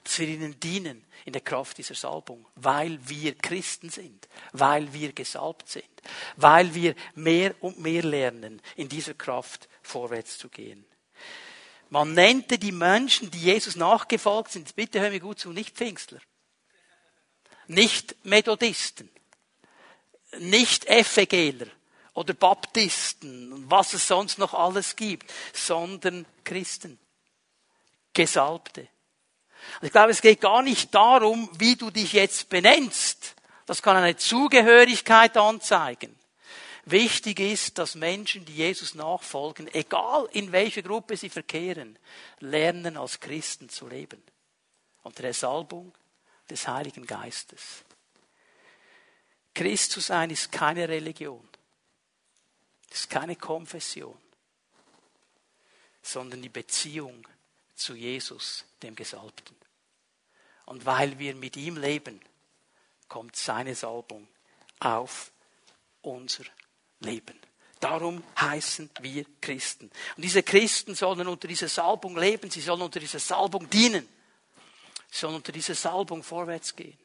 Dass 0.04 0.18
wir 0.18 0.28
ihnen 0.28 0.58
dienen 0.60 1.04
in 1.24 1.32
der 1.32 1.42
Kraft 1.42 1.78
dieser 1.78 1.94
Salbung, 1.94 2.46
weil 2.54 2.98
wir 3.08 3.34
Christen 3.34 3.90
sind, 3.90 4.28
weil 4.52 4.92
wir 4.92 5.12
gesalbt 5.12 5.68
sind, 5.68 5.84
weil 6.36 6.74
wir 6.74 6.94
mehr 7.14 7.54
und 7.60 7.78
mehr 7.78 8.02
lernen, 8.02 8.62
in 8.76 8.88
dieser 8.88 9.14
Kraft 9.14 9.68
vorwärts 9.82 10.38
zu 10.38 10.48
gehen. 10.48 10.87
Man 11.90 12.14
nannte 12.14 12.58
die 12.58 12.72
Menschen, 12.72 13.30
die 13.30 13.40
Jesus 13.40 13.76
nachgefolgt 13.76 14.52
sind, 14.52 14.74
bitte 14.76 15.00
hör 15.00 15.10
mir 15.10 15.20
gut 15.20 15.38
zu, 15.38 15.52
nicht 15.52 15.76
Pfingstler, 15.76 16.20
nicht 17.66 18.24
Methodisten, 18.24 19.10
nicht 20.38 20.84
FEGler 20.84 21.66
oder 22.12 22.34
Baptisten 22.34 23.52
und 23.52 23.70
was 23.70 23.94
es 23.94 24.06
sonst 24.06 24.38
noch 24.38 24.52
alles 24.52 24.96
gibt, 24.96 25.32
sondern 25.54 26.26
Christen, 26.44 26.98
Gesalbte. 28.12 28.88
Ich 29.82 29.92
glaube, 29.92 30.10
es 30.10 30.20
geht 30.20 30.40
gar 30.40 30.62
nicht 30.62 30.94
darum, 30.94 31.48
wie 31.58 31.76
du 31.76 31.90
dich 31.90 32.12
jetzt 32.12 32.48
benennst. 32.48 33.34
Das 33.66 33.82
kann 33.82 33.96
eine 33.96 34.16
Zugehörigkeit 34.16 35.36
anzeigen. 35.36 36.17
Wichtig 36.90 37.40
ist, 37.40 37.76
dass 37.76 37.96
Menschen, 37.96 38.46
die 38.46 38.54
Jesus 38.54 38.94
nachfolgen, 38.94 39.68
egal 39.74 40.26
in 40.32 40.52
welcher 40.52 40.80
Gruppe 40.80 41.18
sie 41.18 41.28
verkehren, 41.28 41.98
lernen 42.40 42.96
als 42.96 43.20
Christen 43.20 43.68
zu 43.68 43.88
leben. 43.88 44.22
Unter 45.02 45.22
der 45.22 45.34
Salbung 45.34 45.92
des 46.48 46.66
Heiligen 46.66 47.06
Geistes. 47.06 47.84
Christ 49.54 49.90
zu 49.90 50.00
sein 50.00 50.30
ist 50.30 50.50
keine 50.50 50.88
Religion. 50.88 51.46
ist 52.90 53.10
keine 53.10 53.36
Konfession. 53.36 54.16
Sondern 56.00 56.40
die 56.40 56.48
Beziehung 56.48 57.26
zu 57.74 57.94
Jesus, 57.96 58.64
dem 58.82 58.94
Gesalbten. 58.94 59.56
Und 60.64 60.86
weil 60.86 61.18
wir 61.18 61.34
mit 61.34 61.58
ihm 61.58 61.76
leben, 61.76 62.18
kommt 63.08 63.36
seine 63.36 63.74
Salbung 63.74 64.26
auf 64.80 65.32
unser 66.00 66.44
leben. 67.00 67.38
Darum 67.80 68.22
heißen 68.40 68.90
wir 69.00 69.24
Christen. 69.40 69.90
Und 70.16 70.22
diese 70.24 70.42
Christen 70.42 70.94
sollen 70.94 71.28
unter 71.28 71.46
dieser 71.46 71.68
Salbung 71.68 72.16
leben, 72.16 72.50
sie 72.50 72.60
sollen 72.60 72.82
unter 72.82 72.98
dieser 72.98 73.20
Salbung 73.20 73.70
dienen, 73.70 74.08
sie 75.10 75.18
sollen 75.18 75.36
unter 75.36 75.52
dieser 75.52 75.74
Salbung 75.74 76.22
vorwärts 76.22 76.74
gehen 76.74 76.98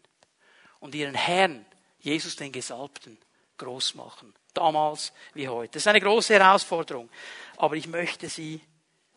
und 0.80 0.96
ihren 0.96 1.16
Herrn, 1.16 1.66
Jesus 2.00 2.36
den 2.36 2.52
Gesalbten, 2.52 3.18
groß 3.58 3.96
machen. 3.96 4.34
Damals 4.54 5.14
wie 5.34 5.48
heute. 5.48 5.74
Das 5.74 5.84
ist 5.84 5.88
eine 5.88 6.02
große 6.02 6.34
Herausforderung. 6.34 7.10
Aber 7.58 7.76
ich 7.76 7.88
möchte 7.88 8.28
sie 8.30 8.62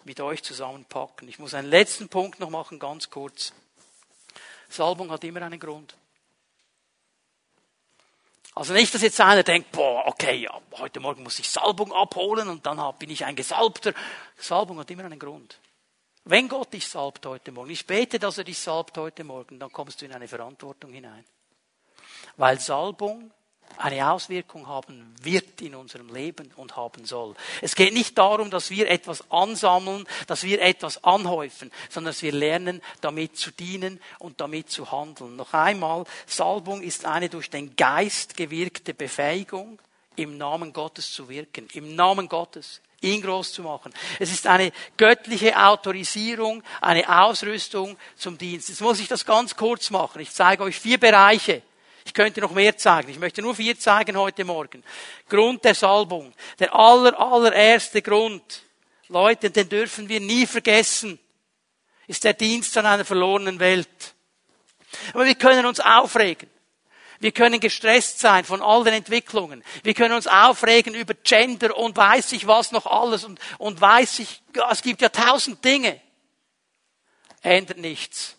mit 0.04 0.20
euch 0.20 0.42
zusammenpacken. 0.42 1.28
Ich 1.28 1.38
muss 1.38 1.54
einen 1.54 1.68
letzten 1.68 2.08
Punkt 2.08 2.38
noch 2.38 2.50
machen, 2.50 2.78
ganz 2.78 3.10
kurz. 3.10 3.52
Salbung 4.68 5.10
hat 5.10 5.24
immer 5.24 5.42
einen 5.42 5.58
Grund. 5.58 5.96
Also 8.56 8.72
nicht, 8.72 8.94
dass 8.94 9.02
jetzt 9.02 9.20
einer 9.20 9.42
denkt, 9.42 9.70
boah, 9.70 10.06
okay, 10.06 10.36
ja, 10.36 10.60
heute 10.78 10.98
Morgen 10.98 11.22
muss 11.22 11.38
ich 11.38 11.46
Salbung 11.46 11.92
abholen 11.92 12.48
und 12.48 12.64
dann 12.64 12.80
bin 12.98 13.10
ich 13.10 13.22
ein 13.26 13.36
Gesalbter. 13.36 13.92
Salbung 14.34 14.78
hat 14.78 14.90
immer 14.90 15.04
einen 15.04 15.18
Grund. 15.18 15.60
Wenn 16.24 16.48
Gott 16.48 16.72
dich 16.72 16.88
salbt 16.88 17.26
heute 17.26 17.52
Morgen, 17.52 17.68
ich 17.68 17.86
bete, 17.86 18.18
dass 18.18 18.38
er 18.38 18.44
dich 18.44 18.58
salbt 18.58 18.96
heute 18.96 19.24
Morgen, 19.24 19.58
dann 19.58 19.70
kommst 19.70 20.00
du 20.00 20.06
in 20.06 20.12
eine 20.14 20.26
Verantwortung 20.26 20.90
hinein. 20.90 21.22
Weil 22.38 22.58
Salbung 22.58 23.30
eine 23.78 24.10
Auswirkung 24.10 24.66
haben 24.66 25.14
wird 25.22 25.60
in 25.60 25.74
unserem 25.74 26.12
Leben 26.12 26.50
und 26.56 26.76
haben 26.76 27.04
soll. 27.04 27.34
Es 27.60 27.74
geht 27.74 27.92
nicht 27.92 28.16
darum, 28.16 28.50
dass 28.50 28.70
wir 28.70 28.88
etwas 28.90 29.30
ansammeln, 29.30 30.06
dass 30.26 30.44
wir 30.44 30.62
etwas 30.62 31.02
anhäufen, 31.04 31.70
sondern 31.90 32.12
dass 32.12 32.22
wir 32.22 32.32
lernen, 32.32 32.80
damit 33.00 33.36
zu 33.36 33.50
dienen 33.50 34.00
und 34.18 34.40
damit 34.40 34.70
zu 34.70 34.90
handeln. 34.90 35.36
Noch 35.36 35.52
einmal, 35.52 36.04
Salbung 36.26 36.82
ist 36.82 37.04
eine 37.04 37.28
durch 37.28 37.50
den 37.50 37.76
Geist 37.76 38.36
gewirkte 38.36 38.94
Befähigung, 38.94 39.78
im 40.16 40.38
Namen 40.38 40.72
Gottes 40.72 41.12
zu 41.12 41.28
wirken. 41.28 41.68
Im 41.74 41.94
Namen 41.94 42.28
Gottes 42.28 42.80
ihn 43.02 43.22
groß 43.22 43.52
zu 43.52 43.62
machen. 43.62 43.92
Es 44.18 44.32
ist 44.32 44.46
eine 44.46 44.72
göttliche 44.96 45.56
Autorisierung, 45.62 46.62
eine 46.80 47.08
Ausrüstung 47.22 47.96
zum 48.16 48.38
Dienst. 48.38 48.68
Jetzt 48.68 48.80
muss 48.80 49.00
ich 49.00 49.08
das 49.08 49.26
ganz 49.26 49.56
kurz 49.56 49.90
machen. 49.90 50.20
Ich 50.20 50.30
zeige 50.30 50.62
euch 50.62 50.78
vier 50.78 50.98
Bereiche, 50.98 51.62
ich 52.06 52.14
könnte 52.14 52.40
noch 52.40 52.52
mehr 52.52 52.76
zeigen. 52.76 53.10
Ich 53.10 53.18
möchte 53.18 53.42
nur 53.42 53.56
vier 53.56 53.76
zeigen 53.76 54.16
heute 54.16 54.44
Morgen. 54.44 54.84
Grund 55.28 55.64
der 55.64 55.74
Salbung. 55.74 56.32
Der 56.60 56.72
aller, 56.72 57.18
allererste 57.18 58.00
Grund. 58.00 58.62
Leute, 59.08 59.50
den 59.50 59.68
dürfen 59.68 60.08
wir 60.08 60.20
nie 60.20 60.46
vergessen. 60.46 61.18
Ist 62.06 62.22
der 62.22 62.34
Dienst 62.34 62.78
an 62.78 62.86
einer 62.86 63.04
verlorenen 63.04 63.58
Welt. 63.58 64.14
Aber 65.14 65.24
wir 65.24 65.34
können 65.34 65.66
uns 65.66 65.80
aufregen. 65.80 66.48
Wir 67.18 67.32
können 67.32 67.58
gestresst 67.58 68.20
sein 68.20 68.44
von 68.44 68.62
all 68.62 68.84
den 68.84 68.94
Entwicklungen. 68.94 69.64
Wir 69.82 69.94
können 69.94 70.14
uns 70.14 70.28
aufregen 70.28 70.94
über 70.94 71.14
Gender 71.14 71.76
und 71.76 71.96
weiß 71.96 72.30
ich 72.32 72.46
was 72.46 72.70
noch 72.70 72.86
alles 72.86 73.24
und, 73.24 73.40
und 73.58 73.80
weiß 73.80 74.20
ich, 74.20 74.42
es 74.70 74.82
gibt 74.82 75.02
ja 75.02 75.08
tausend 75.08 75.64
Dinge. 75.64 76.00
Ändert 77.42 77.78
nichts. 77.78 78.35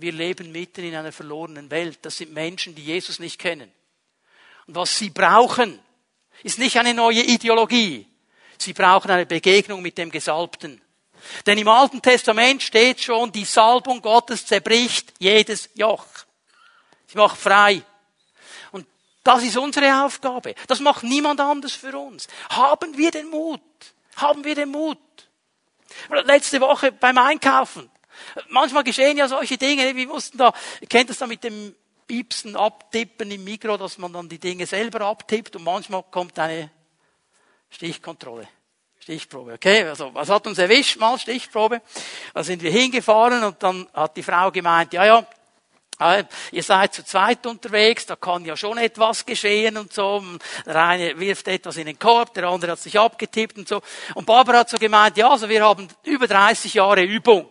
Wir 0.00 0.12
leben 0.12 0.50
mitten 0.50 0.82
in 0.82 0.94
einer 0.94 1.12
verlorenen 1.12 1.70
Welt. 1.70 1.98
Das 2.00 2.16
sind 2.16 2.32
Menschen, 2.32 2.74
die 2.74 2.84
Jesus 2.84 3.18
nicht 3.18 3.38
kennen. 3.38 3.70
Und 4.66 4.74
was 4.74 4.96
sie 4.96 5.10
brauchen, 5.10 5.78
ist 6.42 6.58
nicht 6.58 6.78
eine 6.78 6.94
neue 6.94 7.20
Ideologie. 7.20 8.06
Sie 8.56 8.72
brauchen 8.72 9.10
eine 9.10 9.26
Begegnung 9.26 9.82
mit 9.82 9.98
dem 9.98 10.10
Gesalbten. 10.10 10.80
Denn 11.44 11.58
im 11.58 11.68
Alten 11.68 12.00
Testament 12.00 12.62
steht 12.62 13.02
schon, 13.02 13.30
die 13.30 13.44
Salbung 13.44 14.00
Gottes 14.00 14.46
zerbricht 14.46 15.12
jedes 15.18 15.68
Joch. 15.74 16.06
Sie 17.06 17.18
macht 17.18 17.36
frei. 17.36 17.82
Und 18.72 18.86
das 19.22 19.42
ist 19.42 19.58
unsere 19.58 20.02
Aufgabe. 20.02 20.54
Das 20.66 20.80
macht 20.80 21.02
niemand 21.02 21.40
anders 21.40 21.74
für 21.74 21.94
uns. 21.98 22.26
Haben 22.48 22.96
wir 22.96 23.10
den 23.10 23.28
Mut. 23.28 23.60
Haben 24.16 24.44
wir 24.44 24.54
den 24.54 24.70
Mut. 24.70 24.98
Letzte 26.24 26.58
Woche 26.62 26.90
beim 26.90 27.18
Einkaufen 27.18 27.90
Manchmal 28.48 28.84
geschehen 28.84 29.16
ja 29.16 29.28
solche 29.28 29.58
Dinge, 29.58 29.94
wir 29.94 30.06
mussten 30.06 30.38
da, 30.38 30.52
ihr 30.80 30.88
kennt 30.88 31.10
das 31.10 31.18
da 31.18 31.26
mit 31.26 31.44
dem 31.44 31.74
Piepsen 32.06 32.56
abtippen 32.56 33.30
im 33.30 33.44
Mikro, 33.44 33.76
dass 33.76 33.98
man 33.98 34.12
dann 34.12 34.28
die 34.28 34.38
Dinge 34.38 34.66
selber 34.66 35.02
abtippt 35.02 35.56
und 35.56 35.64
manchmal 35.64 36.02
kommt 36.10 36.38
eine 36.38 36.70
Stichkontrolle. 37.70 38.48
Stichprobe, 38.98 39.54
okay? 39.54 39.84
Also, 39.84 40.12
was 40.12 40.28
hat 40.28 40.46
uns 40.46 40.58
erwischt 40.58 40.98
mal? 40.98 41.18
Stichprobe. 41.18 41.80
Da 42.34 42.44
sind 42.44 42.62
wir 42.62 42.70
hingefahren 42.70 43.42
und 43.44 43.62
dann 43.62 43.88
hat 43.94 44.16
die 44.16 44.22
Frau 44.22 44.50
gemeint, 44.50 44.92
ja, 44.92 45.06
ja, 45.06 45.26
ihr 46.50 46.62
seid 46.62 46.94
zu 46.94 47.04
zweit 47.04 47.46
unterwegs, 47.46 48.06
da 48.06 48.16
kann 48.16 48.44
ja 48.44 48.56
schon 48.56 48.78
etwas 48.78 49.24
geschehen 49.24 49.76
und 49.76 49.92
so. 49.92 50.22
Der 50.66 50.76
eine 50.76 51.18
wirft 51.18 51.48
etwas 51.48 51.76
in 51.76 51.86
den 51.86 51.98
Korb, 51.98 52.34
der 52.34 52.44
andere 52.48 52.72
hat 52.72 52.80
sich 52.80 52.98
abgetippt 52.98 53.58
und 53.58 53.68
so. 53.68 53.82
Und 54.14 54.26
Barbara 54.26 54.58
hat 54.58 54.70
so 54.70 54.78
gemeint, 54.78 55.16
ja, 55.16 55.30
also 55.30 55.48
wir 55.48 55.64
haben 55.64 55.88
über 56.04 56.26
30 56.26 56.74
Jahre 56.74 57.02
Übung. 57.02 57.48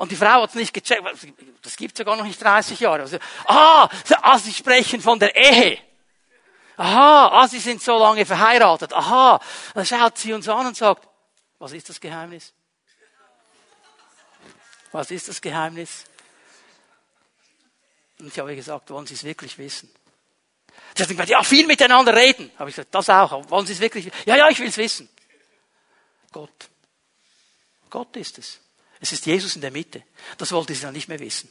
Und 0.00 0.10
die 0.10 0.16
Frau 0.16 0.40
hat 0.40 0.48
es 0.48 0.54
nicht 0.54 0.72
gecheckt. 0.72 1.04
Das 1.60 1.76
gibt 1.76 1.94
sogar 1.94 2.16
noch 2.16 2.24
nicht 2.24 2.42
30 2.42 2.80
Jahre. 2.80 3.02
Also, 3.02 3.18
ah, 3.44 3.86
ah, 4.22 4.38
Sie 4.38 4.54
sprechen 4.54 4.98
von 5.02 5.18
der 5.18 5.36
Ehe. 5.36 5.78
Aha, 6.78 7.28
ah, 7.28 7.46
Sie 7.46 7.58
sind 7.58 7.82
so 7.82 7.98
lange 7.98 8.24
verheiratet. 8.24 8.94
Aha, 8.94 9.38
dann 9.74 9.84
schaut 9.84 10.16
sie 10.16 10.32
uns 10.32 10.48
an 10.48 10.68
und 10.68 10.74
sagt, 10.74 11.06
was 11.58 11.72
ist 11.72 11.90
das 11.90 12.00
Geheimnis? 12.00 12.54
Was 14.90 15.10
ist 15.10 15.28
das 15.28 15.38
Geheimnis? 15.38 16.06
Und 18.20 18.28
ich 18.28 18.38
habe 18.38 18.56
gesagt, 18.56 18.88
wollen 18.88 19.06
Sie 19.06 19.12
es 19.12 19.24
wirklich 19.24 19.58
wissen? 19.58 19.92
Sie 20.96 21.02
hat 21.02 21.10
gesagt, 21.10 21.28
ja, 21.28 21.42
viel 21.42 21.66
miteinander 21.66 22.16
reden. 22.16 22.50
Habe 22.58 22.70
ich 22.70 22.76
gesagt, 22.76 22.94
das 22.94 23.10
auch. 23.10 23.50
Wollen 23.50 23.66
Sie 23.66 23.74
es 23.74 23.80
wirklich 23.80 24.06
wissen? 24.06 24.16
Ja, 24.24 24.36
ja, 24.36 24.48
ich 24.48 24.58
will 24.60 24.68
es 24.68 24.78
wissen. 24.78 25.10
Gott. 26.32 26.70
Gott 27.90 28.16
ist 28.16 28.38
es. 28.38 28.60
Es 29.00 29.12
ist 29.12 29.26
Jesus 29.26 29.54
in 29.56 29.62
der 29.62 29.70
Mitte. 29.70 30.02
Das 30.38 30.52
wollte 30.52 30.74
sie 30.74 30.82
dann 30.82 30.92
nicht 30.92 31.08
mehr 31.08 31.20
wissen. 31.20 31.48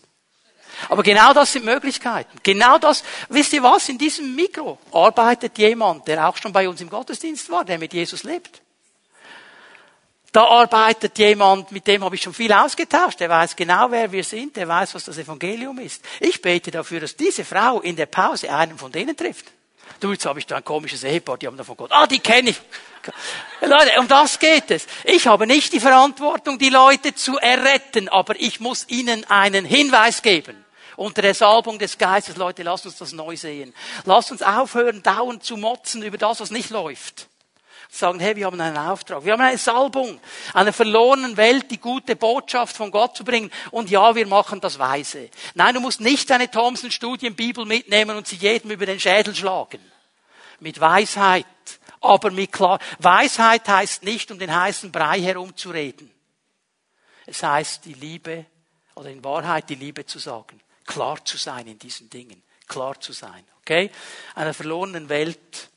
Aber 0.88 1.04
genau 1.04 1.34
das 1.34 1.52
sind 1.52 1.66
Möglichkeiten. 1.66 2.38
Genau 2.43 2.78
das, 2.78 3.04
wisst 3.28 3.54
ihr 3.54 3.64
was, 3.64 3.89
in 3.89 3.97
diesem 3.97 4.36
Mikro 4.36 4.78
arbeitet 4.91 5.58
jemand, 5.58 6.08
der 6.08 6.28
auch 6.28 6.38
schon 6.38 6.54
bei 6.54 6.70
uns 6.70 6.80
im 6.80 6.89
Gottesdienst 6.89 7.50
war, 7.50 7.66
der 7.66 7.80
mit 7.80 7.93
Jesus 7.93 8.24
lebt. 8.24 8.62
Da 10.32 10.43
arbeitet 10.43 11.18
jemand, 11.18 11.72
mit 11.72 11.88
dem 11.88 12.04
habe 12.04 12.16
ich 12.16 12.22
schon 12.22 12.36
viel 12.36 12.54
ausgetauscht, 12.54 13.20
der 13.20 13.30
weiß 13.30 13.56
genau, 13.56 13.89
wer 13.89 14.12
wir 14.12 14.24
sind, 14.24 14.56
der 14.56 14.68
weiß, 14.68 14.93
was 14.93 15.06
das 15.06 15.18
Evangelium 15.18 15.80
ist. 15.80 16.04
Ich 16.20 16.39
bete 16.39 16.70
dafür, 16.70 17.00
dass 17.00 17.16
diese 17.16 17.43
Frau 17.43 17.82
in 17.82 17.95
der 17.95 18.06
Pause 18.06 18.54
einen 18.54 18.78
von 18.78 18.91
denen 18.91 19.18
trifft. 19.18 19.45
Du, 20.00 20.12
jetzt 20.12 20.26
habe 20.26 20.40
ich 20.40 20.46
da 20.46 20.58
ein 20.58 20.64
komisches 20.64 21.04
Ehepaar, 21.04 21.38
die 21.38 21.48
haben 21.48 21.58
davon 21.58 21.76
Gott. 21.76 21.92
Ah, 21.92 22.08
die 22.08 22.20
kenne 22.20 22.52
ich. 22.52 22.62
Leute, 23.62 24.00
um 24.00 24.08
das 24.08 24.40
geht 24.40 24.72
es. 24.72 24.88
Ich 25.04 25.28
habe 25.28 25.48
nicht 25.48 25.74
die 25.74 25.80
Verantwortung, 25.80 26.58
die 26.58 26.70
Leute 26.70 27.16
zu 27.16 27.38
erretten, 27.38 28.08
aber 28.10 28.40
ich 28.40 28.60
muss 28.60 28.88
ihnen 28.88 29.26
einen 29.26 29.66
Hinweis 29.66 30.22
geben. 30.22 30.66
Unter 30.96 31.22
der 31.22 31.34
Salbung 31.34 31.80
des 31.80 31.98
Geistes, 31.98 32.36
Leute, 32.36 32.64
lasst 32.64 32.86
uns 32.86 32.98
das 32.98 33.14
neu 33.14 33.38
sehen. 33.38 33.74
Lasst 34.06 34.32
uns 34.32 34.42
aufhören, 34.42 35.02
dauernd 35.02 35.44
zu 35.44 35.56
motzen 35.56 36.04
über 36.04 36.18
das, 36.18 36.42
was 36.42 36.52
nicht 36.52 36.70
läuft. 36.72 37.28
Sagen, 37.92 38.20
hey, 38.20 38.36
wir 38.36 38.46
haben 38.46 38.62
einen 38.62 38.78
Auftrag. 38.78 39.26
Wir 39.26 39.34
haben 39.34 39.42
eine 39.42 39.58
Salbung, 39.58 40.20
einer 40.54 40.72
verlorenen 40.72 41.38
Welt 41.38 41.72
die 41.72 41.80
gute 41.80 42.16
Botschaft 42.16 42.78
von 42.78 42.92
Gott 42.92 43.18
zu 43.18 43.24
bringen. 43.24 43.52
Und 43.72 43.90
ja, 43.90 44.14
wir 44.16 44.28
machen 44.28 44.62
das 44.62 44.78
weise. 44.78 45.30
Nein, 45.56 45.74
du 45.74 45.82
musst 45.82 46.00
nicht 46.00 46.30
deine 46.30 46.52
Thomson-Studienbibel 46.52 47.66
mitnehmen 47.66 48.16
und 48.16 48.28
sie 48.28 48.36
jedem 48.36 48.72
über 48.72 48.86
den 48.86 49.00
Schädel 49.00 49.36
schlagen. 49.36 49.80
Mit 50.60 50.80
Weisheit 50.80 51.46
aber 52.02 52.32
mit 52.32 52.52
klar. 52.52 52.80
Weisheit 53.00 53.68
heißt 53.68 54.04
nicht, 54.04 54.32
um 54.32 54.40
den 54.40 54.54
heißen 54.54 54.92
Brei 54.92 55.22
herumzureden. 55.22 56.12
Es 57.26 57.44
heißt, 57.44 57.86
die 57.86 57.94
Liebe 57.94 58.46
oder 58.96 59.10
in 59.10 59.24
Wahrheit 59.24 59.70
die 59.70 59.76
Liebe 59.76 60.06
zu 60.06 60.20
sagen. 60.20 60.60
Klar 60.86 61.24
zu 61.24 61.38
sein 61.38 61.68
in 61.68 61.78
diesen 61.78 62.10
Dingen. 62.10 62.42
Klar 62.68 63.00
zu 63.00 63.14
sein. 63.14 63.44
Okay? 63.62 63.92
Einer 64.36 64.54
verlorenen 64.54 65.10
Welt 65.10 65.69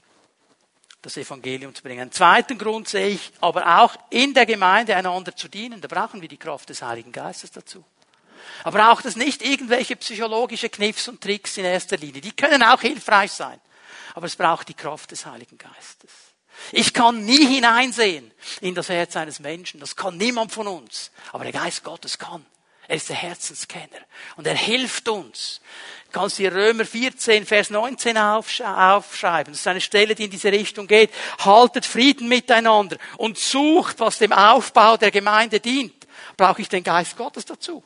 das 1.03 1.17
Evangelium 1.17 1.75
zu 1.75 1.83
bringen. 1.83 2.01
Einen 2.01 2.13
zweiten 2.13 2.57
Grund 2.57 2.89
sehe 2.89 3.09
ich, 3.09 3.33
aber 3.41 3.81
auch 3.81 3.95
in 4.11 4.35
der 4.35 4.47
Gemeinde 4.47 4.97
einander 4.97 5.35
zu 5.35 5.49
dienen. 5.49 5.81
Da 5.81 5.89
brauchen 5.89 6.21
wir 6.21 6.29
die 6.29 6.39
Kraft 6.39 6.69
des 6.69 6.83
Heiligen 6.83 7.13
Geistes 7.13 7.51
dazu. 7.51 7.85
Aber 8.65 8.79
braucht 8.79 9.05
es 9.05 9.17
nicht 9.17 9.43
irgendwelche 9.43 9.97
psychologische 9.97 10.69
Kniffs 10.69 11.09
und 11.09 11.21
Tricks 11.21 11.59
in 11.59 11.65
erster 11.65 11.97
Linie. 11.97 12.21
Die 12.21 12.33
können 12.33 12.63
auch 12.63 12.81
hilfreich 12.81 13.33
sein 13.33 13.61
aber 14.15 14.27
es 14.27 14.37
braucht 14.37 14.69
die 14.69 14.75
Kraft 14.75 15.11
des 15.11 15.27
Heiligen 15.27 15.59
Geistes. 15.59 16.11
Ich 16.71 16.93
kann 16.93 17.25
nie 17.25 17.47
hineinsehen 17.47 18.31
in 18.61 18.75
das 18.75 18.89
Herz 18.89 19.17
eines 19.17 19.41
Menschen. 19.41 19.81
Das 19.81 19.97
kann 19.97 20.17
niemand 20.17 20.53
von 20.53 20.67
uns. 20.67 21.11
Aber 21.33 21.45
der 21.45 21.53
Geist 21.53 21.83
Gottes 21.83 22.19
kann. 22.19 22.45
Er 22.89 22.97
ist 22.97 23.09
der 23.09 23.17
Herzenskenner. 23.17 23.99
Und 24.37 24.47
er 24.47 24.55
hilft 24.55 25.09
uns. 25.09 25.61
Kannst 26.13 26.39
dir 26.39 26.55
Römer 26.55 26.85
14, 26.85 27.47
Vers 27.47 27.71
19 27.71 28.19
aufschreiben. 28.19 29.53
Das 29.53 29.61
ist 29.61 29.67
eine 29.67 29.81
Stelle, 29.81 30.15
die 30.15 30.25
in 30.25 30.31
diese 30.31 30.53
Richtung 30.53 30.87
geht. 30.87 31.11
Haltet 31.39 31.87
Frieden 31.87 32.29
miteinander 32.29 32.99
und 33.17 33.39
sucht, 33.39 33.99
was 33.99 34.19
dem 34.19 34.33
Aufbau 34.33 34.99
der 34.99 35.11
Gemeinde 35.11 35.59
dient. 35.59 36.07
Brauche 36.37 36.61
ich 36.61 36.69
den 36.69 36.85
Geist 36.85 37.17
Gottes 37.17 37.47
dazu? 37.47 37.83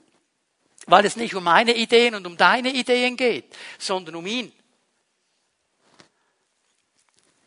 Weil 0.87 1.05
es 1.05 1.17
nicht 1.17 1.35
um 1.35 1.45
meine 1.45 1.75
Ideen 1.75 2.17
und 2.17 2.27
um 2.27 2.37
deine 2.37 2.71
Ideen 2.71 3.17
geht, 3.17 3.45
sondern 3.79 4.17
um 4.17 4.27
ihn. 4.27 4.53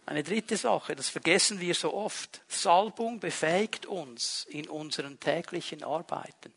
Eine 0.05 0.23
dritte 0.23 0.57
Sache, 0.57 0.95
das 0.95 1.09
vergessen 1.09 1.59
wir 1.59 1.75
so 1.75 1.93
oft. 1.93 2.41
Salbung 2.47 3.19
befähigt 3.19 3.85
uns 3.85 4.47
in 4.49 4.67
unseren 4.67 5.19
täglichen 5.19 5.83
Arbeiten. 5.83 6.53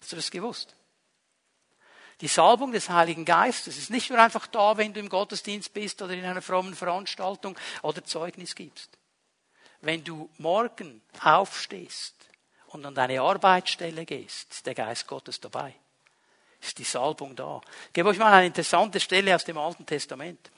Hast 0.00 0.12
du 0.12 0.16
das 0.16 0.30
gewusst? 0.30 0.76
Die 2.20 2.28
Salbung 2.28 2.72
des 2.72 2.88
Heiligen 2.88 3.24
Geistes 3.24 3.76
ist 3.76 3.90
nicht 3.90 4.10
nur 4.10 4.20
einfach 4.20 4.46
da, 4.46 4.76
wenn 4.76 4.92
du 4.92 5.00
im 5.00 5.08
Gottesdienst 5.08 5.72
bist 5.72 6.00
oder 6.00 6.14
in 6.14 6.24
einer 6.24 6.42
frommen 6.42 6.74
Veranstaltung 6.74 7.58
oder 7.82 8.04
Zeugnis 8.04 8.54
gibst. 8.54 8.90
Wenn 9.80 10.04
du 10.04 10.30
morgen 10.38 11.02
aufstehst 11.22 12.14
und 12.68 12.86
an 12.86 12.94
deine 12.94 13.20
Arbeitsstelle 13.20 14.06
gehst, 14.06 14.52
ist 14.52 14.66
der 14.66 14.74
Geist 14.74 15.06
Gottes 15.06 15.40
dabei. 15.40 15.74
Ist 16.62 16.78
die 16.78 16.84
Salbung 16.84 17.36
da. 17.36 17.60
Ich 17.88 17.92
gebe 17.92 18.08
euch 18.08 18.18
mal 18.18 18.32
eine 18.32 18.46
interessante 18.46 19.00
Stelle 19.00 19.34
aus 19.34 19.44
dem 19.44 19.58
Alten 19.58 19.84
Testament. 19.84 20.50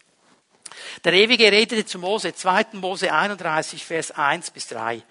Der 1.04 1.12
Ewige 1.12 1.50
redete 1.50 1.84
zu 1.84 1.98
Mose, 1.98 2.34
2. 2.34 2.66
Mose 2.72 3.12
31, 3.12 3.84
Vers 3.84 4.10
1 4.12 4.50
bis 4.50 4.68
3. 4.68 5.02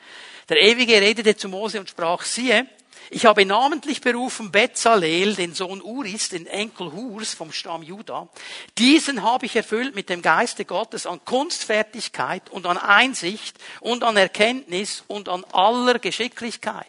Der 0.48 0.62
Ewige 0.62 1.02
redete 1.02 1.36
zu 1.36 1.50
Mose 1.50 1.80
und 1.80 1.90
sprach, 1.90 2.24
siehe, 2.24 2.68
Ich 3.12 3.26
habe 3.26 3.46
namentlich 3.46 4.02
berufen 4.02 4.52
Bezalel, 4.52 5.36
den 5.36 5.54
Sohn 5.54 5.82
Uris, 5.82 6.30
den 6.30 6.48
Enkel 6.48 6.92
Hurs 6.92 7.34
vom 7.34 7.52
Stamm 7.52 7.84
Juda. 7.84 8.30
Diesen 8.78 9.22
habe 9.22 9.46
ich 9.46 9.56
erfüllt 9.56 9.94
mit 9.94 10.10
dem 10.10 10.22
Geiste 10.22 10.66
Gottes 10.66 11.06
an 11.06 11.24
Kunstfertigkeit 11.24 12.50
und 12.50 12.66
an 12.66 12.78
Einsicht 12.78 13.58
und 13.80 14.04
an 14.04 14.18
Erkenntnis 14.18 15.04
und 15.08 15.30
an 15.30 15.44
aller 15.52 16.00
Geschicklichkeit. 16.00 16.88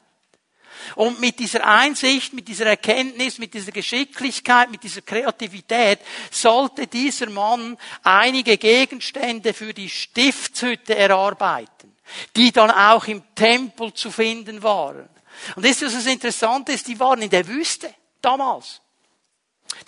Und 0.94 1.20
mit 1.20 1.38
dieser 1.38 1.66
Einsicht, 1.66 2.32
mit 2.32 2.48
dieser 2.48 2.66
Erkenntnis, 2.66 3.38
mit 3.38 3.52
dieser 3.52 3.72
Geschicklichkeit, 3.72 4.70
mit 4.70 4.82
dieser 4.82 5.02
Kreativität 5.02 5.98
sollte 6.30 6.86
dieser 6.86 7.28
Mann 7.28 7.76
einige 8.02 8.56
Gegenstände 8.56 9.52
für 9.52 9.74
die 9.74 9.88
Stiftshütte 9.88 10.94
erarbeiten, 10.96 11.96
die 12.36 12.52
dann 12.52 12.70
auch 12.70 13.06
im 13.06 13.22
Tempel 13.34 13.92
zu 13.94 14.10
finden 14.10 14.62
waren. 14.62 15.08
Und 15.54 15.64
das 15.64 15.82
ist, 15.82 15.96
was 15.96 16.06
interessant 16.06 16.68
ist, 16.68 16.86
die 16.88 16.98
waren 16.98 17.22
in 17.22 17.30
der 17.30 17.46
Wüste 17.46 17.92
damals. 18.20 18.80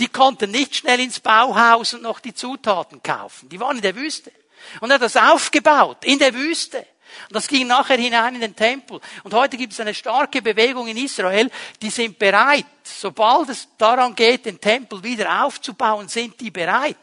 Die 0.00 0.08
konnten 0.08 0.50
nicht 0.50 0.76
schnell 0.76 1.00
ins 1.00 1.20
Bauhaus 1.20 1.94
und 1.94 2.02
noch 2.02 2.20
die 2.20 2.34
Zutaten 2.34 3.02
kaufen. 3.02 3.48
Die 3.48 3.60
waren 3.60 3.76
in 3.76 3.82
der 3.82 3.96
Wüste. 3.96 4.32
Und 4.80 4.90
er 4.90 4.94
hat 4.94 5.02
das 5.02 5.16
aufgebaut, 5.16 6.04
in 6.04 6.18
der 6.18 6.34
Wüste. 6.34 6.78
Und 7.28 7.36
das 7.36 7.48
ging 7.48 7.66
nachher 7.66 7.96
hinein 7.96 8.34
in 8.34 8.40
den 8.40 8.56
Tempel. 8.56 9.00
Und 9.24 9.34
heute 9.34 9.56
gibt 9.56 9.72
es 9.72 9.80
eine 9.80 9.94
starke 9.94 10.42
Bewegung 10.42 10.88
in 10.88 10.96
Israel, 10.96 11.50
die 11.80 11.90
sind 11.90 12.18
bereit, 12.18 12.66
sobald 12.82 13.48
es 13.48 13.68
daran 13.78 14.14
geht, 14.14 14.46
den 14.46 14.60
Tempel 14.60 15.02
wieder 15.02 15.44
aufzubauen, 15.44 16.08
sind 16.08 16.40
die 16.40 16.50
bereit. 16.50 16.96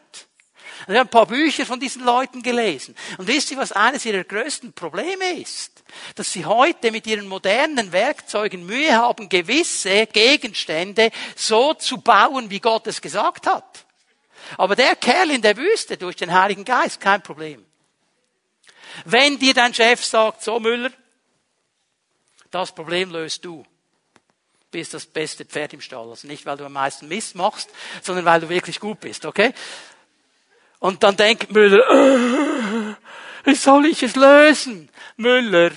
Und 0.88 0.94
ich 0.94 1.00
habe 1.00 1.08
ein 1.08 1.12
paar 1.12 1.26
Bücher 1.26 1.66
von 1.66 1.80
diesen 1.80 2.04
Leuten 2.04 2.42
gelesen. 2.42 2.96
Und 3.18 3.28
wisst 3.28 3.52
ihr, 3.52 3.58
was 3.58 3.72
eines 3.72 4.06
ihrer 4.06 4.24
größten 4.24 4.74
Probleme 4.74 5.40
ist? 5.40 5.84
Dass 6.16 6.32
sie 6.32 6.46
heute 6.46 6.92
mit 6.92 7.08
ihren 7.08 7.28
modernen 7.28 7.92
Werkzeugen 7.92 8.66
Mühe 8.66 8.96
haben, 8.96 9.30
gewisse 9.30 10.08
Gegenstände 10.08 11.12
so 11.36 11.74
zu 11.74 12.00
bauen, 12.00 12.50
wie 12.50 12.60
Gott 12.60 12.88
es 12.88 13.02
gesagt 13.02 13.48
hat. 13.48 13.86
Aber 14.58 14.76
der 14.76 14.96
Kerl 14.96 15.32
in 15.32 15.42
der 15.42 15.58
Wüste 15.58 15.98
durch 15.98 16.16
den 16.16 16.32
Heiligen 16.32 16.66
Geist, 16.66 17.00
kein 17.00 17.24
Problem. 17.24 17.66
Wenn 19.04 19.40
dir 19.40 19.54
dein 19.54 19.74
Chef 19.74 20.04
sagt, 20.04 20.44
so 20.44 20.60
Müller, 20.60 20.92
das 22.52 22.74
Problem 22.74 23.12
löst 23.12 23.44
du, 23.44 23.66
bist 24.72 24.94
das 24.94 25.06
beste 25.06 25.46
Pferd 25.46 25.74
im 25.74 25.82
Stall. 25.82 26.10
Also 26.10 26.28
nicht, 26.28 26.46
weil 26.46 26.58
du 26.58 26.66
am 26.66 26.74
meisten 26.74 27.08
Mist 27.08 27.36
machst, 27.36 27.70
sondern 28.02 28.26
weil 28.26 28.42
du 28.42 28.50
wirklich 28.50 28.80
gut 28.80 29.00
bist, 29.00 29.26
okay? 29.26 29.54
Und 30.80 31.04
dann 31.04 31.16
denkt 31.16 31.52
Müller, 31.52 31.90
äh, 31.90 32.96
wie 33.46 33.56
soll 33.56 33.86
ich 33.88 34.04
es 34.04 34.16
lösen? 34.16 34.90
Müller, 35.18 35.72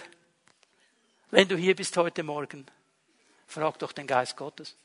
wenn 1.30 1.48
du 1.48 1.56
hier 1.56 1.76
bist 1.76 1.96
heute 1.96 2.22
Morgen, 2.22 2.66
frag 3.46 3.78
doch 3.78 3.92
den 3.92 4.06
Geist 4.06 4.36
Gottes. 4.36 4.76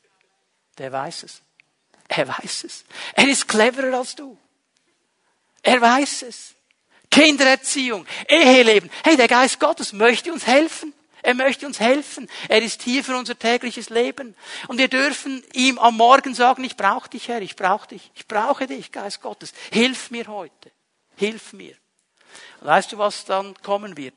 Der 0.77 0.91
weiß 0.91 1.23
es. 1.23 1.41
Er 2.07 2.27
weiß 2.27 2.65
es. 2.65 2.83
Er 3.13 3.27
ist 3.27 3.47
cleverer 3.47 3.97
als 3.97 4.15
du. 4.15 4.37
Er 5.61 5.79
weiß 5.79 6.23
es. 6.23 6.55
Kindererziehung, 7.09 8.05
Eheleben. 8.27 8.89
Hey, 9.03 9.15
der 9.15 9.27
Geist 9.27 9.59
Gottes 9.59 9.93
möchte 9.93 10.33
uns 10.33 10.47
helfen. 10.47 10.93
Er 11.23 11.33
möchte 11.33 11.65
uns 11.65 11.79
helfen. 11.79 12.29
Er 12.49 12.61
ist 12.61 12.83
hier 12.83 13.03
für 13.03 13.17
unser 13.17 13.39
tägliches 13.39 13.89
Leben. 13.89 14.35
Und 14.67 14.77
wir 14.77 14.89
dürfen 14.89 15.43
ihm 15.53 15.79
am 15.79 15.95
Morgen 15.95 16.35
sagen, 16.35 16.63
ich 16.65 16.75
brauche 16.75 17.09
dich, 17.09 17.29
Herr, 17.29 17.41
ich 17.41 17.55
brauche 17.55 17.87
dich. 17.87 18.11
Ich 18.13 18.27
brauche 18.27 18.67
dich, 18.67 18.91
Geist 18.91 19.21
Gottes. 19.21 19.53
Hilf 19.71 20.11
mir 20.11 20.27
heute. 20.27 20.71
Hilf 21.15 21.53
mir. 21.53 21.75
Und 22.59 22.67
weißt 22.67 22.91
du, 22.91 22.97
was 22.97 23.23
dann 23.23 23.55
kommen 23.61 23.95
wird? 23.95 24.13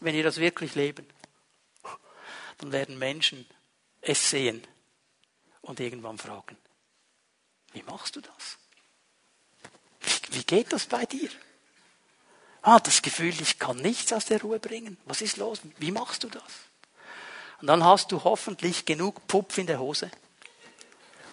Wenn 0.00 0.16
wir 0.16 0.24
das 0.24 0.38
wirklich 0.38 0.74
leben, 0.74 1.06
dann 2.58 2.72
werden 2.72 2.98
Menschen 2.98 3.46
es 4.00 4.30
sehen 4.30 4.66
und 5.60 5.78
irgendwann 5.78 6.18
fragen, 6.18 6.56
wie 7.72 7.84
machst 7.84 8.16
du 8.16 8.20
das? 8.20 8.58
Wie 10.30 10.42
geht 10.42 10.72
das 10.72 10.86
bei 10.86 11.06
dir? 11.06 11.30
Ah, 12.62 12.78
das 12.78 13.02
Gefühl, 13.02 13.34
ich 13.40 13.58
kann 13.58 13.76
nichts 13.76 14.12
aus 14.12 14.24
der 14.24 14.40
Ruhe 14.40 14.60
bringen. 14.60 14.96
Was 15.04 15.20
ist 15.20 15.36
los? 15.36 15.60
Wie 15.78 15.90
machst 15.90 16.22
du 16.22 16.28
das? 16.28 16.42
Und 17.60 17.66
dann 17.66 17.84
hast 17.84 18.12
du 18.12 18.22
hoffentlich 18.24 18.84
genug 18.84 19.26
Pupf 19.26 19.58
in 19.58 19.66
der 19.66 19.80
Hose, 19.80 20.10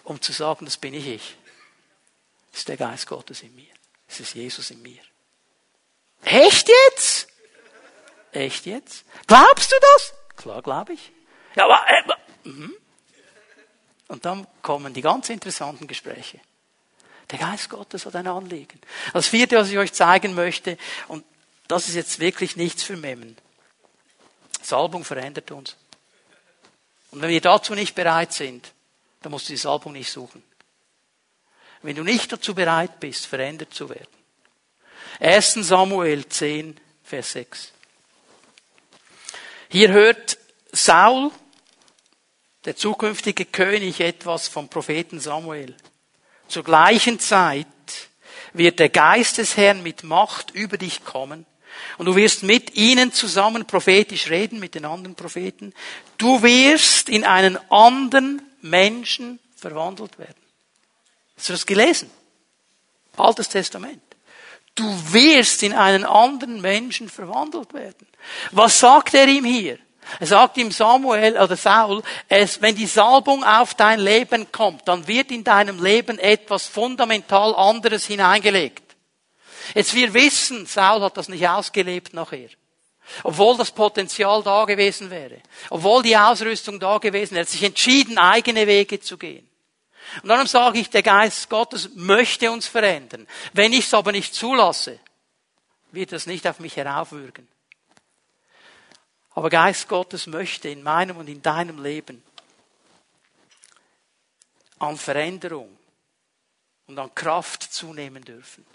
um 0.04 0.20
zu 0.20 0.32
sagen, 0.32 0.64
das 0.64 0.76
bin 0.76 0.94
ich 0.94 1.06
ich. 1.06 1.36
Das 2.50 2.60
ist 2.60 2.68
der 2.68 2.76
Geist 2.76 3.06
Gottes 3.06 3.42
in 3.42 3.54
mir. 3.54 3.72
Das 4.08 4.20
ist 4.20 4.34
Jesus 4.34 4.70
in 4.70 4.82
mir. 4.82 5.00
Echt 6.22 6.68
jetzt? 6.68 7.28
Echt 8.32 8.66
jetzt? 8.66 9.04
Glaubst 9.26 9.70
du 9.70 9.76
das? 9.80 10.14
Klar, 10.36 10.62
glaube 10.62 10.94
ich. 10.94 11.12
Ja, 11.54 11.64
aber, 11.64 11.84
äh, 11.88 12.48
mhm. 12.48 12.74
Und 14.08 14.24
dann 14.24 14.46
kommen 14.62 14.92
die 14.92 15.02
ganz 15.02 15.28
interessanten 15.30 15.86
Gespräche. 15.86 16.40
Der 17.30 17.38
Geist 17.38 17.68
Gottes 17.70 18.06
hat 18.06 18.16
ein 18.16 18.26
Anliegen. 18.26 18.80
Das 19.12 19.28
vierte, 19.28 19.56
was 19.56 19.70
ich 19.70 19.78
euch 19.78 19.92
zeigen 19.92 20.34
möchte, 20.34 20.76
und 21.08 21.24
das 21.68 21.88
ist 21.88 21.94
jetzt 21.94 22.18
wirklich 22.18 22.56
nichts 22.56 22.82
für 22.82 22.96
Memmen. 22.96 23.36
Salbung 24.62 25.04
verändert 25.04 25.50
uns. 25.52 25.76
Und 27.10 27.22
wenn 27.22 27.30
wir 27.30 27.40
dazu 27.40 27.74
nicht 27.74 27.94
bereit 27.94 28.32
sind, 28.32 28.72
dann 29.22 29.32
musst 29.32 29.48
du 29.48 29.52
die 29.52 29.58
Salbung 29.58 29.92
nicht 29.92 30.10
suchen. 30.10 30.42
Wenn 31.82 31.96
du 31.96 32.04
nicht 32.04 32.32
dazu 32.32 32.54
bereit 32.54 33.00
bist, 33.00 33.26
verändert 33.26 33.72
zu 33.72 33.88
werden. 33.88 34.06
1. 35.20 35.54
Samuel 35.54 36.26
10, 36.26 36.78
Vers 37.04 37.32
6. 37.32 37.72
Hier 39.68 39.90
hört 39.90 40.38
Saul, 40.72 41.30
der 42.64 42.76
zukünftige 42.76 43.44
König, 43.44 44.00
etwas 44.00 44.48
vom 44.48 44.68
Propheten 44.68 45.20
Samuel. 45.20 45.76
Zur 46.50 46.64
gleichen 46.64 47.20
Zeit 47.20 47.66
wird 48.52 48.80
der 48.80 48.88
Geist 48.88 49.38
des 49.38 49.56
Herrn 49.56 49.82
mit 49.82 50.02
Macht 50.02 50.50
über 50.50 50.76
dich 50.76 51.04
kommen 51.04 51.46
und 51.96 52.06
du 52.06 52.16
wirst 52.16 52.42
mit 52.42 52.76
ihnen 52.76 53.12
zusammen 53.12 53.66
prophetisch 53.66 54.28
reden, 54.30 54.58
mit 54.58 54.74
den 54.74 54.84
anderen 54.84 55.14
Propheten. 55.14 55.72
Du 56.18 56.42
wirst 56.42 57.08
in 57.08 57.24
einen 57.24 57.56
anderen 57.70 58.42
Menschen 58.62 59.38
verwandelt 59.54 60.18
werden. 60.18 60.42
Hast 61.36 61.48
du 61.48 61.52
das 61.52 61.64
gelesen? 61.64 62.10
Altes 63.16 63.48
Testament. 63.48 64.02
Du 64.74 64.84
wirst 65.12 65.62
in 65.62 65.72
einen 65.72 66.04
anderen 66.04 66.60
Menschen 66.60 67.08
verwandelt 67.08 67.72
werden. 67.74 68.06
Was 68.50 68.80
sagt 68.80 69.14
er 69.14 69.28
ihm 69.28 69.44
hier? 69.44 69.78
Er 70.18 70.26
sagt 70.26 70.56
ihm 70.56 70.72
Samuel 70.72 71.38
oder 71.38 71.56
Saul, 71.56 72.02
es, 72.28 72.60
wenn 72.60 72.74
die 72.74 72.86
Salbung 72.86 73.44
auf 73.44 73.74
dein 73.74 74.00
Leben 74.00 74.50
kommt, 74.50 74.88
dann 74.88 75.06
wird 75.06 75.30
in 75.30 75.44
deinem 75.44 75.82
Leben 75.82 76.18
etwas 76.18 76.66
fundamental 76.66 77.54
anderes 77.54 78.06
hineingelegt. 78.06 78.82
Jetzt 79.74 79.94
wir 79.94 80.12
wissen, 80.14 80.66
Saul 80.66 81.02
hat 81.02 81.16
das 81.16 81.28
nicht 81.28 81.46
ausgelebt 81.46 82.12
nachher. 82.14 82.48
Obwohl 83.22 83.56
das 83.56 83.70
Potenzial 83.70 84.42
da 84.42 84.64
gewesen 84.64 85.10
wäre. 85.10 85.40
Obwohl 85.68 86.02
die 86.02 86.16
Ausrüstung 86.16 86.78
da 86.78 86.98
gewesen 86.98 87.32
wäre. 87.32 87.40
Er 87.40 87.46
hat 87.46 87.50
sich 87.50 87.62
entschieden, 87.62 88.18
eigene 88.18 88.66
Wege 88.66 89.00
zu 89.00 89.16
gehen. 89.16 89.48
Und 90.22 90.28
darum 90.28 90.46
sage 90.46 90.78
ich, 90.78 90.90
der 90.90 91.02
Geist 91.02 91.48
Gottes 91.48 91.90
möchte 91.94 92.50
uns 92.50 92.66
verändern. 92.66 93.26
Wenn 93.52 93.72
ich 93.72 93.86
es 93.86 93.94
aber 93.94 94.12
nicht 94.12 94.34
zulasse, 94.34 94.98
wird 95.92 96.12
das 96.12 96.26
nicht 96.26 96.46
auf 96.46 96.60
mich 96.60 96.76
heraufwürgen. 96.76 97.48
Aber 99.30 99.48
Geist 99.48 99.88
Gottes 99.88 100.26
möchte 100.26 100.68
in 100.68 100.82
meinem 100.82 101.16
und 101.16 101.28
in 101.28 101.42
deinem 101.42 101.82
Leben 101.82 102.22
an 104.78 104.96
Veränderung 104.96 105.76
und 106.86 106.98
an 106.98 107.14
Kraft 107.14 107.62
zunehmen 107.62 108.24
dürfen. 108.24 108.66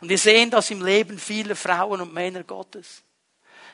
Und 0.00 0.08
wir 0.08 0.18
sehen 0.18 0.50
das 0.50 0.70
im 0.70 0.84
Leben 0.84 1.18
vieler 1.18 1.56
Frauen 1.56 2.00
und 2.00 2.12
Männer 2.12 2.44
Gottes. 2.44 3.02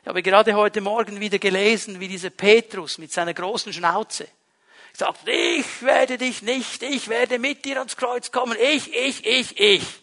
Ich 0.02 0.08
habe 0.08 0.22
gerade 0.22 0.54
heute 0.54 0.80
Morgen 0.80 1.20
wieder 1.20 1.38
gelesen, 1.38 2.00
wie 2.00 2.08
dieser 2.08 2.30
Petrus 2.30 2.96
mit 2.98 3.12
seiner 3.12 3.34
großen 3.34 3.72
Schnauze 3.72 4.26
sagt, 4.92 5.28
ich 5.28 5.82
werde 5.82 6.18
dich 6.18 6.42
nicht, 6.42 6.82
ich 6.82 7.08
werde 7.08 7.38
mit 7.38 7.64
dir 7.64 7.78
ans 7.78 7.96
Kreuz 7.96 8.32
kommen, 8.32 8.56
ich, 8.60 8.92
ich, 8.94 9.24
ich, 9.24 9.58
ich. 9.58 10.02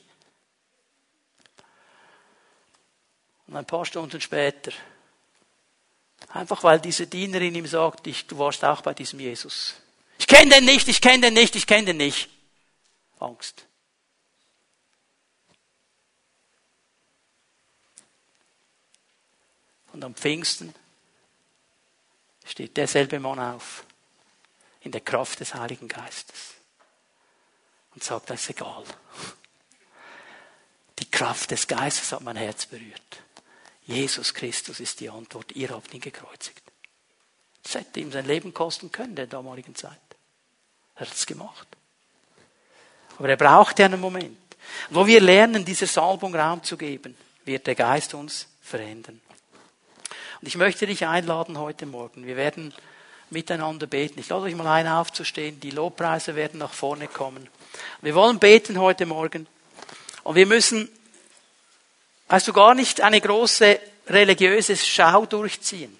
Und 3.47 3.55
ein 3.55 3.65
paar 3.65 3.85
Stunden 3.85 4.21
später 4.21 4.71
Einfach 6.37 6.63
weil 6.63 6.79
diese 6.79 7.07
Dienerin 7.07 7.55
ihm 7.55 7.65
sagt, 7.65 8.05
ich, 8.05 8.27
du 8.27 8.37
warst 8.37 8.63
auch 8.63 8.81
bei 8.81 8.93
diesem 8.93 9.19
Jesus. 9.19 9.73
Ich 10.19 10.27
kenne 10.27 10.51
den 10.51 10.65
nicht, 10.65 10.87
ich 10.87 11.01
kenne 11.01 11.21
den 11.21 11.33
nicht, 11.33 11.55
ich 11.55 11.65
kenne 11.65 11.85
den 11.85 11.97
nicht. 11.97 12.29
Angst. 13.19 13.65
Und 19.93 20.03
am 20.03 20.13
Pfingsten 20.13 20.75
steht 22.45 22.77
derselbe 22.77 23.19
Mann 23.19 23.39
auf, 23.39 23.83
in 24.81 24.91
der 24.91 25.01
Kraft 25.01 25.39
des 25.39 25.55
Heiligen 25.55 25.87
Geistes, 25.87 26.53
und 27.95 28.03
sagt, 28.03 28.29
das 28.29 28.41
ist 28.41 28.51
egal. 28.51 28.83
Die 30.99 31.09
Kraft 31.09 31.49
des 31.49 31.67
Geistes 31.67 32.11
hat 32.11 32.21
mein 32.21 32.37
Herz 32.37 32.67
berührt. 32.67 33.23
Jesus 33.87 34.33
Christus 34.33 34.79
ist 34.79 34.99
die 34.99 35.09
Antwort. 35.09 35.53
Ihr 35.53 35.69
habt 35.69 35.93
ihn 35.93 36.01
gekreuzigt. 36.01 36.61
Das 37.63 37.75
hätte 37.75 37.99
ihm 37.99 38.11
sein 38.11 38.25
Leben 38.25 38.53
kosten 38.53 38.91
können, 38.91 39.15
der 39.15 39.27
damaligen 39.27 39.75
Zeit. 39.75 39.97
Er 40.95 41.01
hat 41.01 41.13
es 41.13 41.25
gemacht. 41.25 41.67
Aber 43.17 43.29
er 43.29 43.37
brauchte 43.37 43.83
einen 43.83 43.99
Moment. 43.99 44.37
wo 44.89 45.07
wir 45.07 45.21
lernen, 45.21 45.63
dieser 45.63 45.87
Salbung 45.87 46.35
Raum 46.35 46.61
zu 46.63 46.77
geben, 46.77 47.15
wird 47.45 47.67
der 47.67 47.75
Geist 47.75 48.13
uns 48.13 48.47
verändern. 48.61 49.21
Und 50.41 50.47
ich 50.47 50.57
möchte 50.57 50.85
dich 50.85 51.07
einladen 51.07 51.57
heute 51.57 51.85
Morgen. 51.85 52.25
Wir 52.25 52.35
werden 52.35 52.73
miteinander 53.29 53.87
beten. 53.87 54.19
Ich 54.19 54.29
lade 54.29 54.43
euch 54.43 54.55
mal 54.55 54.67
ein, 54.67 54.87
aufzustehen. 54.87 55.59
Die 55.59 55.71
Lobpreise 55.71 56.35
werden 56.35 56.59
nach 56.59 56.73
vorne 56.73 57.07
kommen. 57.07 57.49
Wir 58.01 58.13
wollen 58.13 58.39
beten 58.39 58.79
heute 58.79 59.05
Morgen. 59.05 59.47
Und 60.23 60.35
wir 60.35 60.45
müssen, 60.45 60.89
du, 62.47 62.53
gar 62.53 62.73
nicht 62.73 63.01
eine 63.01 63.21
große 63.21 63.79
religiöse 64.07 64.75
Schau 64.75 65.25
durchziehen. 65.25 65.97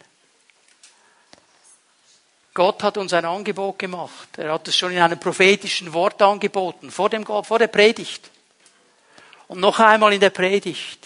Gott 2.54 2.82
hat 2.82 2.98
uns 2.98 3.14
ein 3.14 3.24
Angebot 3.24 3.78
gemacht. 3.78 4.30
Er 4.38 4.52
hat 4.52 4.68
es 4.68 4.76
schon 4.76 4.92
in 4.92 5.00
einem 5.00 5.20
prophetischen 5.20 5.94
Wort 5.94 6.22
angeboten, 6.22 6.90
vor, 6.90 7.10
dem, 7.10 7.24
vor 7.24 7.60
der 7.60 7.68
Predigt. 7.68 8.32
Und 9.48 9.60
noch 9.60 9.80
einmal 9.80 10.12
in 10.12 10.20
der 10.20 10.32
Predigt. 10.32 11.06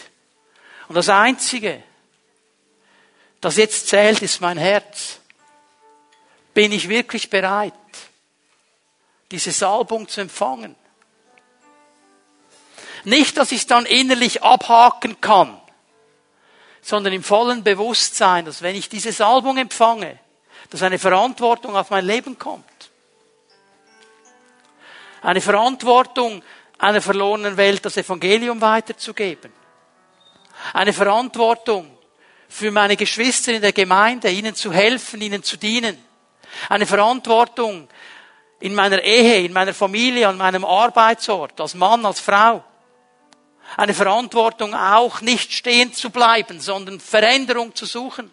Und 0.88 0.96
das 0.96 1.10
Einzige, 1.10 1.84
das 3.42 3.58
jetzt 3.58 3.90
zählt, 3.90 4.22
ist 4.22 4.42
mein 4.42 4.58
Herz. 4.58 5.20
Bin 6.54 6.72
ich 6.72 6.90
wirklich 6.90 7.30
bereit, 7.30 7.74
diese 9.30 9.52
Salbung 9.52 10.08
zu 10.08 10.22
empfangen? 10.22 10.76
Nicht, 13.04 13.38
dass 13.38 13.52
ich 13.52 13.62
es 13.62 13.68
dann 13.68 13.86
innerlich 13.86 14.44
abhaken 14.44 15.20
kann, 15.22 15.60
sondern 16.82 17.14
im 17.14 17.24
vollen 17.24 17.64
Bewusstsein, 17.64 18.46
dass 18.46 18.62
wenn 18.62 18.76
ich 18.76 18.90
diese 18.90 19.12
Salbung 19.12 19.58
empfange, 19.58 20.20
dass 20.70 20.84
eine 20.84 21.00
Verantwortung 21.00 21.76
auf 21.76 21.90
mein 21.90 22.06
Leben 22.06 22.38
kommt. 22.38 22.66
Eine 25.22 25.42
Verantwortung, 25.42 26.44
einer 26.78 27.02
verlorenen 27.02 27.58
Welt 27.58 27.86
das 27.86 27.98
Evangelium 27.98 28.62
weiterzugeben. 28.62 29.52
Eine 30.74 30.94
Verantwortung 30.94 31.98
für 32.50 32.72
meine 32.72 32.98
Geschwister 32.98 33.54
in 33.54 33.62
der 33.62 33.74
Gemeinde, 33.74 34.30
ihnen 34.30 34.56
zu 34.56 34.72
helfen, 34.74 35.22
ihnen 35.22 35.44
zu 35.44 35.58
dienen. 35.58 35.98
Eine 36.70 36.86
Verantwortung 36.86 37.88
in 38.60 38.76
meiner 38.76 39.02
Ehe, 39.02 39.46
in 39.46 39.54
meiner 39.54 39.74
Familie, 39.74 40.28
an 40.28 40.38
meinem 40.38 40.66
Arbeitsort, 40.66 41.60
als 41.62 41.76
Mann, 41.76 42.06
als 42.06 42.20
Frau. 42.20 42.64
Eine 43.78 43.94
Verantwortung 43.94 44.74
auch 44.74 45.22
nicht 45.22 45.54
stehen 45.54 45.94
zu 45.94 46.10
bleiben, 46.10 46.60
sondern 46.60 47.00
Veränderung 47.00 47.76
zu 47.76 47.86
suchen 47.86 48.32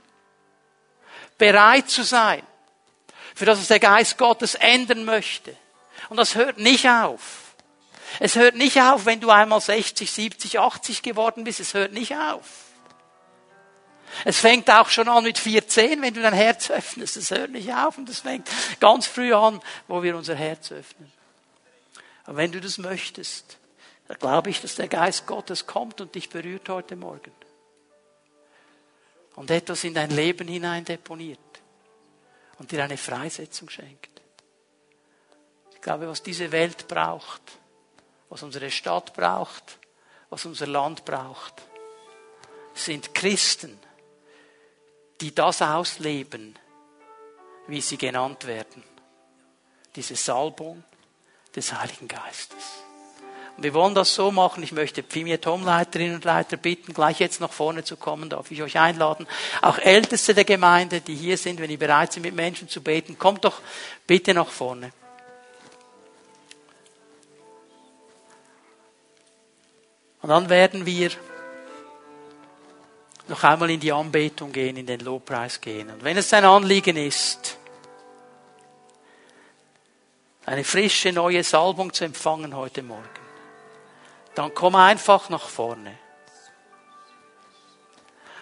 bereit 1.38 1.88
zu 1.88 2.02
sein, 2.02 2.42
für 3.34 3.46
das 3.46 3.60
was 3.60 3.68
der 3.68 3.78
Geist 3.78 4.18
Gottes 4.18 4.56
ändern 4.56 5.04
möchte. 5.04 5.56
Und 6.08 6.16
das 6.16 6.34
hört 6.34 6.58
nicht 6.58 6.86
auf. 6.88 7.54
Es 8.18 8.34
hört 8.34 8.56
nicht 8.56 8.80
auf, 8.80 9.06
wenn 9.06 9.20
du 9.20 9.30
einmal 9.30 9.60
60, 9.60 10.10
70, 10.10 10.58
80 10.58 11.02
geworden 11.02 11.44
bist. 11.44 11.60
Es 11.60 11.74
hört 11.74 11.92
nicht 11.92 12.14
auf. 12.16 12.46
Es 14.24 14.40
fängt 14.40 14.70
auch 14.70 14.88
schon 14.88 15.08
an 15.08 15.22
mit 15.22 15.38
14, 15.38 16.02
wenn 16.02 16.14
du 16.14 16.22
dein 16.22 16.32
Herz 16.32 16.70
öffnest. 16.70 17.16
Es 17.16 17.30
hört 17.30 17.50
nicht 17.50 17.72
auf 17.72 17.98
und 17.98 18.08
es 18.08 18.20
fängt 18.20 18.48
ganz 18.80 19.06
früh 19.06 19.32
an, 19.34 19.60
wo 19.86 20.02
wir 20.02 20.16
unser 20.16 20.34
Herz 20.34 20.72
öffnen. 20.72 21.12
Aber 22.24 22.38
wenn 22.38 22.50
du 22.50 22.60
das 22.60 22.78
möchtest, 22.78 23.58
dann 24.08 24.18
glaube 24.18 24.50
ich, 24.50 24.60
dass 24.60 24.74
der 24.74 24.88
Geist 24.88 25.26
Gottes 25.26 25.66
kommt 25.66 26.00
und 26.00 26.14
dich 26.14 26.30
berührt 26.30 26.68
heute 26.70 26.96
Morgen 26.96 27.32
und 29.36 29.50
etwas 29.50 29.84
in 29.84 29.94
dein 29.94 30.10
Leben 30.10 30.48
hinein 30.48 30.84
deponiert 30.84 31.38
und 32.58 32.72
dir 32.72 32.82
eine 32.82 32.96
Freisetzung 32.96 33.68
schenkt. 33.68 34.20
Ich 35.72 35.80
glaube, 35.80 36.08
was 36.08 36.22
diese 36.22 36.50
Welt 36.50 36.88
braucht, 36.88 37.42
was 38.30 38.42
unsere 38.42 38.70
Stadt 38.70 39.14
braucht, 39.14 39.78
was 40.30 40.44
unser 40.44 40.66
Land 40.66 41.04
braucht, 41.04 41.54
sind 42.74 43.14
Christen, 43.14 43.78
die 45.20 45.34
das 45.34 45.62
ausleben, 45.62 46.58
wie 47.66 47.80
sie 47.80 47.98
genannt 47.98 48.46
werden. 48.46 48.82
Diese 49.94 50.16
Salbung 50.16 50.82
des 51.54 51.72
Heiligen 51.72 52.08
Geistes. 52.08 52.87
Wir 53.60 53.74
wollen 53.74 53.94
das 53.94 54.14
so 54.14 54.30
machen. 54.30 54.62
Ich 54.62 54.70
möchte 54.70 55.02
Pimiatom-Leiterinnen 55.02 56.14
und 56.14 56.24
Leiter 56.24 56.56
bitten, 56.56 56.94
gleich 56.94 57.18
jetzt 57.18 57.40
nach 57.40 57.52
vorne 57.52 57.82
zu 57.82 57.96
kommen. 57.96 58.30
Darf 58.30 58.52
ich 58.52 58.62
euch 58.62 58.78
einladen? 58.78 59.26
Auch 59.62 59.78
Älteste 59.78 60.32
der 60.32 60.44
Gemeinde, 60.44 61.00
die 61.00 61.16
hier 61.16 61.36
sind, 61.36 61.60
wenn 61.60 61.70
ihr 61.70 61.78
bereit 61.78 62.12
sind, 62.12 62.22
mit 62.22 62.36
Menschen 62.36 62.68
zu 62.68 62.80
beten, 62.80 63.18
kommt 63.18 63.44
doch 63.44 63.60
bitte 64.06 64.32
nach 64.32 64.48
vorne. 64.48 64.92
Und 70.22 70.28
dann 70.28 70.48
werden 70.48 70.86
wir 70.86 71.10
noch 73.26 73.42
einmal 73.42 73.70
in 73.70 73.80
die 73.80 73.92
Anbetung 73.92 74.52
gehen, 74.52 74.76
in 74.76 74.86
den 74.86 75.00
Lobpreis 75.00 75.60
gehen. 75.60 75.90
Und 75.90 76.04
wenn 76.04 76.16
es 76.16 76.32
ein 76.32 76.44
Anliegen 76.44 76.96
ist, 76.96 77.58
eine 80.46 80.64
frische 80.64 81.12
neue 81.12 81.42
Salbung 81.42 81.92
zu 81.92 82.04
empfangen 82.04 82.56
heute 82.56 82.82
Morgen, 82.82 83.27
dann 84.38 84.54
komm 84.54 84.76
einfach 84.76 85.30
nach 85.30 85.48
vorne. 85.48 85.98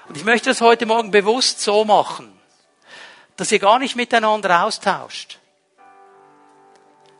Und 0.08 0.16
ich 0.16 0.24
möchte 0.24 0.50
das 0.50 0.60
heute 0.60 0.84
Morgen 0.84 1.10
bewusst 1.10 1.62
so 1.62 1.86
machen, 1.86 2.38
dass 3.36 3.50
ihr 3.50 3.58
gar 3.58 3.78
nicht 3.78 3.96
miteinander 3.96 4.64
austauscht, 4.64 5.38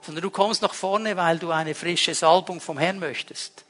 sondern 0.02 0.22
du 0.22 0.30
kommst 0.30 0.60
nach 0.60 0.74
vorne, 0.74 1.16
weil 1.16 1.38
du 1.38 1.50
eine 1.50 1.74
frische 1.74 2.14
Salbung 2.14 2.60
vom 2.60 2.76
Herrn 2.76 2.98
möchtest. 2.98 3.64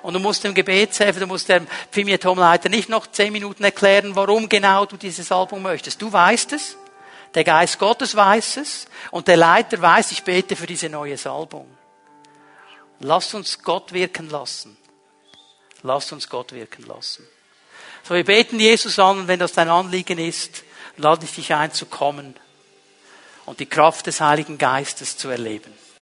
Und 0.00 0.14
du 0.14 0.20
musst 0.20 0.42
dem 0.42 0.54
Gebetshelfer, 0.54 1.20
du 1.20 1.26
musst 1.26 1.50
dem 1.50 1.66
Pimiatom-Leiter 1.90 2.70
nicht 2.70 2.88
noch 2.88 3.06
zehn 3.08 3.34
Minuten 3.34 3.62
erklären, 3.62 4.16
warum 4.16 4.48
genau 4.48 4.86
du 4.86 4.96
diese 4.96 5.22
Salbung 5.22 5.60
möchtest. 5.60 6.00
Du 6.00 6.10
weißt 6.10 6.54
es, 6.54 6.78
der 7.34 7.44
Geist 7.44 7.78
Gottes 7.78 8.16
weiß 8.16 8.56
es 8.56 8.86
und 9.10 9.28
der 9.28 9.36
Leiter 9.36 9.80
weiß, 9.82 10.12
ich 10.12 10.24
bete 10.24 10.56
für 10.56 10.66
diese 10.66 10.88
neue 10.88 11.18
Salbung. 11.18 11.68
Lasst 13.00 13.34
uns 13.34 13.62
Gott 13.62 13.92
wirken 13.92 14.30
lassen. 14.30 14.76
Lasst 15.82 16.12
uns 16.12 16.28
Gott 16.28 16.52
wirken 16.52 16.84
lassen. 16.86 17.26
So, 18.04 18.14
wir 18.14 18.24
beten 18.24 18.60
Jesus 18.60 18.98
an 18.98 19.20
und 19.20 19.28
wenn 19.28 19.38
das 19.38 19.52
dein 19.52 19.68
Anliegen 19.68 20.18
ist, 20.18 20.64
lade 20.96 21.24
ich 21.24 21.34
dich 21.34 21.54
ein 21.54 21.72
zu 21.72 21.86
kommen 21.86 22.36
und 23.46 23.60
die 23.60 23.66
Kraft 23.66 24.06
des 24.06 24.20
Heiligen 24.20 24.58
Geistes 24.58 25.16
zu 25.16 25.28
erleben. 25.28 25.72